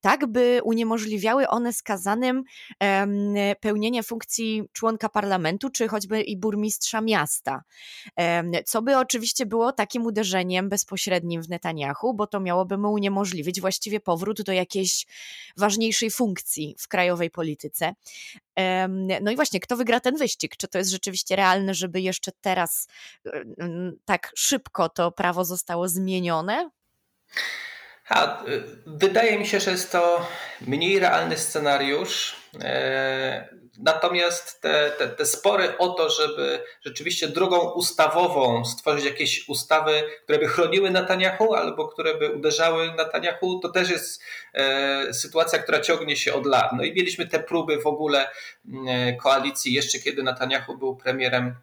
tak 0.00 0.26
by 0.26 0.60
uniemożliwiały 0.64 1.48
one 1.48 1.72
skazanym 1.72 2.44
um, 2.80 3.34
pełnienie 3.60 4.02
funkcji 4.02 4.62
członka 4.72 5.08
parlamentu, 5.08 5.70
czy 5.70 5.88
choćby 5.88 6.20
i 6.22 6.36
burmistrza 6.36 7.00
miasta. 7.00 7.62
Um, 8.16 8.52
co 8.66 8.82
by 8.82 8.98
oczywiście 8.98 9.46
było 9.46 9.72
takim 9.72 10.06
uderzeniem 10.06 10.68
bezpośrednim 10.68 11.42
w 11.42 11.48
Netanyahu, 11.48 12.14
bo 12.14 12.26
to 12.26 12.40
miałoby 12.40 12.78
mu 12.78 12.92
uniemożliwić 12.92 13.60
właściwie 13.60 14.00
powrót 14.00 14.42
do 14.42 14.52
jakiejś 14.52 15.06
ważniejszej 15.56 16.10
funkcji 16.10 16.76
w 16.78 16.88
krajowej 16.88 17.30
polityce. 17.30 17.94
No 19.20 19.30
i 19.30 19.36
właśnie, 19.36 19.60
kto 19.60 19.76
wygra 19.76 20.00
ten 20.00 20.16
wyścig? 20.16 20.56
Czy 20.56 20.68
to 20.68 20.78
jest 20.78 20.90
rzeczywiście 20.90 21.36
realne, 21.36 21.74
żeby 21.74 22.00
jeszcze 22.00 22.32
teraz 22.40 22.88
tak 24.04 24.32
szybko 24.34 24.88
to 24.88 25.12
prawo 25.12 25.44
zostało 25.44 25.88
zmienione? 25.88 26.59
A, 28.08 28.44
y, 28.48 28.62
wydaje 28.86 29.38
mi 29.38 29.46
się, 29.46 29.60
że 29.60 29.70
jest 29.70 29.92
to 29.92 30.26
mniej 30.60 30.98
realny 30.98 31.38
scenariusz. 31.38 32.36
E, 32.60 33.48
natomiast 33.78 34.60
te, 34.60 34.90
te, 34.98 35.08
te, 35.08 35.26
spory 35.26 35.78
o 35.78 35.88
to, 35.88 36.10
żeby 36.10 36.62
rzeczywiście 36.84 37.28
drogą 37.28 37.70
ustawową 37.70 38.64
stworzyć 38.64 39.04
jakieś 39.04 39.48
ustawy, 39.48 40.02
które 40.24 40.38
by 40.38 40.48
chroniły 40.48 40.90
Netanyahu 40.90 41.54
albo 41.54 41.88
które 41.88 42.14
by 42.18 42.30
uderzały 42.30 42.92
Netanyahu, 42.92 43.60
to 43.60 43.68
też 43.68 43.90
jest 43.90 44.22
e, 44.54 45.14
sytuacja, 45.14 45.58
która 45.58 45.80
ciągnie 45.80 46.16
się 46.16 46.34
od 46.34 46.46
lat. 46.46 46.72
No 46.72 46.84
i 46.84 46.92
mieliśmy 46.92 47.26
te 47.26 47.40
próby 47.40 47.80
w 47.80 47.86
ogóle 47.86 48.28
e, 48.88 49.12
koalicji 49.16 49.72
jeszcze 49.72 49.98
kiedy 49.98 50.22
Netanyahu 50.22 50.78
był 50.78 50.96
premierem 50.96 51.54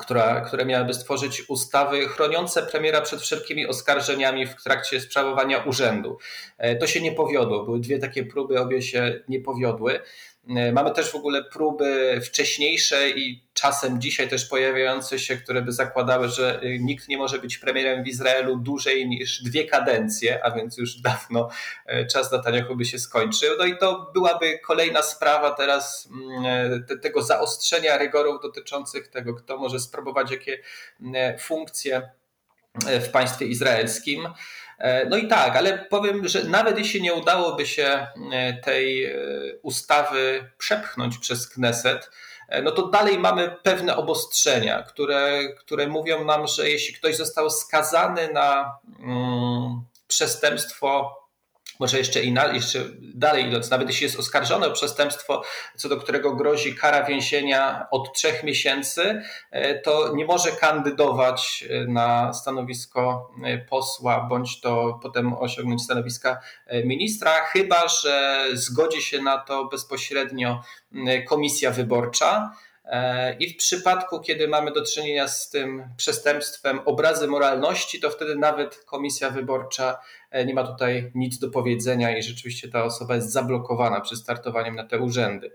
która, 0.00 0.40
które 0.40 0.64
miałyby 0.64 0.94
stworzyć 0.94 1.42
ustawy 1.48 2.08
chroniące 2.08 2.62
premiera 2.62 3.00
przed 3.00 3.20
wszelkimi 3.20 3.66
oskarżeniami 3.66 4.46
w 4.46 4.62
trakcie 4.62 5.00
sprawowania 5.00 5.58
urzędu. 5.58 6.18
E, 6.58 6.76
to 6.76 6.86
się 6.86 7.00
nie 7.00 7.12
powiodło. 7.12 7.64
Były 7.64 7.80
dwie 7.80 7.98
takie 7.98 8.24
próby, 8.24 8.60
obie 8.60 8.82
się 8.82 9.20
nie 9.28 9.40
powiodły. 9.40 10.00
E, 10.48 10.72
mamy 10.72 10.90
też 10.90 11.10
w 11.10 11.14
ogóle 11.14 11.44
próby 11.44 12.20
wcześniejsze 12.24 13.10
i 13.10 13.43
czasem 13.64 14.00
dzisiaj 14.00 14.28
też 14.28 14.44
pojawiające 14.44 15.18
się, 15.18 15.36
które 15.36 15.62
by 15.62 15.72
zakładały, 15.72 16.28
że 16.28 16.60
e, 16.60 16.78
nikt 16.78 17.08
nie 17.08 17.18
może 17.18 17.38
być 17.38 17.58
premierem 17.58 18.04
w 18.04 18.06
Izraelu 18.06 18.56
dłużej 18.56 19.08
niż 19.08 19.42
dwie 19.42 19.64
kadencje, 19.64 20.44
a 20.44 20.50
więc 20.50 20.76
już 20.76 21.00
dawno 21.00 21.48
e, 21.86 22.06
czas 22.06 22.32
Netanyahu 22.32 22.76
by 22.76 22.84
się 22.84 22.98
skończył. 22.98 23.56
No 23.58 23.64
i 23.64 23.78
to 23.78 24.10
byłaby 24.14 24.58
kolejna 24.58 25.02
sprawa 25.02 25.50
teraz 25.50 26.08
mm, 26.12 26.84
tego 27.02 27.22
zaostrzenia 27.22 27.98
rygorów 27.98 28.42
dotyczących 28.42 29.08
tego, 29.08 29.34
kto 29.34 29.58
może 29.58 29.80
sprawować 29.80 30.30
jakie 30.30 30.58
funkcje 31.38 32.10
w 33.00 33.08
państwie 33.08 33.46
izraelskim. 33.46 34.28
E, 34.78 35.06
no 35.08 35.16
i 35.16 35.28
tak, 35.28 35.56
ale 35.56 35.78
powiem, 35.78 36.28
że 36.28 36.44
nawet 36.44 36.78
jeśli 36.78 37.02
nie 37.02 37.14
udałoby 37.14 37.66
się 37.66 38.06
e, 38.32 38.52
tej 38.52 39.04
e, 39.04 39.16
ustawy 39.62 40.50
przepchnąć 40.58 41.18
przez 41.18 41.48
Kneset, 41.48 42.10
no 42.62 42.70
to 42.70 42.86
dalej 42.86 43.18
mamy 43.18 43.56
pewne 43.62 43.96
obostrzenia, 43.96 44.82
które, 44.82 45.40
które 45.58 45.86
mówią 45.86 46.24
nam, 46.24 46.46
że 46.46 46.70
jeśli 46.70 46.94
ktoś 46.94 47.16
został 47.16 47.50
skazany 47.50 48.32
na 48.32 48.78
mm, 49.00 49.82
przestępstwo 50.08 51.16
może 51.80 51.98
jeszcze, 51.98 52.22
inaczej, 52.22 52.54
jeszcze 52.54 52.80
dalej 53.00 53.46
idąc, 53.46 53.70
nawet 53.70 53.88
jeśli 53.88 54.04
jest 54.04 54.18
oskarżony 54.18 54.66
o 54.66 54.70
przestępstwo, 54.70 55.42
co 55.76 55.88
do 55.88 55.96
którego 55.96 56.36
grozi 56.36 56.74
kara 56.74 57.04
więzienia 57.04 57.86
od 57.90 58.14
trzech 58.14 58.44
miesięcy, 58.44 59.22
e, 59.50 59.80
to 59.80 60.12
nie 60.14 60.24
może 60.24 60.52
kandydować 60.52 61.64
e, 61.70 61.86
na 61.86 62.32
stanowisko 62.32 63.30
e, 63.44 63.58
posła, 63.58 64.20
bądź 64.20 64.60
to 64.60 64.98
potem 65.02 65.32
osiągnąć 65.32 65.82
stanowiska 65.82 66.40
ministra, 66.84 67.30
chyba 67.30 67.88
że 67.88 68.46
zgodzi 68.52 69.02
się 69.02 69.22
na 69.22 69.38
to 69.38 69.64
bezpośrednio 69.64 70.62
komisja 71.28 71.70
wyborcza. 71.70 72.54
E, 72.84 73.36
I 73.36 73.48
w 73.48 73.56
przypadku, 73.56 74.20
kiedy 74.20 74.48
mamy 74.48 74.72
do 74.72 74.84
czynienia 74.84 75.28
z 75.28 75.50
tym 75.50 75.88
przestępstwem 75.96 76.80
obrazy 76.84 77.26
moralności, 77.26 78.00
to 78.00 78.10
wtedy 78.10 78.36
nawet 78.36 78.84
komisja 78.84 79.30
wyborcza 79.30 79.98
e, 80.30 80.44
nie 80.44 80.54
ma 80.54 80.66
tutaj 80.66 81.10
nic 81.14 81.38
do 81.38 81.50
powiedzenia 81.50 82.18
i 82.18 82.22
rzeczywiście 82.22 82.68
ta 82.68 82.84
osoba 82.84 83.14
jest 83.14 83.32
zablokowana 83.32 84.00
przy 84.00 84.16
startowaniem 84.16 84.76
na 84.76 84.84
te 84.84 84.98
urzędy. 84.98 85.52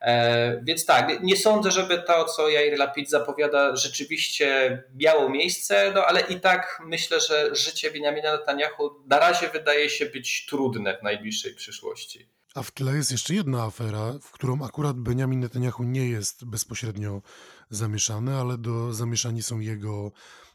E, 0.00 0.60
więc 0.64 0.86
tak, 0.86 1.22
nie 1.22 1.36
sądzę, 1.36 1.70
żeby 1.70 1.98
to, 1.98 2.24
co 2.24 2.48
Jair 2.48 2.78
Lapid 2.78 3.10
zapowiada, 3.10 3.76
rzeczywiście 3.76 4.82
miało 4.94 5.28
miejsce, 5.28 5.92
no 5.94 6.04
ale 6.04 6.20
i 6.20 6.40
tak 6.40 6.82
myślę, 6.86 7.20
że 7.20 7.54
życie 7.54 7.90
Benjamina 7.90 8.32
Netanyahu 8.32 8.90
na 9.06 9.18
razie 9.18 9.48
wydaje 9.48 9.90
się 9.90 10.06
być 10.06 10.46
trudne 10.46 10.98
w 10.98 11.02
najbliższej 11.02 11.54
przyszłości. 11.54 12.39
A 12.54 12.62
w 12.62 12.70
tle 12.70 12.96
jest 12.96 13.10
jeszcze 13.10 13.34
jedna 13.34 13.62
afera, 13.62 14.18
w 14.22 14.30
którą 14.30 14.64
akurat 14.64 15.00
Benjamin 15.00 15.40
Netanyahu 15.40 15.84
nie 15.84 16.08
jest 16.08 16.44
bezpośrednio 16.44 17.22
zamieszany, 17.70 18.36
ale 18.36 18.58
do 18.58 18.94
zamieszani 18.94 19.42
są 19.42 19.58
jego 19.58 20.12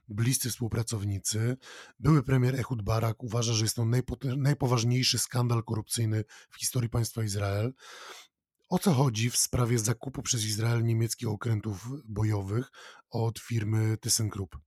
bliscy 0.07 0.49
współpracownicy. 0.49 1.57
Były 1.99 2.23
premier 2.23 2.55
Ehud 2.59 2.81
Barak 2.81 3.23
uważa, 3.23 3.53
że 3.53 3.65
jest 3.65 3.75
to 3.75 3.85
najpoważniejszy 4.37 5.19
skandal 5.19 5.63
korupcyjny 5.63 6.23
w 6.49 6.59
historii 6.59 6.89
państwa 6.89 7.23
Izrael. 7.23 7.73
O 8.69 8.79
co 8.79 8.93
chodzi 8.93 9.29
w 9.29 9.37
sprawie 9.37 9.79
zakupu 9.79 10.21
przez 10.21 10.45
Izrael 10.45 10.83
niemieckich 10.83 11.29
okrętów 11.29 11.87
bojowych 12.05 12.71
od 13.09 13.39
firmy 13.39 13.97
ThyssenKrupp? 13.97 14.57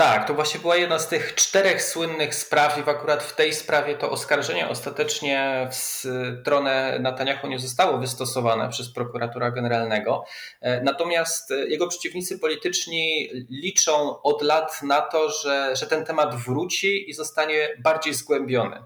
Tak, 0.00 0.26
to 0.26 0.34
właśnie 0.34 0.60
była 0.60 0.76
jedna 0.76 0.98
z 0.98 1.08
tych 1.08 1.34
czterech 1.34 1.82
słynnych 1.82 2.34
spraw 2.34 2.78
i 2.78 2.90
akurat 2.90 3.22
w 3.22 3.36
tej 3.36 3.54
sprawie 3.54 3.94
to 3.94 4.10
oskarżenie 4.10 4.68
ostatecznie 4.68 5.68
w 5.70 5.74
stronę 5.74 6.98
Netanyahu 7.00 7.46
nie 7.46 7.58
zostało 7.58 7.98
wystosowane 7.98 8.68
przez 8.68 8.92
prokuratora 8.92 9.50
generalnego. 9.50 10.24
E, 10.60 10.82
natomiast 10.82 11.50
jego 11.68 11.88
przeciwnicy 11.88 12.38
polityczni 12.38 13.30
liczą 13.50 14.22
od 14.22 14.42
lat 14.42 14.82
na 14.82 15.00
to, 15.00 15.30
że, 15.30 15.76
że 15.76 15.86
ten 15.86 16.04
temat 16.04 16.34
wróci 16.34 17.10
i 17.10 17.14
zostanie 17.14 17.68
bardziej 17.78 18.14
zgłębiony. 18.14 18.82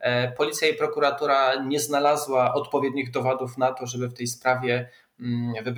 E, 0.00 0.32
policja 0.32 0.68
i 0.68 0.74
prokuratura 0.74 1.54
nie 1.54 1.80
znalazła 1.80 2.54
odpowiednich 2.54 3.10
dowodów 3.10 3.58
na 3.58 3.72
to, 3.72 3.86
żeby 3.86 4.08
w 4.08 4.14
tej 4.14 4.26
sprawie 4.26 4.88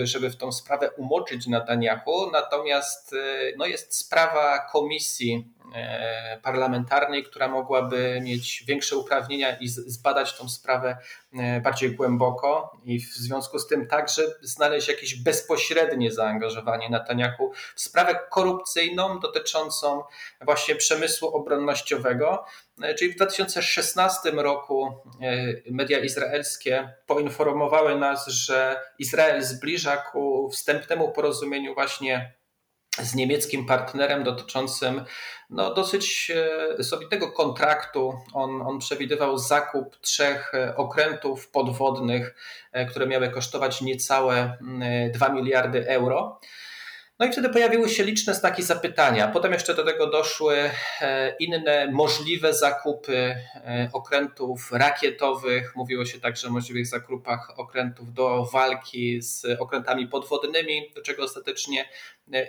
żeby 0.07 0.30
w 0.30 0.36
tą 0.36 0.53
sprawę 0.53 0.91
umoczyć 0.91 1.47
Netanyahu. 1.47 2.30
Natomiast 2.32 3.12
y, 3.12 3.55
no, 3.59 3.66
jest 3.66 3.95
sprawa 3.95 4.59
komisji 4.59 5.55
parlamentarnej, 6.42 7.24
która 7.24 7.48
mogłaby 7.48 8.20
mieć 8.22 8.64
większe 8.66 8.96
uprawnienia 8.96 9.56
i 9.58 9.68
zbadać 9.68 10.36
tą 10.38 10.48
sprawę 10.48 10.96
e, 11.32 11.60
bardziej 11.60 11.96
głęboko 11.96 12.80
i 12.84 13.00
w 13.00 13.14
związku 13.14 13.58
z 13.58 13.66
tym 13.66 13.86
także 13.86 14.22
znaleźć 14.42 14.88
jakieś 14.88 15.22
bezpośrednie 15.22 16.12
zaangażowanie 16.12 16.90
Netanyahu 16.90 17.52
w 17.74 17.80
sprawę 17.80 18.20
korupcyjną 18.30 19.20
dotyczącą 19.20 20.02
właśnie 20.40 20.74
przemysłu 20.74 21.28
obronnościowego. 21.28 22.44
E, 22.82 22.94
czyli 22.94 23.12
w 23.12 23.16
2016 23.16 24.30
roku 24.30 24.86
e, 25.22 25.72
media 25.72 25.98
izraelskie 25.98 26.94
poinformowały 27.06 27.98
nas, 27.98 28.26
że 28.26 28.80
Izrael 28.98 29.42
zbliża 29.42 29.96
ku 29.96 30.50
wstępnemu 30.50 31.12
porozumieniu 31.12 31.74
właśnie 31.74 32.39
z 33.03 33.14
niemieckim 33.14 33.66
partnerem 33.66 34.24
dotyczącym 34.24 35.05
no, 35.51 35.74
dosyć 35.74 36.32
e, 36.78 36.84
solidnego 36.84 37.32
kontraktu. 37.32 38.18
On, 38.32 38.62
on 38.62 38.78
przewidywał 38.78 39.38
zakup 39.38 39.96
trzech 39.96 40.53
okrętów 40.76 41.51
podwodnych, 41.51 42.34
które 42.90 43.07
miały 43.07 43.30
kosztować 43.30 43.80
niecałe 43.80 44.59
2 45.12 45.28
miliardy 45.28 45.88
euro. 45.88 46.40
No 47.20 47.26
i 47.26 47.32
wtedy 47.32 47.48
pojawiły 47.48 47.88
się 47.88 48.05
liczne 48.05 48.34
znaki 48.34 48.62
zapytania. 48.62 49.28
Potem 49.28 49.53
jeszcze 49.53 49.74
do 49.74 49.84
tego 49.84 50.07
doszły 50.07 50.70
e, 51.01 51.36
inne 51.36 51.90
możliwe 51.92 52.55
zakupy 52.55 53.16
e, 53.16 53.88
okrętów 53.92 54.72
rakietowych. 54.72 55.76
Mówiło 55.76 56.05
się 56.05 56.20
także 56.20 56.48
o 56.48 56.51
możliwych 56.51 56.86
zakupach 56.86 57.53
okrętów 57.57 58.12
do 58.12 58.44
walki 58.53 59.22
z 59.22 59.46
okrętami 59.61 60.07
podwodnymi, 60.07 60.92
do 60.94 61.03
czego 61.03 61.24
ostatecznie 61.24 61.80
e, 61.82 61.88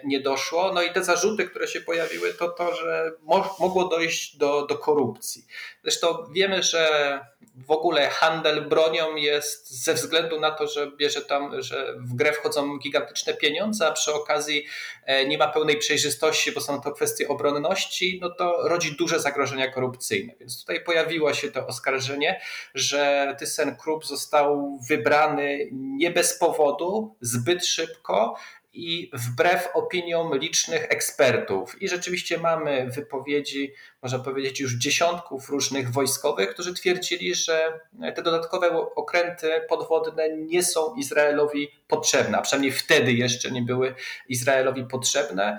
nie 0.03 0.19
doszło. 0.19 0.73
No 0.73 0.81
i 0.81 0.91
te 0.91 1.03
zarzuty, 1.03 1.45
które 1.45 1.67
się 1.67 1.81
pojawiły, 1.81 2.33
to 2.33 2.49
to, 2.49 2.75
że 2.75 3.11
mogło 3.59 3.87
dojść 3.87 4.37
do, 4.37 4.65
do 4.65 4.77
korupcji. 4.77 5.45
Zresztą 5.83 6.25
wiemy, 6.33 6.63
że 6.63 7.19
w 7.55 7.71
ogóle 7.71 8.09
handel 8.09 8.69
bronią 8.69 9.15
jest 9.15 9.83
ze 9.83 9.93
względu 9.93 10.39
na 10.39 10.51
to, 10.51 10.67
że 10.67 10.91
bierze 10.91 11.21
tam, 11.21 11.61
że 11.61 11.95
w 11.97 12.13
grę 12.15 12.33
wchodzą 12.33 12.77
gigantyczne 12.77 13.33
pieniądze, 13.33 13.87
a 13.87 13.91
przy 13.91 14.13
okazji 14.13 14.65
e, 15.05 15.27
nie 15.27 15.37
ma 15.37 15.47
pełnej 15.47 15.77
przejrzystości, 15.77 16.51
bo 16.51 16.61
są 16.61 16.81
to 16.81 16.91
kwestie 16.91 17.27
obronności, 17.27 18.19
no 18.21 18.29
to 18.29 18.67
rodzi 18.67 18.95
duże 18.95 19.19
zagrożenia 19.19 19.71
korupcyjne. 19.71 20.33
Więc 20.39 20.59
tutaj 20.59 20.83
pojawiło 20.83 21.33
się 21.33 21.51
to 21.51 21.67
oskarżenie, 21.67 22.41
że 22.73 23.35
ThyssenKrupp 23.39 24.05
został 24.05 24.79
wybrany 24.89 25.69
nie 25.71 26.11
bez 26.11 26.39
powodu, 26.39 27.15
zbyt 27.21 27.65
szybko 27.65 28.35
i 28.73 29.11
wbrew 29.13 29.69
opiniom 29.73 30.37
licznych 30.37 30.83
ekspertów. 30.83 31.81
I 31.81 31.89
rzeczywiście 31.89 32.37
mamy 32.37 32.89
wypowiedzi, 32.95 33.73
można 34.01 34.19
powiedzieć, 34.19 34.59
już 34.59 34.73
dziesiątków 34.73 35.49
różnych 35.49 35.91
wojskowych, 35.91 36.49
którzy 36.49 36.73
twierdzili, 36.73 37.35
że 37.35 37.79
te 38.15 38.21
dodatkowe 38.21 38.69
okręty 38.95 39.51
podwodne 39.69 40.37
nie 40.37 40.63
są 40.63 40.95
Izraelowi 40.95 41.71
potrzebne, 41.87 42.37
a 42.37 42.41
przynajmniej 42.41 42.71
wtedy 42.71 43.13
jeszcze 43.13 43.51
nie 43.51 43.61
były 43.61 43.95
Izraelowi 44.29 44.85
potrzebne. 44.85 45.57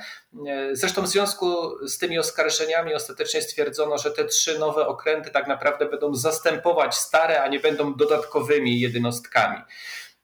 Zresztą 0.73 1.03
w 1.03 1.09
związku 1.09 1.71
z 1.89 1.99
tymi 1.99 2.19
oskarżeniami 2.19 2.95
ostatecznie 2.95 3.43
stwierdzono, 3.43 3.99
że 3.99 4.11
te 4.11 4.25
trzy 4.25 4.59
nowe 4.59 4.87
okręty 4.87 5.31
tak 5.31 5.47
naprawdę 5.47 5.87
będą 5.87 6.15
zastępować 6.15 6.95
stare, 6.95 7.43
a 7.43 7.49
nie 7.49 7.61
będą 7.61 7.95
dodatkowymi 7.95 8.81
jednostkami. 8.81 9.63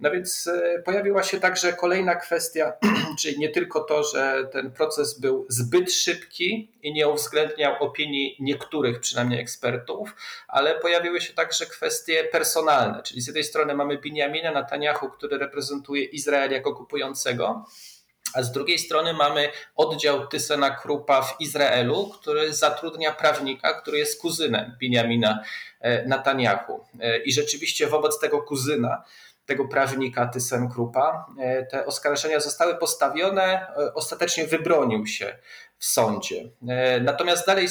No 0.00 0.10
więc 0.10 0.46
e, 0.46 0.82
pojawiła 0.82 1.22
się 1.22 1.40
także 1.40 1.72
kolejna 1.72 2.14
kwestia, 2.14 2.72
czyli 3.20 3.38
nie 3.38 3.48
tylko 3.48 3.80
to, 3.80 4.04
że 4.04 4.48
ten 4.52 4.70
proces 4.70 5.20
był 5.20 5.46
zbyt 5.48 5.92
szybki 5.92 6.72
i 6.82 6.92
nie 6.92 7.08
uwzględniał 7.08 7.82
opinii 7.82 8.36
niektórych 8.40 9.00
przynajmniej 9.00 9.40
ekspertów, 9.40 10.16
ale 10.48 10.74
pojawiły 10.74 11.20
się 11.20 11.32
także 11.32 11.66
kwestie 11.66 12.24
personalne, 12.24 13.02
czyli 13.02 13.20
z 13.20 13.26
jednej 13.26 13.44
strony 13.44 13.74
mamy 13.74 13.98
Benjamina 13.98 14.50
Netanyahu, 14.50 15.10
który 15.10 15.38
reprezentuje 15.38 16.04
Izrael 16.04 16.50
jako 16.50 16.74
kupującego, 16.74 17.64
a 18.34 18.42
z 18.42 18.52
drugiej 18.52 18.78
strony 18.78 19.12
mamy 19.12 19.48
oddział 19.76 20.26
Tysena 20.26 20.70
Krupa 20.70 21.22
w 21.22 21.40
Izraelu, 21.40 22.10
który 22.20 22.52
zatrudnia 22.52 23.12
prawnika, 23.12 23.80
który 23.80 23.98
jest 23.98 24.20
kuzynem 24.20 24.76
Benjamina 24.80 25.42
e, 25.80 26.06
Netanyahu. 26.06 26.84
E, 27.00 27.18
I 27.18 27.32
rzeczywiście 27.32 27.86
wobec 27.86 28.20
tego 28.20 28.42
kuzyna 28.42 29.02
tego 29.48 29.68
prawnika 29.68 30.26
ThyssenKruppa. 30.26 31.26
E, 31.38 31.66
te 31.66 31.86
oskarżenia 31.86 32.40
zostały 32.40 32.76
postawione, 32.76 33.42
e, 33.42 33.94
ostatecznie 33.94 34.46
wybronił 34.46 35.06
się 35.06 35.38
w 35.78 35.84
sądzie. 35.84 36.50
E, 36.68 37.00
natomiast 37.00 37.46
dalej 37.46 37.68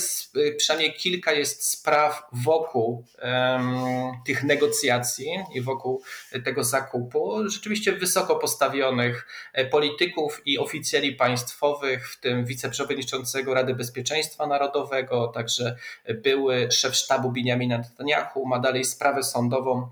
przynajmniej 0.57 0.93
kilka 0.93 1.31
jest 1.31 1.71
spraw 1.71 2.23
wokół 2.31 3.05
um, 3.21 3.77
tych 4.25 4.43
negocjacji 4.43 5.27
i 5.53 5.61
wokół 5.61 6.01
tego 6.45 6.63
zakupu. 6.63 7.49
Rzeczywiście 7.49 7.91
wysoko 7.91 8.35
postawionych 8.35 9.27
polityków 9.71 10.41
i 10.45 10.59
oficjeli 10.59 11.15
państwowych, 11.15 12.09
w 12.09 12.19
tym 12.19 12.45
wiceprzewodniczącego 12.45 13.53
Rady 13.53 13.75
Bezpieczeństwa 13.75 14.47
Narodowego, 14.47 15.27
także 15.27 15.75
były 16.23 16.71
szef 16.71 16.95
sztabu 16.95 17.31
Benjamina 17.31 17.77
Netanyahu, 17.77 18.45
ma 18.45 18.59
dalej 18.59 18.83
sprawę 18.83 19.23
sądową 19.23 19.89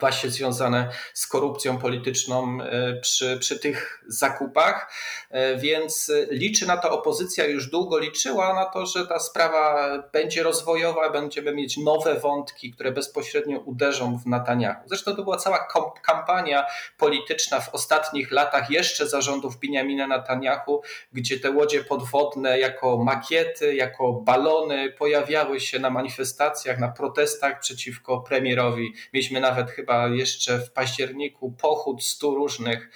właśnie 0.00 0.30
związane 0.30 0.88
z 1.14 1.26
korupcją 1.26 1.78
polityczną 1.78 2.58
e, 2.62 2.94
przy, 3.00 3.38
przy 3.38 3.58
tych 3.58 4.04
zakupach, 4.06 4.92
e, 5.30 5.56
więc 5.56 6.12
liczy 6.30 6.66
na 6.66 6.76
to 6.76 6.90
opozycja, 6.90 7.44
już 7.46 7.70
długo 7.70 7.98
liczyła 7.98 8.54
na 8.54 8.64
to, 8.64 8.86
że 8.86 9.06
ta 9.06 9.18
sprawa 9.18 9.98
będzie 10.12 10.42
rozwojowa, 10.42 11.10
będziemy 11.10 11.54
mieć 11.54 11.76
nowe 11.76 12.20
wątki, 12.20 12.72
które 12.72 12.92
bezpośrednio 12.92 13.58
uderzą 13.58 14.18
w 14.18 14.26
Netanyahu. 14.26 14.80
Zresztą 14.86 15.16
to 15.16 15.22
była 15.22 15.36
cała 15.36 15.68
kampania 16.02 16.66
polityczna 16.98 17.60
w 17.60 17.74
ostatnich 17.74 18.32
latach 18.32 18.70
jeszcze 18.70 19.08
zarządów 19.08 19.60
Benjamina 19.60 20.06
Netanyahu, 20.06 20.82
gdzie 21.12 21.40
te 21.40 21.50
łodzie 21.50 21.84
podwodne 21.84 22.58
jako 22.58 22.98
makiety, 22.98 23.74
jako 23.74 24.12
balony 24.12 24.92
pojawiały 24.98 25.60
się 25.60 25.78
na 25.78 25.90
manifestacjach, 25.90 26.78
na 26.78 26.88
protestach 26.88 27.60
przeciwko 27.60 28.20
premierowi. 28.20 28.94
Mieliśmy 29.12 29.40
nawet 29.40 29.70
chyba 29.70 29.83
chyba 29.84 30.08
jeszcze 30.08 30.58
w 30.58 30.72
październiku 30.72 31.52
pochód 31.52 32.04
stu 32.04 32.34
różnych 32.34 32.90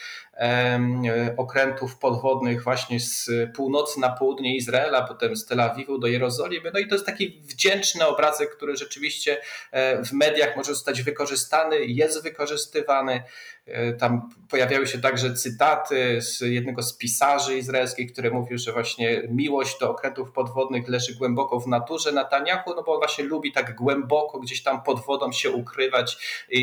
okrętów 1.36 1.98
podwodnych 1.98 2.64
właśnie 2.64 3.00
z 3.00 3.30
północy 3.56 4.00
na 4.00 4.08
południe 4.08 4.56
Izraela, 4.56 5.02
potem 5.02 5.36
z 5.36 5.46
Tel 5.46 5.60
Awiwu 5.60 5.98
do 5.98 6.06
Jerozolimy. 6.06 6.70
No 6.74 6.80
i 6.80 6.88
to 6.88 6.94
jest 6.94 7.06
taki 7.06 7.42
wdzięczny 7.44 8.06
obrazek, 8.06 8.56
który 8.56 8.76
rzeczywiście 8.76 9.40
e, 9.72 10.04
w 10.04 10.12
mediach 10.12 10.56
może 10.56 10.74
zostać 10.74 11.02
wykorzystany, 11.02 11.84
jest 11.84 12.22
wykorzystywany. 12.22 13.22
E, 13.66 13.92
tam 13.92 14.30
pojawiały 14.50 14.86
się 14.86 14.98
także 14.98 15.34
cytaty 15.34 16.22
z 16.22 16.40
jednego 16.40 16.82
z 16.82 16.96
pisarzy 16.96 17.58
izraelskich, 17.58 18.12
który 18.12 18.30
mówił, 18.30 18.58
że 18.58 18.72
właśnie 18.72 19.22
miłość 19.28 19.78
do 19.80 19.90
okrętów 19.90 20.32
podwodnych 20.32 20.88
leży 20.88 21.14
głęboko 21.14 21.60
w 21.60 21.66
naturze 21.66 22.12
Netanyahu, 22.12 22.74
no 22.76 22.82
bo 22.82 22.98
właśnie 22.98 23.24
lubi 23.24 23.52
tak 23.52 23.74
głęboko 23.74 24.40
gdzieś 24.40 24.62
tam 24.62 24.82
pod 24.82 25.00
wodą 25.00 25.32
się 25.32 25.50
ukrywać, 25.50 26.18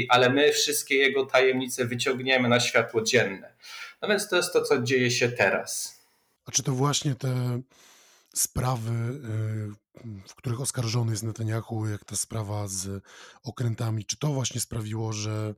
ale 0.09 0.29
my 0.29 0.51
wszystkie 0.51 0.95
jego 0.95 1.25
tajemnice 1.25 1.85
wyciągniemy 1.85 2.49
na 2.49 2.59
światło 2.59 3.01
dzienne. 3.01 3.55
No 4.05 4.09
więc 4.09 4.29
to 4.29 4.35
jest 4.35 4.53
to, 4.53 4.61
co 4.61 4.81
dzieje 4.81 5.11
się 5.11 5.29
teraz. 5.29 5.99
A 6.45 6.51
czy 6.51 6.63
to 6.63 6.71
właśnie 6.71 7.15
te 7.15 7.61
sprawy, 8.35 8.91
y, 8.91 10.27
w 10.27 10.35
których 10.35 10.61
oskarżony 10.61 11.11
jest 11.11 11.23
Netanyahu, 11.23 11.87
jak 11.87 12.05
ta 12.05 12.15
sprawa 12.15 12.67
z 12.67 13.03
okrętami, 13.43 14.05
czy 14.05 14.17
to 14.17 14.27
właśnie 14.27 14.61
sprawiło, 14.61 15.13
że 15.13 15.53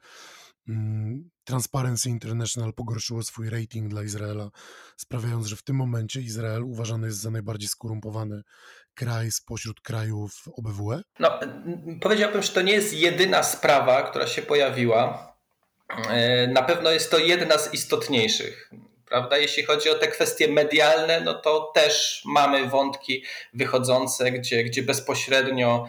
mm, 0.68 1.30
Transparency 1.44 2.10
International 2.10 2.74
pogorszyło 2.74 3.24
swój 3.24 3.50
rating 3.50 3.90
dla 3.90 4.04
Izraela, 4.04 4.50
sprawiając, 4.98 5.48
że 5.48 5.56
w 5.56 5.64
tym 5.64 5.76
momencie 5.76 6.22
Izrael 6.22 6.64
uważany 6.64 7.08
jest 7.08 7.20
za 7.20 7.32
najbardziej 7.32 7.70
skorumpowany 7.70 8.42
kraj 8.94 9.32
spośród 9.32 9.82
krajów 9.82 10.44
OBWE? 10.58 11.02
No, 11.20 11.40
powiedziałbym, 12.02 12.44
że 12.44 12.50
to 12.50 12.62
nie 12.62 12.74
jest 12.74 12.94
jedyna 12.94 13.44
sprawa, 13.44 14.10
która 14.10 14.28
się 14.28 14.42
pojawiła. 14.42 15.37
E, 15.90 16.48
na 16.48 16.62
pewno 16.62 16.92
jest 16.92 17.12
to 17.12 17.18
jedna 17.18 17.58
z 17.58 17.74
istotniejszych. 17.74 18.72
Prawda? 19.10 19.38
Jeśli 19.38 19.64
chodzi 19.64 19.90
o 19.90 19.96
te 19.96 20.08
kwestie 20.08 20.48
medialne, 20.48 21.22
no 21.22 21.34
to 21.34 21.72
też 21.76 22.22
mamy 22.26 22.66
wątki 22.66 23.24
wychodzące, 23.54 24.32
gdzie, 24.32 24.64
gdzie 24.64 24.84
bezpośrednio 24.84 25.88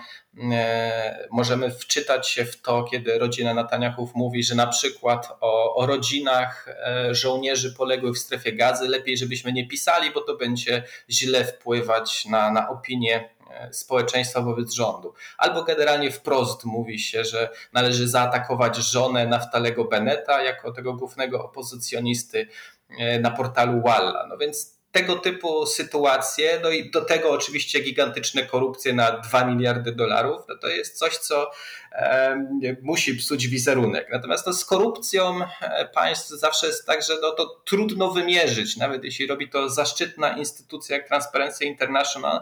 e, 0.53 1.29
możemy 1.31 1.71
wczytać 1.71 2.29
się 2.29 2.45
w 2.45 2.63
to, 2.63 2.85
kiedy 2.85 3.19
rodzina 3.19 3.55
Nataniachów 3.55 4.15
mówi, 4.15 4.43
że 4.43 4.55
na 4.55 4.67
przykład 4.67 5.29
o, 5.41 5.75
o 5.75 5.87
rodzinach 5.87 6.69
e, 6.69 7.15
żołnierzy 7.15 7.75
poległych 7.75 8.15
w 8.15 8.19
strefie 8.19 8.53
gazy 8.53 8.89
lepiej, 8.89 9.17
żebyśmy 9.17 9.53
nie 9.53 9.69
pisali, 9.69 10.11
bo 10.11 10.21
to 10.21 10.37
będzie 10.37 10.83
źle 11.11 11.45
wpływać 11.45 12.25
na, 12.25 12.51
na 12.51 12.69
opinię 12.69 13.29
społeczeństwa 13.73 14.41
wobec 14.41 14.73
rządu. 14.73 15.15
Albo 15.39 15.65
generalnie 15.65 16.11
wprost 16.11 16.65
mówi 16.65 16.99
się, 16.99 17.25
że 17.25 17.51
należy 17.73 18.09
zaatakować 18.09 18.77
żonę 18.77 19.27
Naftalego 19.27 19.85
Beneta 19.85 20.43
jako 20.43 20.73
tego 20.73 20.95
głównego 20.95 21.45
opozycjonisty 21.45 22.49
e, 22.99 23.21
na 23.21 23.31
portalu 23.31 23.83
Walla. 23.83 24.27
No 24.29 24.37
więc 24.37 24.79
tego 24.93 25.17
typu 25.17 25.67
sytuacje, 25.67 26.61
no 26.63 26.71
i 26.71 26.91
do 26.91 27.05
tego 27.05 27.31
oczywiście 27.31 27.81
gigantyczne 27.81 28.43
korupcje 28.43 28.93
na 28.93 29.11
2 29.11 29.45
miliardy 29.45 29.93
dolarów, 29.93 30.43
no 30.49 30.57
to 30.57 30.69
jest 30.69 30.99
coś, 30.99 31.17
co 31.17 31.51
e, 31.93 32.77
musi 32.83 33.15
psuć 33.15 33.49
wizerunek. 33.49 34.09
Natomiast 34.13 34.47
no, 34.47 34.53
z 34.53 34.65
korupcją 34.65 35.41
e, 35.61 35.89
państw 35.95 36.29
zawsze 36.29 36.67
jest 36.67 36.87
tak, 36.87 37.03
że 37.03 37.13
no, 37.23 37.31
to 37.31 37.61
trudno 37.65 38.11
wymierzyć, 38.11 38.77
nawet 38.77 39.05
jeśli 39.05 39.27
robi 39.27 39.51
to 39.51 39.71
zaszczytna 39.71 40.37
instytucja 40.37 40.97
jak 40.97 41.09
Transparency 41.09 41.65
International, 41.65 42.41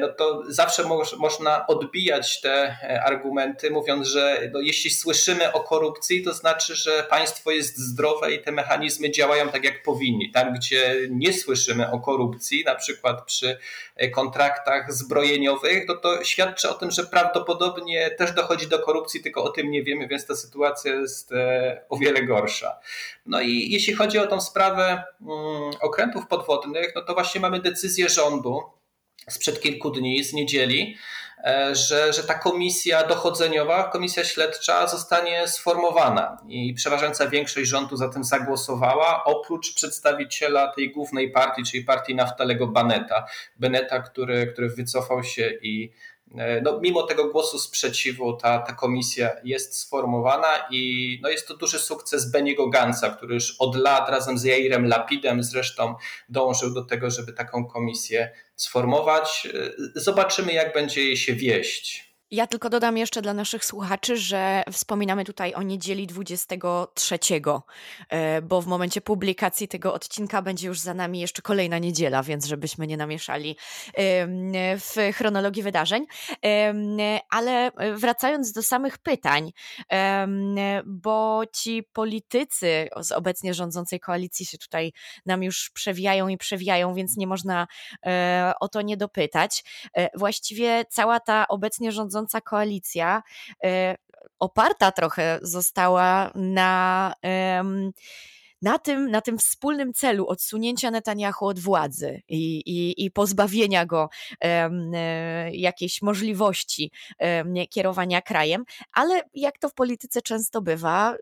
no 0.00 0.08
to 0.08 0.42
zawsze 0.48 0.84
można 1.18 1.66
odbijać 1.66 2.40
te 2.40 2.76
e, 2.82 3.02
argumenty, 3.04 3.70
mówiąc, 3.70 4.08
że 4.08 4.50
no 4.52 4.60
jeśli 4.60 4.90
słyszymy 4.90 5.52
o 5.52 5.60
korupcji, 5.60 6.24
to 6.24 6.32
znaczy, 6.32 6.74
że 6.74 7.06
państwo 7.10 7.50
jest 7.50 7.78
zdrowe 7.78 8.32
i 8.34 8.42
te 8.42 8.52
mechanizmy 8.52 9.10
działają 9.10 9.48
tak, 9.48 9.64
jak 9.64 9.82
powinni. 9.82 10.30
Tam, 10.30 10.54
gdzie 10.54 10.96
nie 11.10 11.32
słyszymy 11.32 11.90
o 11.90 12.00
korupcji, 12.00 12.64
na 12.64 12.74
przykład 12.74 13.24
przy 13.24 13.58
e, 13.96 14.10
kontraktach 14.10 14.92
zbrojeniowych, 14.92 15.84
no 15.88 15.94
to 15.94 16.24
świadczy 16.24 16.70
o 16.70 16.74
tym, 16.74 16.90
że 16.90 17.04
prawdopodobnie 17.04 18.10
też 18.10 18.32
dochodzi 18.32 18.66
do 18.66 18.78
korupcji, 18.78 19.22
tylko 19.22 19.44
o 19.44 19.48
tym 19.48 19.70
nie 19.70 19.82
wiemy, 19.82 20.08
więc 20.08 20.26
ta 20.26 20.34
sytuacja 20.34 20.94
jest 20.94 21.32
e, 21.32 21.82
o 21.88 21.96
wiele 21.96 22.22
gorsza. 22.22 22.78
No 23.26 23.40
i 23.40 23.70
jeśli 23.70 23.94
chodzi 23.94 24.18
o 24.18 24.26
tą 24.26 24.40
sprawę 24.40 25.02
mm, 25.20 25.70
okrętów 25.80 26.26
podwodnych, 26.26 26.92
no 26.94 27.02
to 27.02 27.14
właśnie 27.14 27.40
mamy 27.40 27.60
decyzję 27.60 28.08
rządu, 28.08 28.75
sprzed 29.30 29.60
kilku 29.60 29.90
dni, 29.90 30.24
z 30.24 30.32
niedzieli, 30.32 30.96
e, 31.44 31.74
że, 31.74 32.12
że 32.12 32.22
ta 32.24 32.34
komisja 32.34 33.06
dochodzeniowa, 33.06 33.90
komisja 33.90 34.24
śledcza 34.24 34.86
zostanie 34.86 35.48
sformowana 35.48 36.36
i 36.48 36.74
przeważająca 36.74 37.28
większość 37.28 37.68
rządu 37.68 37.96
za 37.96 38.08
tym 38.08 38.24
zagłosowała, 38.24 39.24
oprócz 39.24 39.74
przedstawiciela 39.74 40.72
tej 40.72 40.92
głównej 40.92 41.30
partii, 41.30 41.62
czyli 41.62 41.84
partii 41.84 42.14
Naftalego 42.14 42.66
Baneta. 42.66 43.26
Beneta, 43.56 44.00
który, 44.00 44.46
który 44.46 44.68
wycofał 44.68 45.24
się 45.24 45.50
i 45.62 45.92
no, 46.62 46.80
mimo 46.80 47.02
tego 47.02 47.30
głosu 47.30 47.58
sprzeciwu 47.58 48.36
ta, 48.36 48.58
ta 48.58 48.72
komisja 48.72 49.30
jest 49.44 49.78
sformowana 49.78 50.48
i 50.70 51.20
no, 51.22 51.28
jest 51.28 51.48
to 51.48 51.56
duży 51.56 51.78
sukces 51.78 52.30
Beniego 52.30 52.68
Gansa, 52.68 53.10
który 53.10 53.34
już 53.34 53.56
od 53.58 53.76
lat 53.76 54.08
razem 54.08 54.38
z 54.38 54.44
Jairem 54.44 54.86
Lapidem 54.86 55.42
zresztą 55.42 55.94
dążył 56.28 56.74
do 56.74 56.84
tego, 56.84 57.10
żeby 57.10 57.32
taką 57.32 57.66
komisję 57.66 58.30
sformować. 58.56 59.48
E, 59.96 60.00
zobaczymy, 60.00 60.52
jak 60.52 60.74
będzie 60.74 61.04
jej 61.04 61.16
się 61.16 61.34
wieść. 61.34 62.05
Ja 62.30 62.46
tylko 62.46 62.70
dodam 62.70 62.96
jeszcze 62.96 63.22
dla 63.22 63.34
naszych 63.34 63.64
słuchaczy, 63.64 64.16
że 64.16 64.62
wspominamy 64.72 65.24
tutaj 65.24 65.54
o 65.54 65.62
niedzieli 65.62 66.06
23, 66.06 67.18
e, 68.08 68.42
bo 68.42 68.62
w 68.62 68.66
momencie 68.66 69.00
publikacji 69.00 69.68
tego 69.68 69.94
odcinka 69.94 70.42
będzie 70.42 70.68
już 70.68 70.80
za 70.80 70.94
nami 70.94 71.20
jeszcze 71.20 71.42
kolejna 71.42 71.78
niedziela, 71.78 72.22
więc 72.22 72.46
żebyśmy 72.46 72.86
nie 72.86 72.96
namieszali 72.96 73.56
w 74.78 75.14
chronologii 75.14 75.62
wydarzeń. 75.62 76.06
Ale 77.30 77.70
wracając 77.94 78.52
do 78.52 78.62
samych 78.62 78.98
pytań, 78.98 79.52
bo 80.84 81.42
ci 81.52 81.82
politycy 81.92 82.88
z 83.00 83.12
obecnie 83.12 83.54
rządzącej 83.54 84.00
koalicji 84.00 84.46
się 84.46 84.58
tutaj 84.58 84.92
nam 85.26 85.42
już 85.42 85.70
przewijają 85.70 86.28
i 86.28 86.38
przewijają, 86.38 86.94
więc 86.94 87.16
nie 87.16 87.26
można 87.26 87.66
e, 88.06 88.52
o 88.60 88.68
to 88.68 88.82
nie 88.82 88.96
dopytać. 88.96 89.64
E, 89.96 90.18
właściwie 90.18 90.84
cała 90.90 91.20
ta 91.20 91.48
obecnie 91.48 91.92
rządząca 91.92 92.15
rządząca 92.16 92.40
koalicja 92.40 93.22
e, 93.64 93.96
oparta 94.38 94.92
trochę 94.92 95.38
została 95.42 96.30
na 96.34 97.14
na 98.62 98.78
tym, 98.78 99.10
na 99.10 99.20
tym 99.20 99.38
wspólnym 99.38 99.92
celu 99.92 100.26
odsunięcia 100.26 100.90
Netanyahu 100.90 101.46
od 101.46 101.58
władzy 101.60 102.22
i, 102.28 102.56
i, 102.58 103.04
i 103.04 103.10
pozbawienia 103.10 103.86
go 103.86 104.08
e, 104.44 104.70
jakiejś 105.52 106.02
możliwości 106.02 106.90
kierowania 107.70 108.22
krajem, 108.22 108.64
ale 108.92 109.22
jak 109.34 109.58
to 109.58 109.68
w 109.68 109.74
polityce 109.74 110.22
często 110.22 110.62
bywa, 110.62 111.16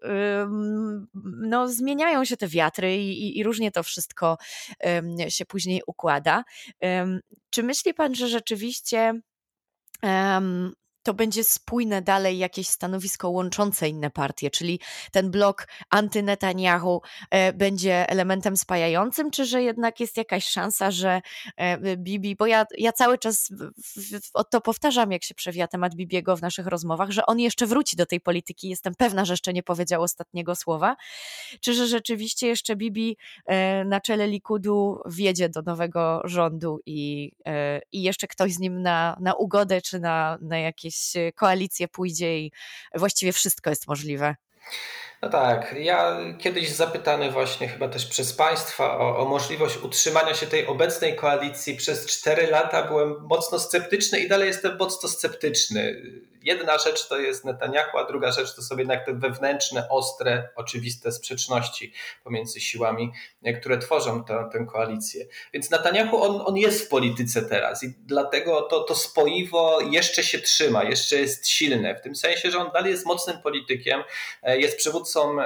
no, 1.25 1.69
zmieniają 1.69 2.25
się 2.25 2.37
te 2.37 2.49
wiatry 2.49 2.97
i, 2.97 3.39
i 3.39 3.43
różnie 3.43 3.71
to 3.71 3.83
wszystko 3.83 4.39
się 5.29 5.45
później 5.45 5.83
układa. 5.87 6.45
Czy 7.51 7.63
myśli 7.63 7.95
pan, 7.95 8.15
że 8.15 8.29
rzeczywiście 8.29 9.21
to 11.05 11.15
będzie 11.15 11.45
spójne 11.45 12.03
dalej 12.03 12.39
jakieś 12.39 12.69
stanowisko 12.69 13.31
łączące 13.31 13.89
inne 13.89 14.11
partie, 14.11 14.51
czyli 14.51 14.81
ten 15.13 15.31
blok 15.31 15.69
anty-Netanyahu 15.91 17.01
e, 17.31 17.53
będzie 17.53 18.09
elementem 18.09 18.57
spajającym, 18.57 19.31
czy 19.31 19.45
że 19.45 19.63
jednak 19.63 20.01
jest 20.01 20.17
jakaś 20.17 20.49
szansa, 20.49 20.91
że 20.91 21.23
e, 21.57 21.97
Bibi, 21.97 22.37
bo 22.37 22.47
ja, 22.47 22.67
ja 22.79 22.93
cały 22.93 23.19
czas 23.19 23.53
to 24.51 24.61
powtarzam, 24.61 25.13
jak 25.13 25.25
się 25.25 25.35
przewija 25.35 25.69
temat 25.69 25.95
Bibiego 25.95 26.37
w 26.37 26.43
naszych 26.43 26.67
rozmowach, 26.67 27.11
że 27.11 27.27
on 27.27 27.41
jeszcze 27.41 27.67
wróci 27.67 27.97
do 27.97 28.07
tej 28.07 28.21
polityki, 28.21 28.69
jestem 28.69 28.95
pewna, 28.95 29.25
że 29.25 29.33
jeszcze 29.33 29.53
nie 29.53 29.63
powiedział 29.63 30.03
ostatniego 30.03 30.55
słowa, 30.55 30.97
czy 31.61 31.75
że 31.75 31.87
rzeczywiście 31.87 32.47
jeszcze 32.47 32.77
Bibi 32.77 33.17
e, 33.47 33.85
na 33.85 34.01
czele 34.01 34.27
Likudu 34.29 35.01
wjedzie 35.07 35.49
do 35.49 35.63
nowego 35.63 36.21
rządu 36.25 36.81
i, 36.87 37.33
i 37.93 38.03
jeszcze 38.03 38.27
ktoś 38.27 38.53
z 38.53 38.59
nim 38.59 38.83
na, 38.83 39.17
na 39.21 39.35
ugodę, 39.35 39.81
czy 39.81 40.01
na, 40.01 40.39
na 40.41 40.59
jakieś 40.59 40.94
jakieś 40.95 41.35
koalicje 41.35 41.89
pójdzie 41.89 42.39
i 42.39 42.53
właściwie 42.95 43.33
wszystko 43.33 43.71
jest 43.71 43.89
możliwe. 43.89 44.35
No 45.23 45.29
tak, 45.31 45.75
ja 45.79 46.19
kiedyś 46.39 46.71
zapytany 46.71 47.31
właśnie 47.31 47.69
chyba 47.69 47.89
też 47.89 48.07
przez 48.07 48.33
Państwa 48.33 48.99
o, 48.99 49.19
o, 49.19 49.29
możliwość 49.29 49.77
utrzymania 49.77 50.35
się 50.35 50.47
tej 50.47 50.67
obecnej 50.67 51.17
koalicji 51.17 51.77
przez 51.77 52.07
4 52.07 52.47
lata 52.47 52.83
byłem 52.83 53.15
mocno 53.23 53.59
sceptyczny 53.59 54.21
i 54.21 54.29
dalej 54.29 54.49
jestem 54.49 54.79
mocno 54.79 55.09
sceptyczny 55.09 56.03
jedna 56.45 56.79
rzecz 56.79 57.09
to 57.09 57.19
jest 57.19 57.45
Netanyahu, 57.45 57.99
a 57.99 58.05
druga 58.05 58.33
rzecz 58.33 58.55
to 58.55 58.63
są 58.63 58.77
jednak 58.77 59.07
te 59.07 59.15
wewnętrzne, 59.15 59.89
ostre, 59.89 60.49
oczywiste 60.57 61.13
sprzeczności 61.13 61.93
pomiędzy 62.25 62.61
siłami, 62.61 63.13
które 63.61 63.79
tworzą 63.79 64.25
tę, 64.25 64.49
tę 64.53 64.67
koalicję. 64.73 65.27
Więc 65.53 65.71
Netanyahu, 65.71 66.23
on, 66.23 66.43
on 66.47 66.57
jest 66.57 66.87
w 66.87 66.89
polityce 66.89 67.43
teraz 67.43 67.85
i 67.85 67.95
dlatego 68.07 68.63
to, 68.63 68.81
to 68.81 68.95
spoiwo 68.95 69.81
jeszcze 69.81 70.25
się 70.25 70.39
trzyma, 70.39 70.85
jeszcze 70.85 71.17
jest 71.17 71.49
silne, 71.49 71.95
w 71.95 72.01
tym 72.01 72.15
sensie, 72.15 72.51
że 72.51 72.59
on 72.59 72.71
dalej 72.71 72.91
jest 72.91 73.07
mocnym 73.07 73.39
politykiem, 73.43 74.03
e, 74.43 74.59
jest 74.59 74.77
przywódcą 74.77 75.37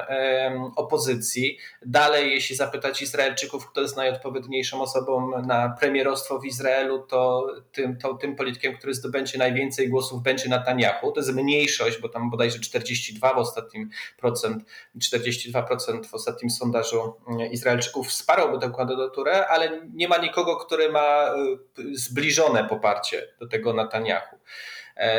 opozycji. 0.77 1.59
Dalej, 1.87 2.31
jeśli 2.31 2.57
zapytać 2.57 3.03
Izraelczyków, 3.03 3.71
kto 3.71 3.81
jest 3.81 3.97
najodpowiedniejszą 3.97 4.83
osobą 4.83 5.43
na 5.43 5.77
premierostwo 5.81 6.39
w 6.39 6.45
Izraelu, 6.45 6.99
to 6.99 7.47
tym, 7.73 7.99
to, 7.99 8.15
tym 8.15 8.37
politykiem, 8.37 8.77
który 8.77 8.95
zdobędzie 8.95 9.39
najwięcej 9.39 9.89
głosów, 9.89 10.23
będzie 10.23 10.49
Netanyahu 10.49 10.88
Netanyahu. 10.89 11.13
To 11.13 11.21
jest 11.21 11.33
mniejszość, 11.33 11.99
bo 12.01 12.09
tam 12.09 12.31
bodajże 12.31 12.59
42 12.59 13.35
w 13.35 13.39
ostatnim 13.39 13.91
procent, 14.17 14.65
42% 14.99 16.07
w 16.07 16.15
ostatnim 16.15 16.51
sondażu 16.51 17.15
mm, 17.29 17.53
Izraelczyków 17.53 18.09
wsparłoby 18.09 18.59
tę 18.59 18.73
kandydaturę, 18.77 19.47
ale 19.47 19.81
nie 19.95 20.09
ma 20.09 20.19
nikogo, 20.19 20.57
który 20.57 20.93
ma 20.93 21.31
y, 21.79 21.97
zbliżone 21.99 22.65
poparcie 22.65 23.29
do 23.41 23.49
tego 23.49 23.73
Netanyahu. 23.73 24.37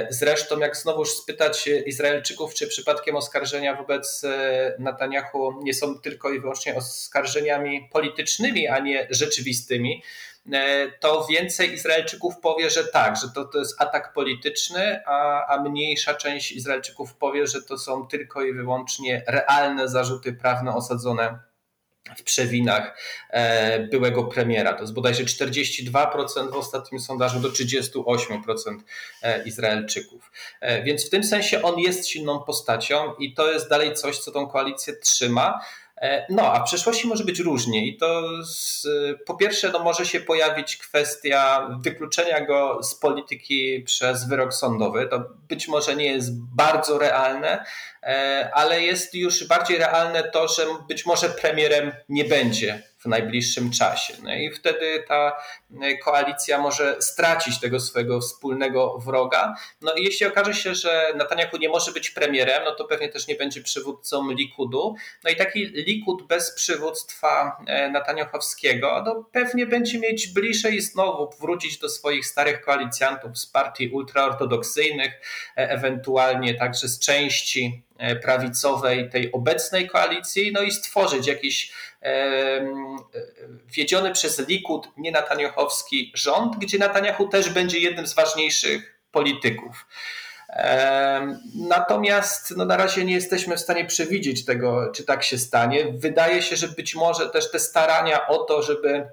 Zresztą, 0.09 0.59
jak 0.59 0.77
znowuż 0.77 1.11
spytać 1.11 1.69
Izraelczyków, 1.85 2.53
czy 2.53 2.67
przypadkiem 2.67 3.15
oskarżenia 3.15 3.75
wobec 3.75 4.23
e, 4.23 4.75
Netanyahu 4.79 5.63
nie 5.63 5.73
są 5.73 5.99
tylko 5.99 6.31
i 6.31 6.39
wyłącznie 6.39 6.75
oskarżeniami 6.75 7.89
politycznymi, 7.91 8.67
a 8.67 8.79
nie 8.79 9.07
rzeczywistymi, 9.09 10.03
E, 10.53 10.91
to 10.99 11.25
więcej 11.29 11.73
Izraelczyków 11.73 12.39
powie, 12.39 12.69
że 12.69 12.83
tak, 12.83 13.17
że 13.17 13.29
to, 13.29 13.45
to 13.45 13.59
jest 13.59 13.81
atak 13.81 14.13
polityczny, 14.13 15.01
a, 15.05 15.45
a 15.47 15.61
mniejsza 15.63 16.13
część 16.13 16.51
Izraelczyków 16.51 17.13
powie, 17.15 17.47
że 17.47 17.61
to 17.61 17.77
są 17.77 18.07
tylko 18.07 18.43
i 18.43 18.53
wyłącznie 18.53 19.23
realne 19.27 19.87
zarzuty 19.87 20.33
prawne 20.33 20.75
osadzone 20.75 21.39
w 22.17 22.23
przewinach 22.23 22.97
e, 23.29 23.79
byłego 23.79 24.23
premiera. 24.23 24.73
To 24.73 24.81
jest 24.81 24.93
bodajże 24.93 25.23
42% 25.23 26.51
w 26.51 26.55
ostatnim 26.55 27.01
sondażu 27.01 27.39
do 27.39 27.49
38% 27.49 28.03
e, 29.21 29.43
Izraelczyków. 29.43 30.31
Więc 30.83 31.07
w 31.07 31.09
tym 31.09 31.23
sensie 31.23 31.61
on 31.61 31.79
jest 31.79 32.07
silną 32.07 32.39
postacią 32.39 33.13
i 33.19 33.33
to 33.33 33.51
jest 33.51 33.69
dalej 33.69 33.93
coś, 33.93 34.17
co 34.17 34.31
tą 34.31 34.47
koalicję 34.47 34.93
trzyma. 34.95 35.59
E, 36.01 36.25
no, 36.29 36.53
a 36.53 36.59
w 36.59 36.63
przyszłości 36.63 37.07
może 37.07 37.23
być 37.23 37.39
różnie 37.39 37.87
i 37.87 37.97
to 37.97 38.23
z, 38.45 38.87
po 39.25 39.35
pierwsze 39.35 39.69
no, 39.69 39.79
może 39.79 40.05
się 40.05 40.19
pojawić 40.19 40.77
kwestia 40.77 41.69
wykluczenia 41.81 42.45
go 42.45 42.83
z 42.83 42.95
polityki 42.95 43.83
przez 43.85 44.27
wyrok 44.27 44.53
sądowy. 44.53 45.07
To 45.07 45.23
być 45.49 45.67
może 45.67 45.95
nie 45.95 46.05
jest 46.05 46.41
bardzo 46.55 46.97
realne, 46.97 47.65
e, 48.03 48.49
ale 48.53 48.81
jest 48.81 49.15
już 49.15 49.47
bardziej 49.47 49.77
realne 49.77 50.23
to, 50.23 50.47
że 50.47 50.65
być 50.87 51.05
może 51.05 51.29
premierem 51.29 51.91
nie 52.09 52.25
będzie 52.25 52.88
w 52.99 53.05
najbliższym 53.05 53.71
czasie. 53.71 54.13
No 54.23 54.35
i 54.35 54.51
wtedy 54.51 55.03
ta 55.07 55.37
e, 55.81 55.97
koalicja 55.97 56.57
może 56.57 57.01
stracić 57.01 57.59
tego 57.59 57.79
swojego 57.79 58.19
wspólnego 58.19 58.97
wroga. 58.97 59.55
No 59.81 59.93
i 59.93 60.03
jeśli 60.03 60.25
okaże 60.25 60.53
się, 60.53 60.75
że 60.75 61.13
Netanyahu 61.15 61.57
nie 61.57 61.69
może 61.69 61.91
być 61.91 62.09
premierem, 62.09 62.63
no 62.65 62.75
to 62.75 62.85
pewnie 62.85 63.09
też 63.09 63.27
nie 63.27 63.35
będzie 63.35 63.61
przywódcą 63.61 64.31
Likudu. 64.31 64.95
No 65.23 65.29
i 65.29 65.35
taki 65.35 65.65
Likud 65.65 66.27
bez 66.27 66.55
przywództwa 66.55 67.57
e, 67.67 67.89
Netanyahowskiego, 67.89 69.03
no 69.05 69.25
pewnie 69.31 69.65
będzie 69.65 69.99
mieć 69.99 70.27
bliżej 70.27 70.81
znowu 70.81 71.29
wrócić 71.41 71.77
do 71.77 71.89
swoich 71.89 72.25
starych 72.25 72.61
koalicjantów 72.61 73.37
z 73.37 73.45
partii 73.45 73.89
ultraortodoksyjnych, 73.89 75.13
e, 75.57 75.69
ewentualnie 75.69 76.55
także 76.55 76.87
z 76.87 76.99
części 76.99 77.83
prawicowej 78.21 79.09
tej 79.09 79.31
obecnej 79.31 79.87
koalicji, 79.87 80.51
no 80.51 80.61
i 80.61 80.71
stworzyć 80.71 81.27
jakiś 81.27 81.71
wiedziony 83.75 84.11
przez 84.11 84.47
Likud 84.47 84.87
nienataniachowski 84.97 86.11
rząd, 86.15 86.55
gdzie 86.55 86.77
Netanyahu 86.77 87.27
też 87.27 87.49
będzie 87.49 87.79
jednym 87.79 88.07
z 88.07 88.13
ważniejszych 88.13 89.01
polityków. 89.11 89.85
Natomiast 91.55 92.57
no 92.57 92.65
na 92.65 92.77
razie 92.77 93.05
nie 93.05 93.13
jesteśmy 93.13 93.57
w 93.57 93.61
stanie 93.61 93.85
przewidzieć 93.85 94.45
tego, 94.45 94.91
czy 94.91 95.03
tak 95.03 95.23
się 95.23 95.37
stanie. 95.37 95.85
Wydaje 95.93 96.41
się, 96.41 96.55
że 96.55 96.67
być 96.67 96.95
może 96.95 97.29
też 97.29 97.51
te 97.51 97.59
starania 97.59 98.27
o 98.27 98.37
to, 98.37 98.61
żeby 98.61 99.07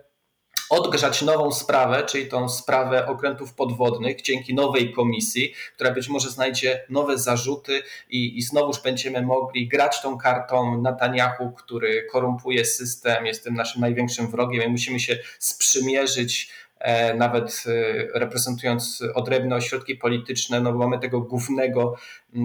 odgrzać 0.71 1.23
nową 1.23 1.53
sprawę, 1.53 2.05
czyli 2.07 2.27
tą 2.27 2.49
sprawę 2.49 3.07
okrętów 3.07 3.55
podwodnych 3.55 4.23
dzięki 4.23 4.55
nowej 4.55 4.93
komisji, 4.93 5.55
która 5.75 5.91
być 5.91 6.09
może 6.09 6.31
znajdzie 6.31 6.85
nowe 6.89 7.19
zarzuty 7.19 7.83
i, 8.11 8.39
i 8.39 8.43
znowuż 8.43 8.81
będziemy 8.81 9.23
mogli 9.23 9.69
grać 9.69 10.03
tą 10.03 10.19
kartą 10.19 10.83
Netanyahu, 10.83 11.53
który 11.53 12.07
korumpuje 12.13 12.65
system, 12.65 13.27
jest 13.27 13.45
tym 13.45 13.55
naszym 13.55 13.81
największym 13.81 14.31
wrogiem 14.31 14.63
i 14.63 14.69
musimy 14.69 15.01
się 15.01 15.19
sprzymierzyć 15.39 16.51
nawet 17.15 17.65
e, 17.67 18.19
reprezentując 18.19 19.03
odrębne 19.15 19.57
ośrodki 19.57 19.97
polityczne, 19.97 20.61
no 20.61 20.73
mamy 20.73 20.99
tego 20.99 21.21
głównego 21.21 21.97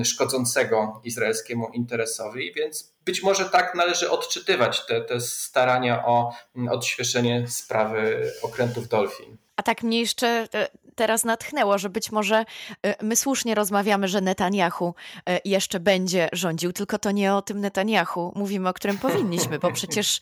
szkodzącego 0.04 1.02
izraelskiemu 1.04 1.68
interesowi, 1.74 2.54
więc 2.54 2.94
być 3.06 3.24
może 3.24 3.46
tak 3.46 3.76
należy 3.76 4.10
odczytywać 4.10 4.86
te, 4.86 5.02
te 5.02 5.22
starania 5.22 6.06
o 6.06 6.34
odświeżenie 6.70 7.48
sprawy 7.48 8.32
okrętów 8.42 8.88
Dolphin. 8.88 9.38
A 9.56 9.64
tak 9.64 9.84
mnie 9.84 10.00
jeszcze 10.00 10.48
e, 10.54 10.68
teraz 10.96 11.24
natchnęło, 11.24 11.78
że 11.78 11.90
być 11.90 12.12
może 12.12 12.46
e, 12.86 13.04
my 13.04 13.16
słusznie 13.16 13.56
rozmawiamy, 13.56 14.08
że 14.08 14.22
Netanyahu 14.22 14.96
e, 15.30 15.40
jeszcze 15.46 15.80
będzie 15.80 16.30
rządził, 16.34 16.74
tylko 16.74 17.00
to 17.00 17.12
nie 17.12 17.34
o 17.34 17.42
tym 17.42 17.62
Netanyahu 17.62 18.32
mówimy, 18.36 18.70
o 18.70 18.74
którym 18.74 18.98
powinniśmy, 18.98 19.60
bo 19.60 19.72
przecież 19.72 20.20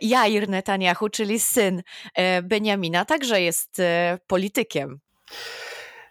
Jair 0.00 0.48
Netanyahu, 0.48 1.08
czyli 1.08 1.40
syn 1.40 1.82
Beniamina, 2.42 3.04
także 3.04 3.42
jest 3.42 3.82
politykiem. 4.26 5.00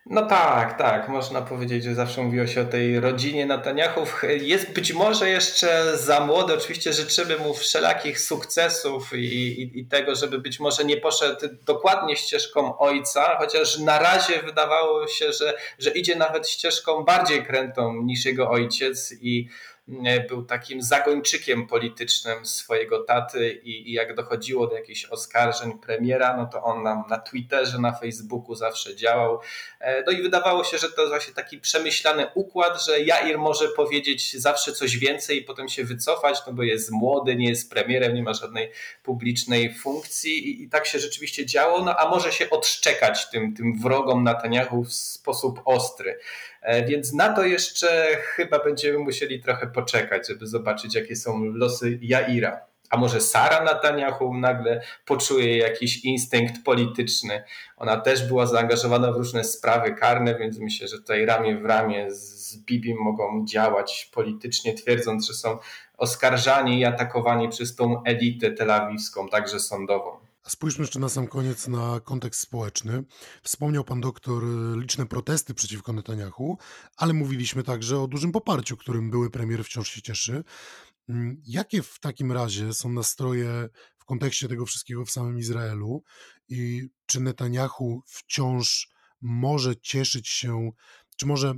No 0.10 0.26
tak, 0.26 0.78
tak. 0.78 1.10
Można 1.10 1.42
powiedzieć, 1.42 1.84
że 1.84 1.96
zawsze 1.96 2.22
mówiło 2.22 2.48
się 2.48 2.62
o 2.62 2.66
tej 2.66 3.00
rodzinie 3.00 3.46
Netanyahu. 3.46 4.02
Jest 4.42 4.74
być 4.74 4.94
może 4.94 5.30
jeszcze 5.30 5.98
za 5.98 6.20
młody. 6.20 6.54
Oczywiście 6.54 6.94
życzymy 6.94 7.38
mu 7.38 7.54
wszelakich 7.54 8.20
sukcesów 8.20 9.14
i, 9.14 9.18
i, 9.18 9.80
i, 9.80 9.86
tego, 9.86 10.16
żeby 10.16 10.40
być 10.40 10.60
może 10.60 10.86
nie 10.86 10.98
poszedł 10.98 11.48
dokładnie 11.66 12.16
ścieżką 12.16 12.78
ojca, 12.78 13.38
chociaż 13.40 13.80
na 13.80 14.00
razie 14.00 14.42
wydawało 14.42 15.08
się, 15.08 15.34
że, 15.34 15.54
że 15.80 15.90
idzie 15.90 16.16
nawet 16.16 16.50
ścieżką 16.50 17.04
bardziej 17.04 17.46
krętą 17.46 17.94
niż 18.04 18.26
jego 18.26 18.50
ojciec 18.50 19.14
i 19.22 19.50
był 20.30 20.46
takim 20.46 20.82
zagończykiem 20.82 21.68
politycznym 21.68 22.46
swojego 22.46 23.04
taty 23.04 23.52
i, 23.64 23.90
i, 23.90 23.94
jak 23.94 24.16
dochodziło 24.16 24.68
do 24.68 24.76
jakichś 24.76 25.06
oskarżeń 25.06 25.80
premiera, 25.80 26.38
no 26.38 26.46
to 26.46 26.64
on 26.64 26.84
nam 26.84 27.04
na 27.10 27.20
Twitterze, 27.20 27.80
na 27.80 27.94
Facebooku 27.94 28.56
zawsze 28.56 28.96
działał. 28.96 29.40
E, 29.80 30.04
no 30.06 30.12
i 30.12 30.22
wydawało 30.22 30.64
się, 30.64 30.78
że 30.78 30.90
to 30.90 31.02
jest 31.02 31.12
właśnie 31.12 31.34
taki 31.34 31.60
przemyślany 31.60 32.28
układ, 32.36 32.84
że 32.86 33.02
Jair 33.02 33.38
może 33.38 33.68
powiedzieć 33.68 34.40
zawsze 34.40 34.72
coś 34.72 34.98
więcej 34.98 35.38
i 35.38 35.42
potem 35.42 35.70
się 35.70 35.84
wycofać, 35.84 36.38
no 36.48 36.54
bo 36.54 36.64
jest 36.64 36.92
młody, 36.92 37.36
nie 37.36 37.50
jest 37.50 37.72
premierem, 37.72 38.14
nie 38.14 38.24
ma 38.24 38.34
żadnej 38.34 38.72
publicznej 39.04 39.76
funkcji 39.76 40.50
i, 40.50 40.64
i 40.64 40.70
tak 40.70 40.86
się 40.86 41.00
rzeczywiście 41.00 41.46
działo, 41.46 41.86
no 41.86 41.96
a 41.96 42.10
może 42.10 42.32
się 42.32 42.50
odszczekać 42.50 43.30
tym, 43.30 43.56
tym 43.56 43.80
wrogom 43.82 44.24
Netanyahu 44.24 44.84
w 44.84 44.94
sposób 44.94 45.62
ostry. 45.66 46.20
E, 46.68 46.86
więc 46.86 47.14
na 47.14 47.34
to 47.34 47.44
jeszcze 47.44 48.18
chyba 48.24 48.64
będziemy 48.64 49.00
musieli 49.00 49.40
trochę 49.40 49.68
poczekać, 49.68 50.28
żeby 50.28 50.48
zobaczyć, 50.48 50.96
jakie 50.96 51.16
są 51.16 51.46
losy 51.46 52.00
Jaira. 52.02 52.62
A 52.90 52.98
może 52.98 53.22
Sara 53.22 53.64
Netanyahu 53.64 54.34
nagle 54.34 54.82
poczuje 55.06 55.58
jakiś 55.58 56.06
instynkt 56.06 56.64
polityczny. 56.66 57.44
Ona 57.78 57.98
też 57.98 58.28
była 58.28 58.46
zaangażowana 58.46 59.12
w 59.12 59.18
różne 59.18 59.44
sprawy 59.44 59.96
karne, 59.96 60.36
więc 60.36 60.60
myślę, 60.60 60.88
że 60.88 60.98
tutaj 60.98 61.26
ramię 61.26 61.58
w 61.58 61.66
ramię 61.66 62.12
z 62.12 62.58
Bibim 62.58 62.98
mogą 62.98 63.46
działać 63.46 64.10
politycznie, 64.14 64.74
twierdząc, 64.74 65.28
że 65.28 65.34
są 65.34 65.58
oskarżani 65.98 66.80
i 66.80 66.86
atakowani 66.86 67.50
przez 67.50 67.76
tą 67.76 68.04
elitę 68.04 68.52
telawiwską, 68.52 69.30
także 69.30 69.60
sądową. 69.60 70.27
Spójrzmy 70.48 70.84
jeszcze 70.84 71.00
na 71.00 71.10
sam 71.10 71.28
koniec 71.28 71.68
na 71.68 72.00
kontekst 72.00 72.42
społeczny. 72.42 73.04
Wspomniał 73.44 73.84
pan 73.84 74.02
doktor 74.02 74.44
y, 74.44 74.80
liczne 74.82 75.06
protesty 75.06 75.54
przeciwko 75.54 75.94
Netanyahu, 75.94 76.58
ale 76.98 77.14
mówiliśmy 77.14 77.64
także 77.64 78.00
o 78.00 78.08
dużym 78.08 78.32
poparciu, 78.32 78.78
którym 78.78 79.12
były 79.12 79.30
premier 79.30 79.64
wciąż 79.66 79.90
się 79.90 80.02
cieszy. 80.02 80.44
Mm, 81.10 81.42
jakie 81.46 81.84
w 81.84 82.00
takim 82.00 82.32
razie 82.32 82.74
są 82.74 82.90
nastroje 82.90 83.70
w 83.98 84.06
kontekście 84.06 84.48
tego 84.48 84.66
wszystkiego 84.66 85.06
w 85.06 85.12
samym 85.12 85.40
Izraelu 85.40 86.04
i 86.50 86.90
czy 87.06 87.20
Netanyahu 87.20 88.02
wciąż 88.06 88.90
może 89.22 89.76
cieszyć 89.76 90.28
się 90.28 90.72
Czy 91.18 91.26
może 91.26 91.54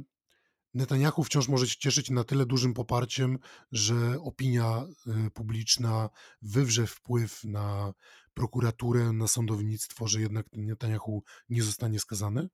Netanyahu 0.73 1.23
wciąż 1.23 1.47
może 1.47 1.67
się 1.67 1.77
cieszyć 1.77 2.09
na 2.09 2.23
tyle 2.23 2.45
dużym 2.45 2.73
poparciem, 2.73 3.39
że 3.71 4.19
opinia 4.21 4.85
y, 5.27 5.31
publiczna 5.31 6.09
wywrze 6.41 6.87
wpływ 6.87 7.43
na 7.43 7.93
prokuraturę, 8.39 9.03
na 9.13 9.27
sądownictwo, 9.27 10.07
że 10.07 10.21
jednak 10.21 10.45
Netanyahu 10.53 11.23
nie 11.49 11.63
zostanie 11.63 11.99
skazany? 11.99 12.49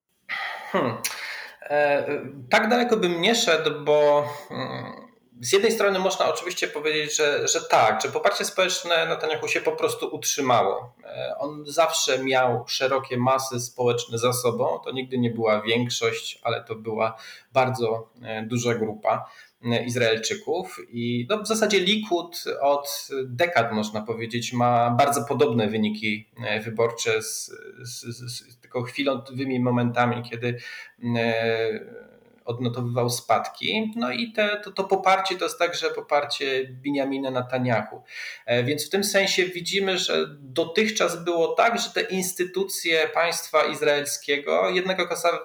Hmm. 0.72 0.98
E, 1.62 2.06
tak 2.50 2.70
daleko 2.70 2.98
bym 2.98 3.22
nie 3.22 3.36
szedł, 3.36 3.86
bo 3.86 4.28
hmm, 4.50 5.06
z 5.42 5.54
jednej 5.54 5.72
strony 5.72 6.00
można 6.00 6.30
oczywiście 6.30 6.68
powiedzieć, 6.68 7.18
że, 7.18 7.48
że 7.48 7.62
tak, 7.62 8.02
że 8.02 8.10
poparcie 8.10 8.46
społeczne 8.46 9.06
Netanyahu 9.06 9.48
się 9.48 9.62
po 9.62 9.72
prostu 9.72 10.16
utrzymało. 10.16 10.96
E, 11.04 11.36
on 11.38 11.64
zawsze 11.68 12.24
miał 12.24 12.68
szerokie 12.68 13.18
masy 13.18 13.60
społeczne 13.60 14.18
za 14.18 14.34
sobą. 14.34 14.80
To 14.84 14.92
nigdy 14.92 15.18
nie 15.18 15.30
była 15.30 15.62
większość, 15.62 16.40
ale 16.44 16.64
to 16.64 16.76
była 16.76 17.18
bardzo 17.54 18.10
e, 18.22 18.44
duża 18.44 18.76
grupa 18.76 19.30
Izraelczyków. 19.86 20.80
I 20.90 21.28
no, 21.30 21.44
w 21.44 21.48
zasadzie 21.48 21.80
Likud 21.80 22.44
od 22.62 23.08
dekad, 23.26 23.72
można 23.74 24.02
powiedzieć, 24.02 24.54
ma 24.54 24.90
bardzo 24.90 25.26
podobne 25.26 25.68
wyniki 25.68 26.30
wyborcze 26.64 27.22
z, 27.22 27.52
z, 27.84 28.02
z 28.18 28.60
tylko 28.60 28.84
chwilowymi 28.84 29.60
momentami, 29.60 30.24
kiedy 30.30 30.58
odnotowywał 32.46 33.10
spadki. 33.10 33.94
No 33.96 34.12
i 34.12 34.32
te, 34.32 34.62
to, 34.64 34.72
to 34.72 34.84
poparcie 34.84 35.36
to 35.36 35.46
jest 35.46 35.60
także 35.60 35.90
poparcie 35.90 36.70
Benjamina 36.84 37.32
Netanyahu. 37.32 38.04
E, 38.46 38.64
więc 38.64 38.88
w 38.88 38.90
tym 38.90 39.04
sensie 39.04 39.46
widzimy, 39.46 39.98
że 39.98 40.26
dotychczas 40.40 41.24
było 41.24 41.48
tak, 41.48 41.80
że 41.80 41.90
te 41.90 42.02
instytucje 42.02 43.08
państwa 43.14 43.64
izraelskiego 43.64 44.70
jednak 44.70 45.00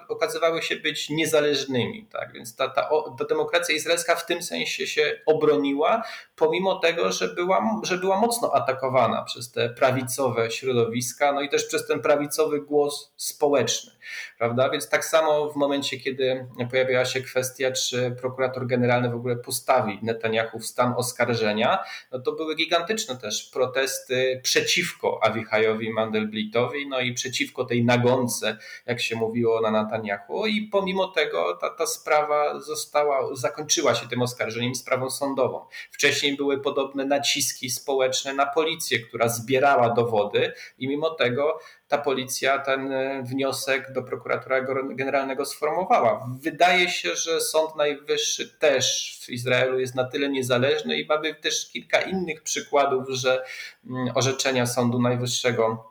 okazywały 0.09 0.63
się 0.63 0.77
być 0.77 1.11
niezależnymi. 1.11 2.07
Tak? 2.13 2.33
Więc 2.33 2.57
ta, 2.57 2.69
ta, 2.69 2.91
ta 3.19 3.25
demokracja 3.25 3.75
izraelska 3.75 4.17
w 4.17 4.27
tym 4.27 4.43
sensie 4.43 4.87
się 4.87 5.21
obroniła, 5.27 6.03
pomimo 6.37 6.79
tego, 6.79 7.13
że 7.13 7.29
była, 7.29 7.81
że 7.83 7.99
była 7.99 8.21
mocno 8.21 8.55
atakowana 8.55 9.23
przez 9.23 9.53
te 9.53 9.71
prawicowe 9.71 10.51
środowiska, 10.51 11.33
no 11.33 11.41
i 11.41 11.49
też 11.49 11.65
przez 11.65 11.87
ten 11.87 12.01
prawicowy 12.01 12.61
głos 12.61 13.13
społeczny. 13.17 13.93
Prawda? 14.39 14.71
Więc 14.71 14.89
tak 14.89 15.05
samo 15.05 15.51
w 15.51 15.57
momencie, 15.57 15.99
kiedy 15.99 16.47
pojawiała 16.91 17.13
się 17.13 17.21
kwestia, 17.21 17.73
czy 17.73 18.17
prokurator 18.21 18.67
generalny 18.67 19.11
w 19.11 19.15
ogóle 19.15 19.37
postawi 19.37 19.99
Netanyahu 20.03 20.59
w 20.59 20.67
stan 20.67 20.95
oskarżenia, 20.97 21.79
no 22.13 22.19
to 22.19 22.33
były 22.33 22.55
gigantyczne 22.55 23.17
też 23.17 23.51
protesty 23.53 24.41
przeciwko 24.43 25.25
Avichajowi 25.25 25.93
Mandelblitowi, 25.93 26.89
no 26.89 27.01
i 27.01 27.15
przeciwko 27.15 27.65
tej 27.65 27.85
nagonce, 27.85 28.57
jak 28.87 29.01
się 29.01 29.17
mówiło 29.17 29.61
na 29.61 29.83
Netanyahu 29.83 30.47
i 30.47 30.63
pomimo 30.63 31.09
tego 31.09 31.59
ta, 31.61 31.71
ta 31.71 31.87
sprawa 31.87 32.61
została, 32.61 33.35
zakończyła 33.35 33.95
się 33.95 34.09
tym 34.09 34.23
oskarżeniem 34.23 34.75
sprawą 34.75 35.11
sądową. 35.11 35.67
Wcześniej 35.91 36.37
były 36.37 36.61
podobne 36.61 37.05
naciski 37.05 37.71
społeczne 37.71 38.35
na 38.35 38.47
policję, 38.47 38.99
która 38.99 39.29
zbierała 39.29 39.91
dowody 39.91 40.53
i 40.79 40.89
mimo 40.89 41.11
tego 41.11 41.59
ta 41.91 41.99
policja 41.99 42.59
ten 42.59 42.93
e, 42.93 43.23
wniosek 43.23 43.93
do 43.93 44.03
prokuratora 44.03 44.61
generalnego 44.91 45.47
sformułowała. 45.47 46.27
Wydaje 46.43 46.89
się, 46.89 47.17
że 47.17 47.41
Sąd 47.41 47.77
Najwyższy 47.77 48.59
też 48.59 49.19
w 49.23 49.31
Izraelu 49.31 49.81
jest 49.81 49.95
na 49.95 50.05
tyle 50.05 50.29
niezależny 50.29 51.01
i 51.01 51.07
mamy 51.07 51.35
też 51.35 51.71
kilka 51.71 52.01
innych 52.01 52.43
przykładów, 52.43 53.09
że 53.09 53.45
mm, 53.91 54.09
orzeczenia 54.15 54.67
Sądu 54.67 54.99
Najwyższego 55.03 55.91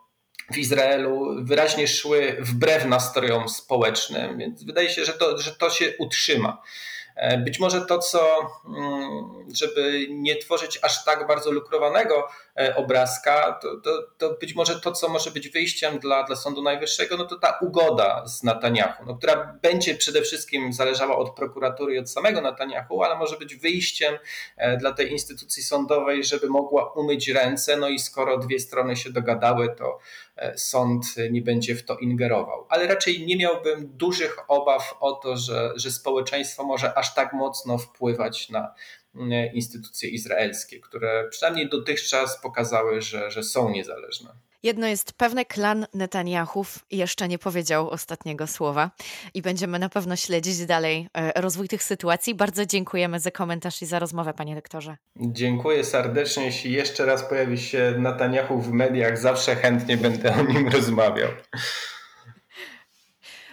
w 0.52 0.58
Izraelu 0.58 1.44
wyraźnie 1.44 1.88
szły 1.88 2.36
wbrew 2.40 2.84
nastrojom 2.84 3.48
społecznym, 3.48 4.38
więc 4.38 4.64
wydaje 4.64 4.90
się, 4.90 5.04
że 5.04 5.12
to, 5.12 5.38
że 5.38 5.50
to 5.50 5.70
się 5.70 5.92
utrzyma. 5.98 6.62
E, 7.16 7.38
być 7.38 7.58
może 7.58 7.80
to, 7.80 7.98
co, 7.98 8.50
mm, 8.66 9.46
żeby 9.54 10.06
nie 10.10 10.36
tworzyć 10.36 10.78
aż 10.82 11.04
tak 11.04 11.26
bardzo 11.26 11.50
lukrowanego 11.50 12.28
e, 12.58 12.76
obrazka, 12.76 13.58
to, 13.62 13.76
to, 13.76 14.02
to 14.18 14.34
być 14.40 14.54
może 14.54 14.80
to, 14.80 14.92
co 14.92 15.08
może 15.08 15.30
być 15.30 15.48
wyjściem 15.48 15.98
dla, 15.98 16.22
dla 16.22 16.36
Sądu 16.36 16.62
Najwyższego, 16.62 17.16
no 17.16 17.24
to 17.24 17.38
ta 17.38 17.58
ugoda 17.60 18.26
z 18.26 18.42
Netanyahu, 18.42 19.04
no, 19.06 19.14
która 19.14 19.58
będzie 19.62 19.94
przede 19.94 20.22
wszystkim 20.22 20.72
zależała 20.72 21.16
od 21.16 21.34
prokuratury 21.34 21.94
i 21.94 21.98
od 21.98 22.10
samego 22.10 22.40
Netanyahu, 22.40 23.02
ale 23.02 23.18
może 23.18 23.36
być 23.36 23.54
wyjściem 23.54 24.18
e, 24.56 24.76
dla 24.76 24.92
tej 24.92 25.12
instytucji 25.12 25.62
sądowej, 25.62 26.24
żeby 26.24 26.48
mogła 26.48 26.92
umyć 26.92 27.28
ręce, 27.28 27.76
no 27.76 27.88
i 27.88 27.98
skoro 27.98 28.38
dwie 28.38 28.58
strony 28.58 28.96
się 28.96 29.10
dogadały, 29.10 29.74
to 29.78 29.98
sąd 30.56 31.04
nie 31.30 31.42
będzie 31.42 31.74
w 31.74 31.84
to 31.84 31.98
ingerował. 31.98 32.66
Ale 32.68 32.86
raczej 32.86 33.26
nie 33.26 33.36
miałbym 33.36 33.96
dużych 33.96 34.36
obaw 34.48 34.96
o 35.00 35.12
to, 35.12 35.36
że, 35.36 35.72
że 35.76 35.90
społeczeństwo 35.90 36.64
może 36.64 36.98
aż 36.98 37.14
tak 37.14 37.32
mocno 37.32 37.78
wpływać 37.78 38.50
na 38.50 38.74
mm, 39.14 39.54
instytucje 39.54 40.10
izraelskie, 40.10 40.80
które 40.80 41.28
przynajmniej 41.30 41.68
dotychczas 41.68 42.40
pokazały, 42.40 43.00
że, 43.00 43.30
że 43.30 43.42
są 43.42 43.70
niezależne. 43.70 44.30
Jedno 44.62 44.86
jest 44.86 45.12
pewne, 45.12 45.44
klan 45.44 45.86
Netanyahów 45.94 46.78
jeszcze 46.90 47.28
nie 47.28 47.38
powiedział 47.38 47.90
ostatniego 47.90 48.46
słowa 48.46 48.90
i 49.34 49.42
będziemy 49.42 49.78
na 49.78 49.88
pewno 49.88 50.16
śledzić 50.16 50.66
dalej 50.66 51.08
e, 51.14 51.40
rozwój 51.40 51.68
tych 51.68 51.82
sytuacji. 51.82 52.34
Bardzo 52.34 52.66
dziękujemy 52.66 53.20
za 53.20 53.30
komentarz 53.30 53.82
i 53.82 53.86
za 53.86 53.98
rozmowę, 53.98 54.34
panie 54.34 54.54
doktorze. 54.54 54.96
Dziękuję 55.16 55.84
serdecznie. 55.84 56.44
Jeśli 56.44 56.72
jeszcze 56.72 57.06
raz 57.06 57.22
pojawi 57.22 57.58
się 57.58 57.94
Netanyahu 57.98 58.60
w 58.60 58.72
mediach, 58.72 59.18
zawsze 59.18 59.56
chętnie 59.56 59.96
będę 59.96 60.34
o 60.34 60.42
nim 60.42 60.68
rozmawiał. 60.68 61.28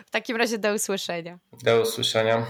W 0.05 0.10
takim 0.10 0.38
razie 0.38 0.58
do 0.58 0.74
usłyszenia. 0.74 1.39
Do 1.64 1.82
usłyszenia. 1.82 2.45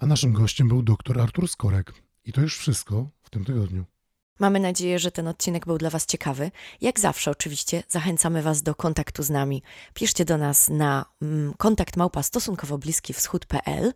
A 0.00 0.06
naszym 0.06 0.32
gościem 0.32 0.68
był 0.68 0.82
dr 0.82 1.20
Artur 1.20 1.48
Skorek. 1.48 2.07
I 2.28 2.32
to 2.32 2.40
już 2.40 2.58
wszystko 2.58 3.10
w 3.22 3.30
tym 3.30 3.44
tygodniu. 3.44 3.84
Mamy 4.38 4.60
nadzieję, 4.60 4.98
że 4.98 5.10
ten 5.10 5.28
odcinek 5.28 5.66
był 5.66 5.78
dla 5.78 5.90
Was 5.90 6.06
ciekawy. 6.06 6.50
Jak 6.80 7.00
zawsze, 7.00 7.30
oczywiście, 7.30 7.82
zachęcamy 7.88 8.42
Was 8.42 8.62
do 8.62 8.74
kontaktu 8.74 9.22
z 9.22 9.30
nami. 9.30 9.62
Piszcie 9.94 10.24
do 10.24 10.38
nas 10.38 10.68
na 10.68 11.04
mm, 11.22 11.54
kontakt 11.54 11.96
małpa 11.96 12.22
stosunkowo 12.22 12.78
bliski 12.78 13.12
wschód.pl, 13.12 13.92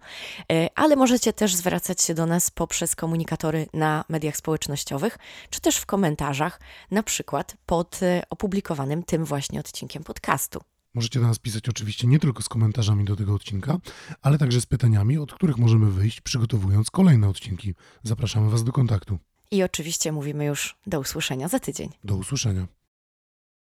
e, 0.52 0.68
ale 0.74 0.96
możecie 0.96 1.32
też 1.32 1.54
zwracać 1.54 2.02
się 2.02 2.14
do 2.14 2.26
nas 2.26 2.50
poprzez 2.50 2.96
komunikatory 2.96 3.66
na 3.72 4.04
mediach 4.08 4.36
społecznościowych, 4.36 5.18
czy 5.50 5.60
też 5.60 5.76
w 5.76 5.86
komentarzach, 5.86 6.60
na 6.90 7.02
przykład 7.02 7.56
pod 7.66 8.02
e, 8.02 8.22
opublikowanym 8.30 9.02
tym 9.02 9.24
właśnie 9.24 9.60
odcinkiem 9.60 10.04
podcastu. 10.04 10.60
Możecie 10.94 11.20
do 11.20 11.26
nas 11.26 11.38
pisać 11.38 11.68
oczywiście 11.68 12.06
nie 12.06 12.18
tylko 12.18 12.42
z 12.42 12.48
komentarzami 12.48 13.04
do 13.04 13.16
tego 13.16 13.34
odcinka, 13.34 13.78
ale 14.22 14.38
także 14.38 14.60
z 14.60 14.66
pytaniami, 14.66 15.18
od 15.18 15.32
których 15.32 15.58
możemy 15.58 15.90
wyjść, 15.90 16.20
przygotowując 16.20 16.90
kolejne 16.90 17.28
odcinki. 17.28 17.74
Zapraszamy 18.02 18.50
Was 18.50 18.64
do 18.64 18.72
kontaktu. 18.72 19.18
I 19.50 19.62
oczywiście 19.62 20.12
mówimy 20.12 20.44
już 20.44 20.76
do 20.86 21.00
usłyszenia 21.00 21.48
za 21.48 21.60
tydzień. 21.60 21.90
Do 22.04 22.16
usłyszenia. 22.16 22.66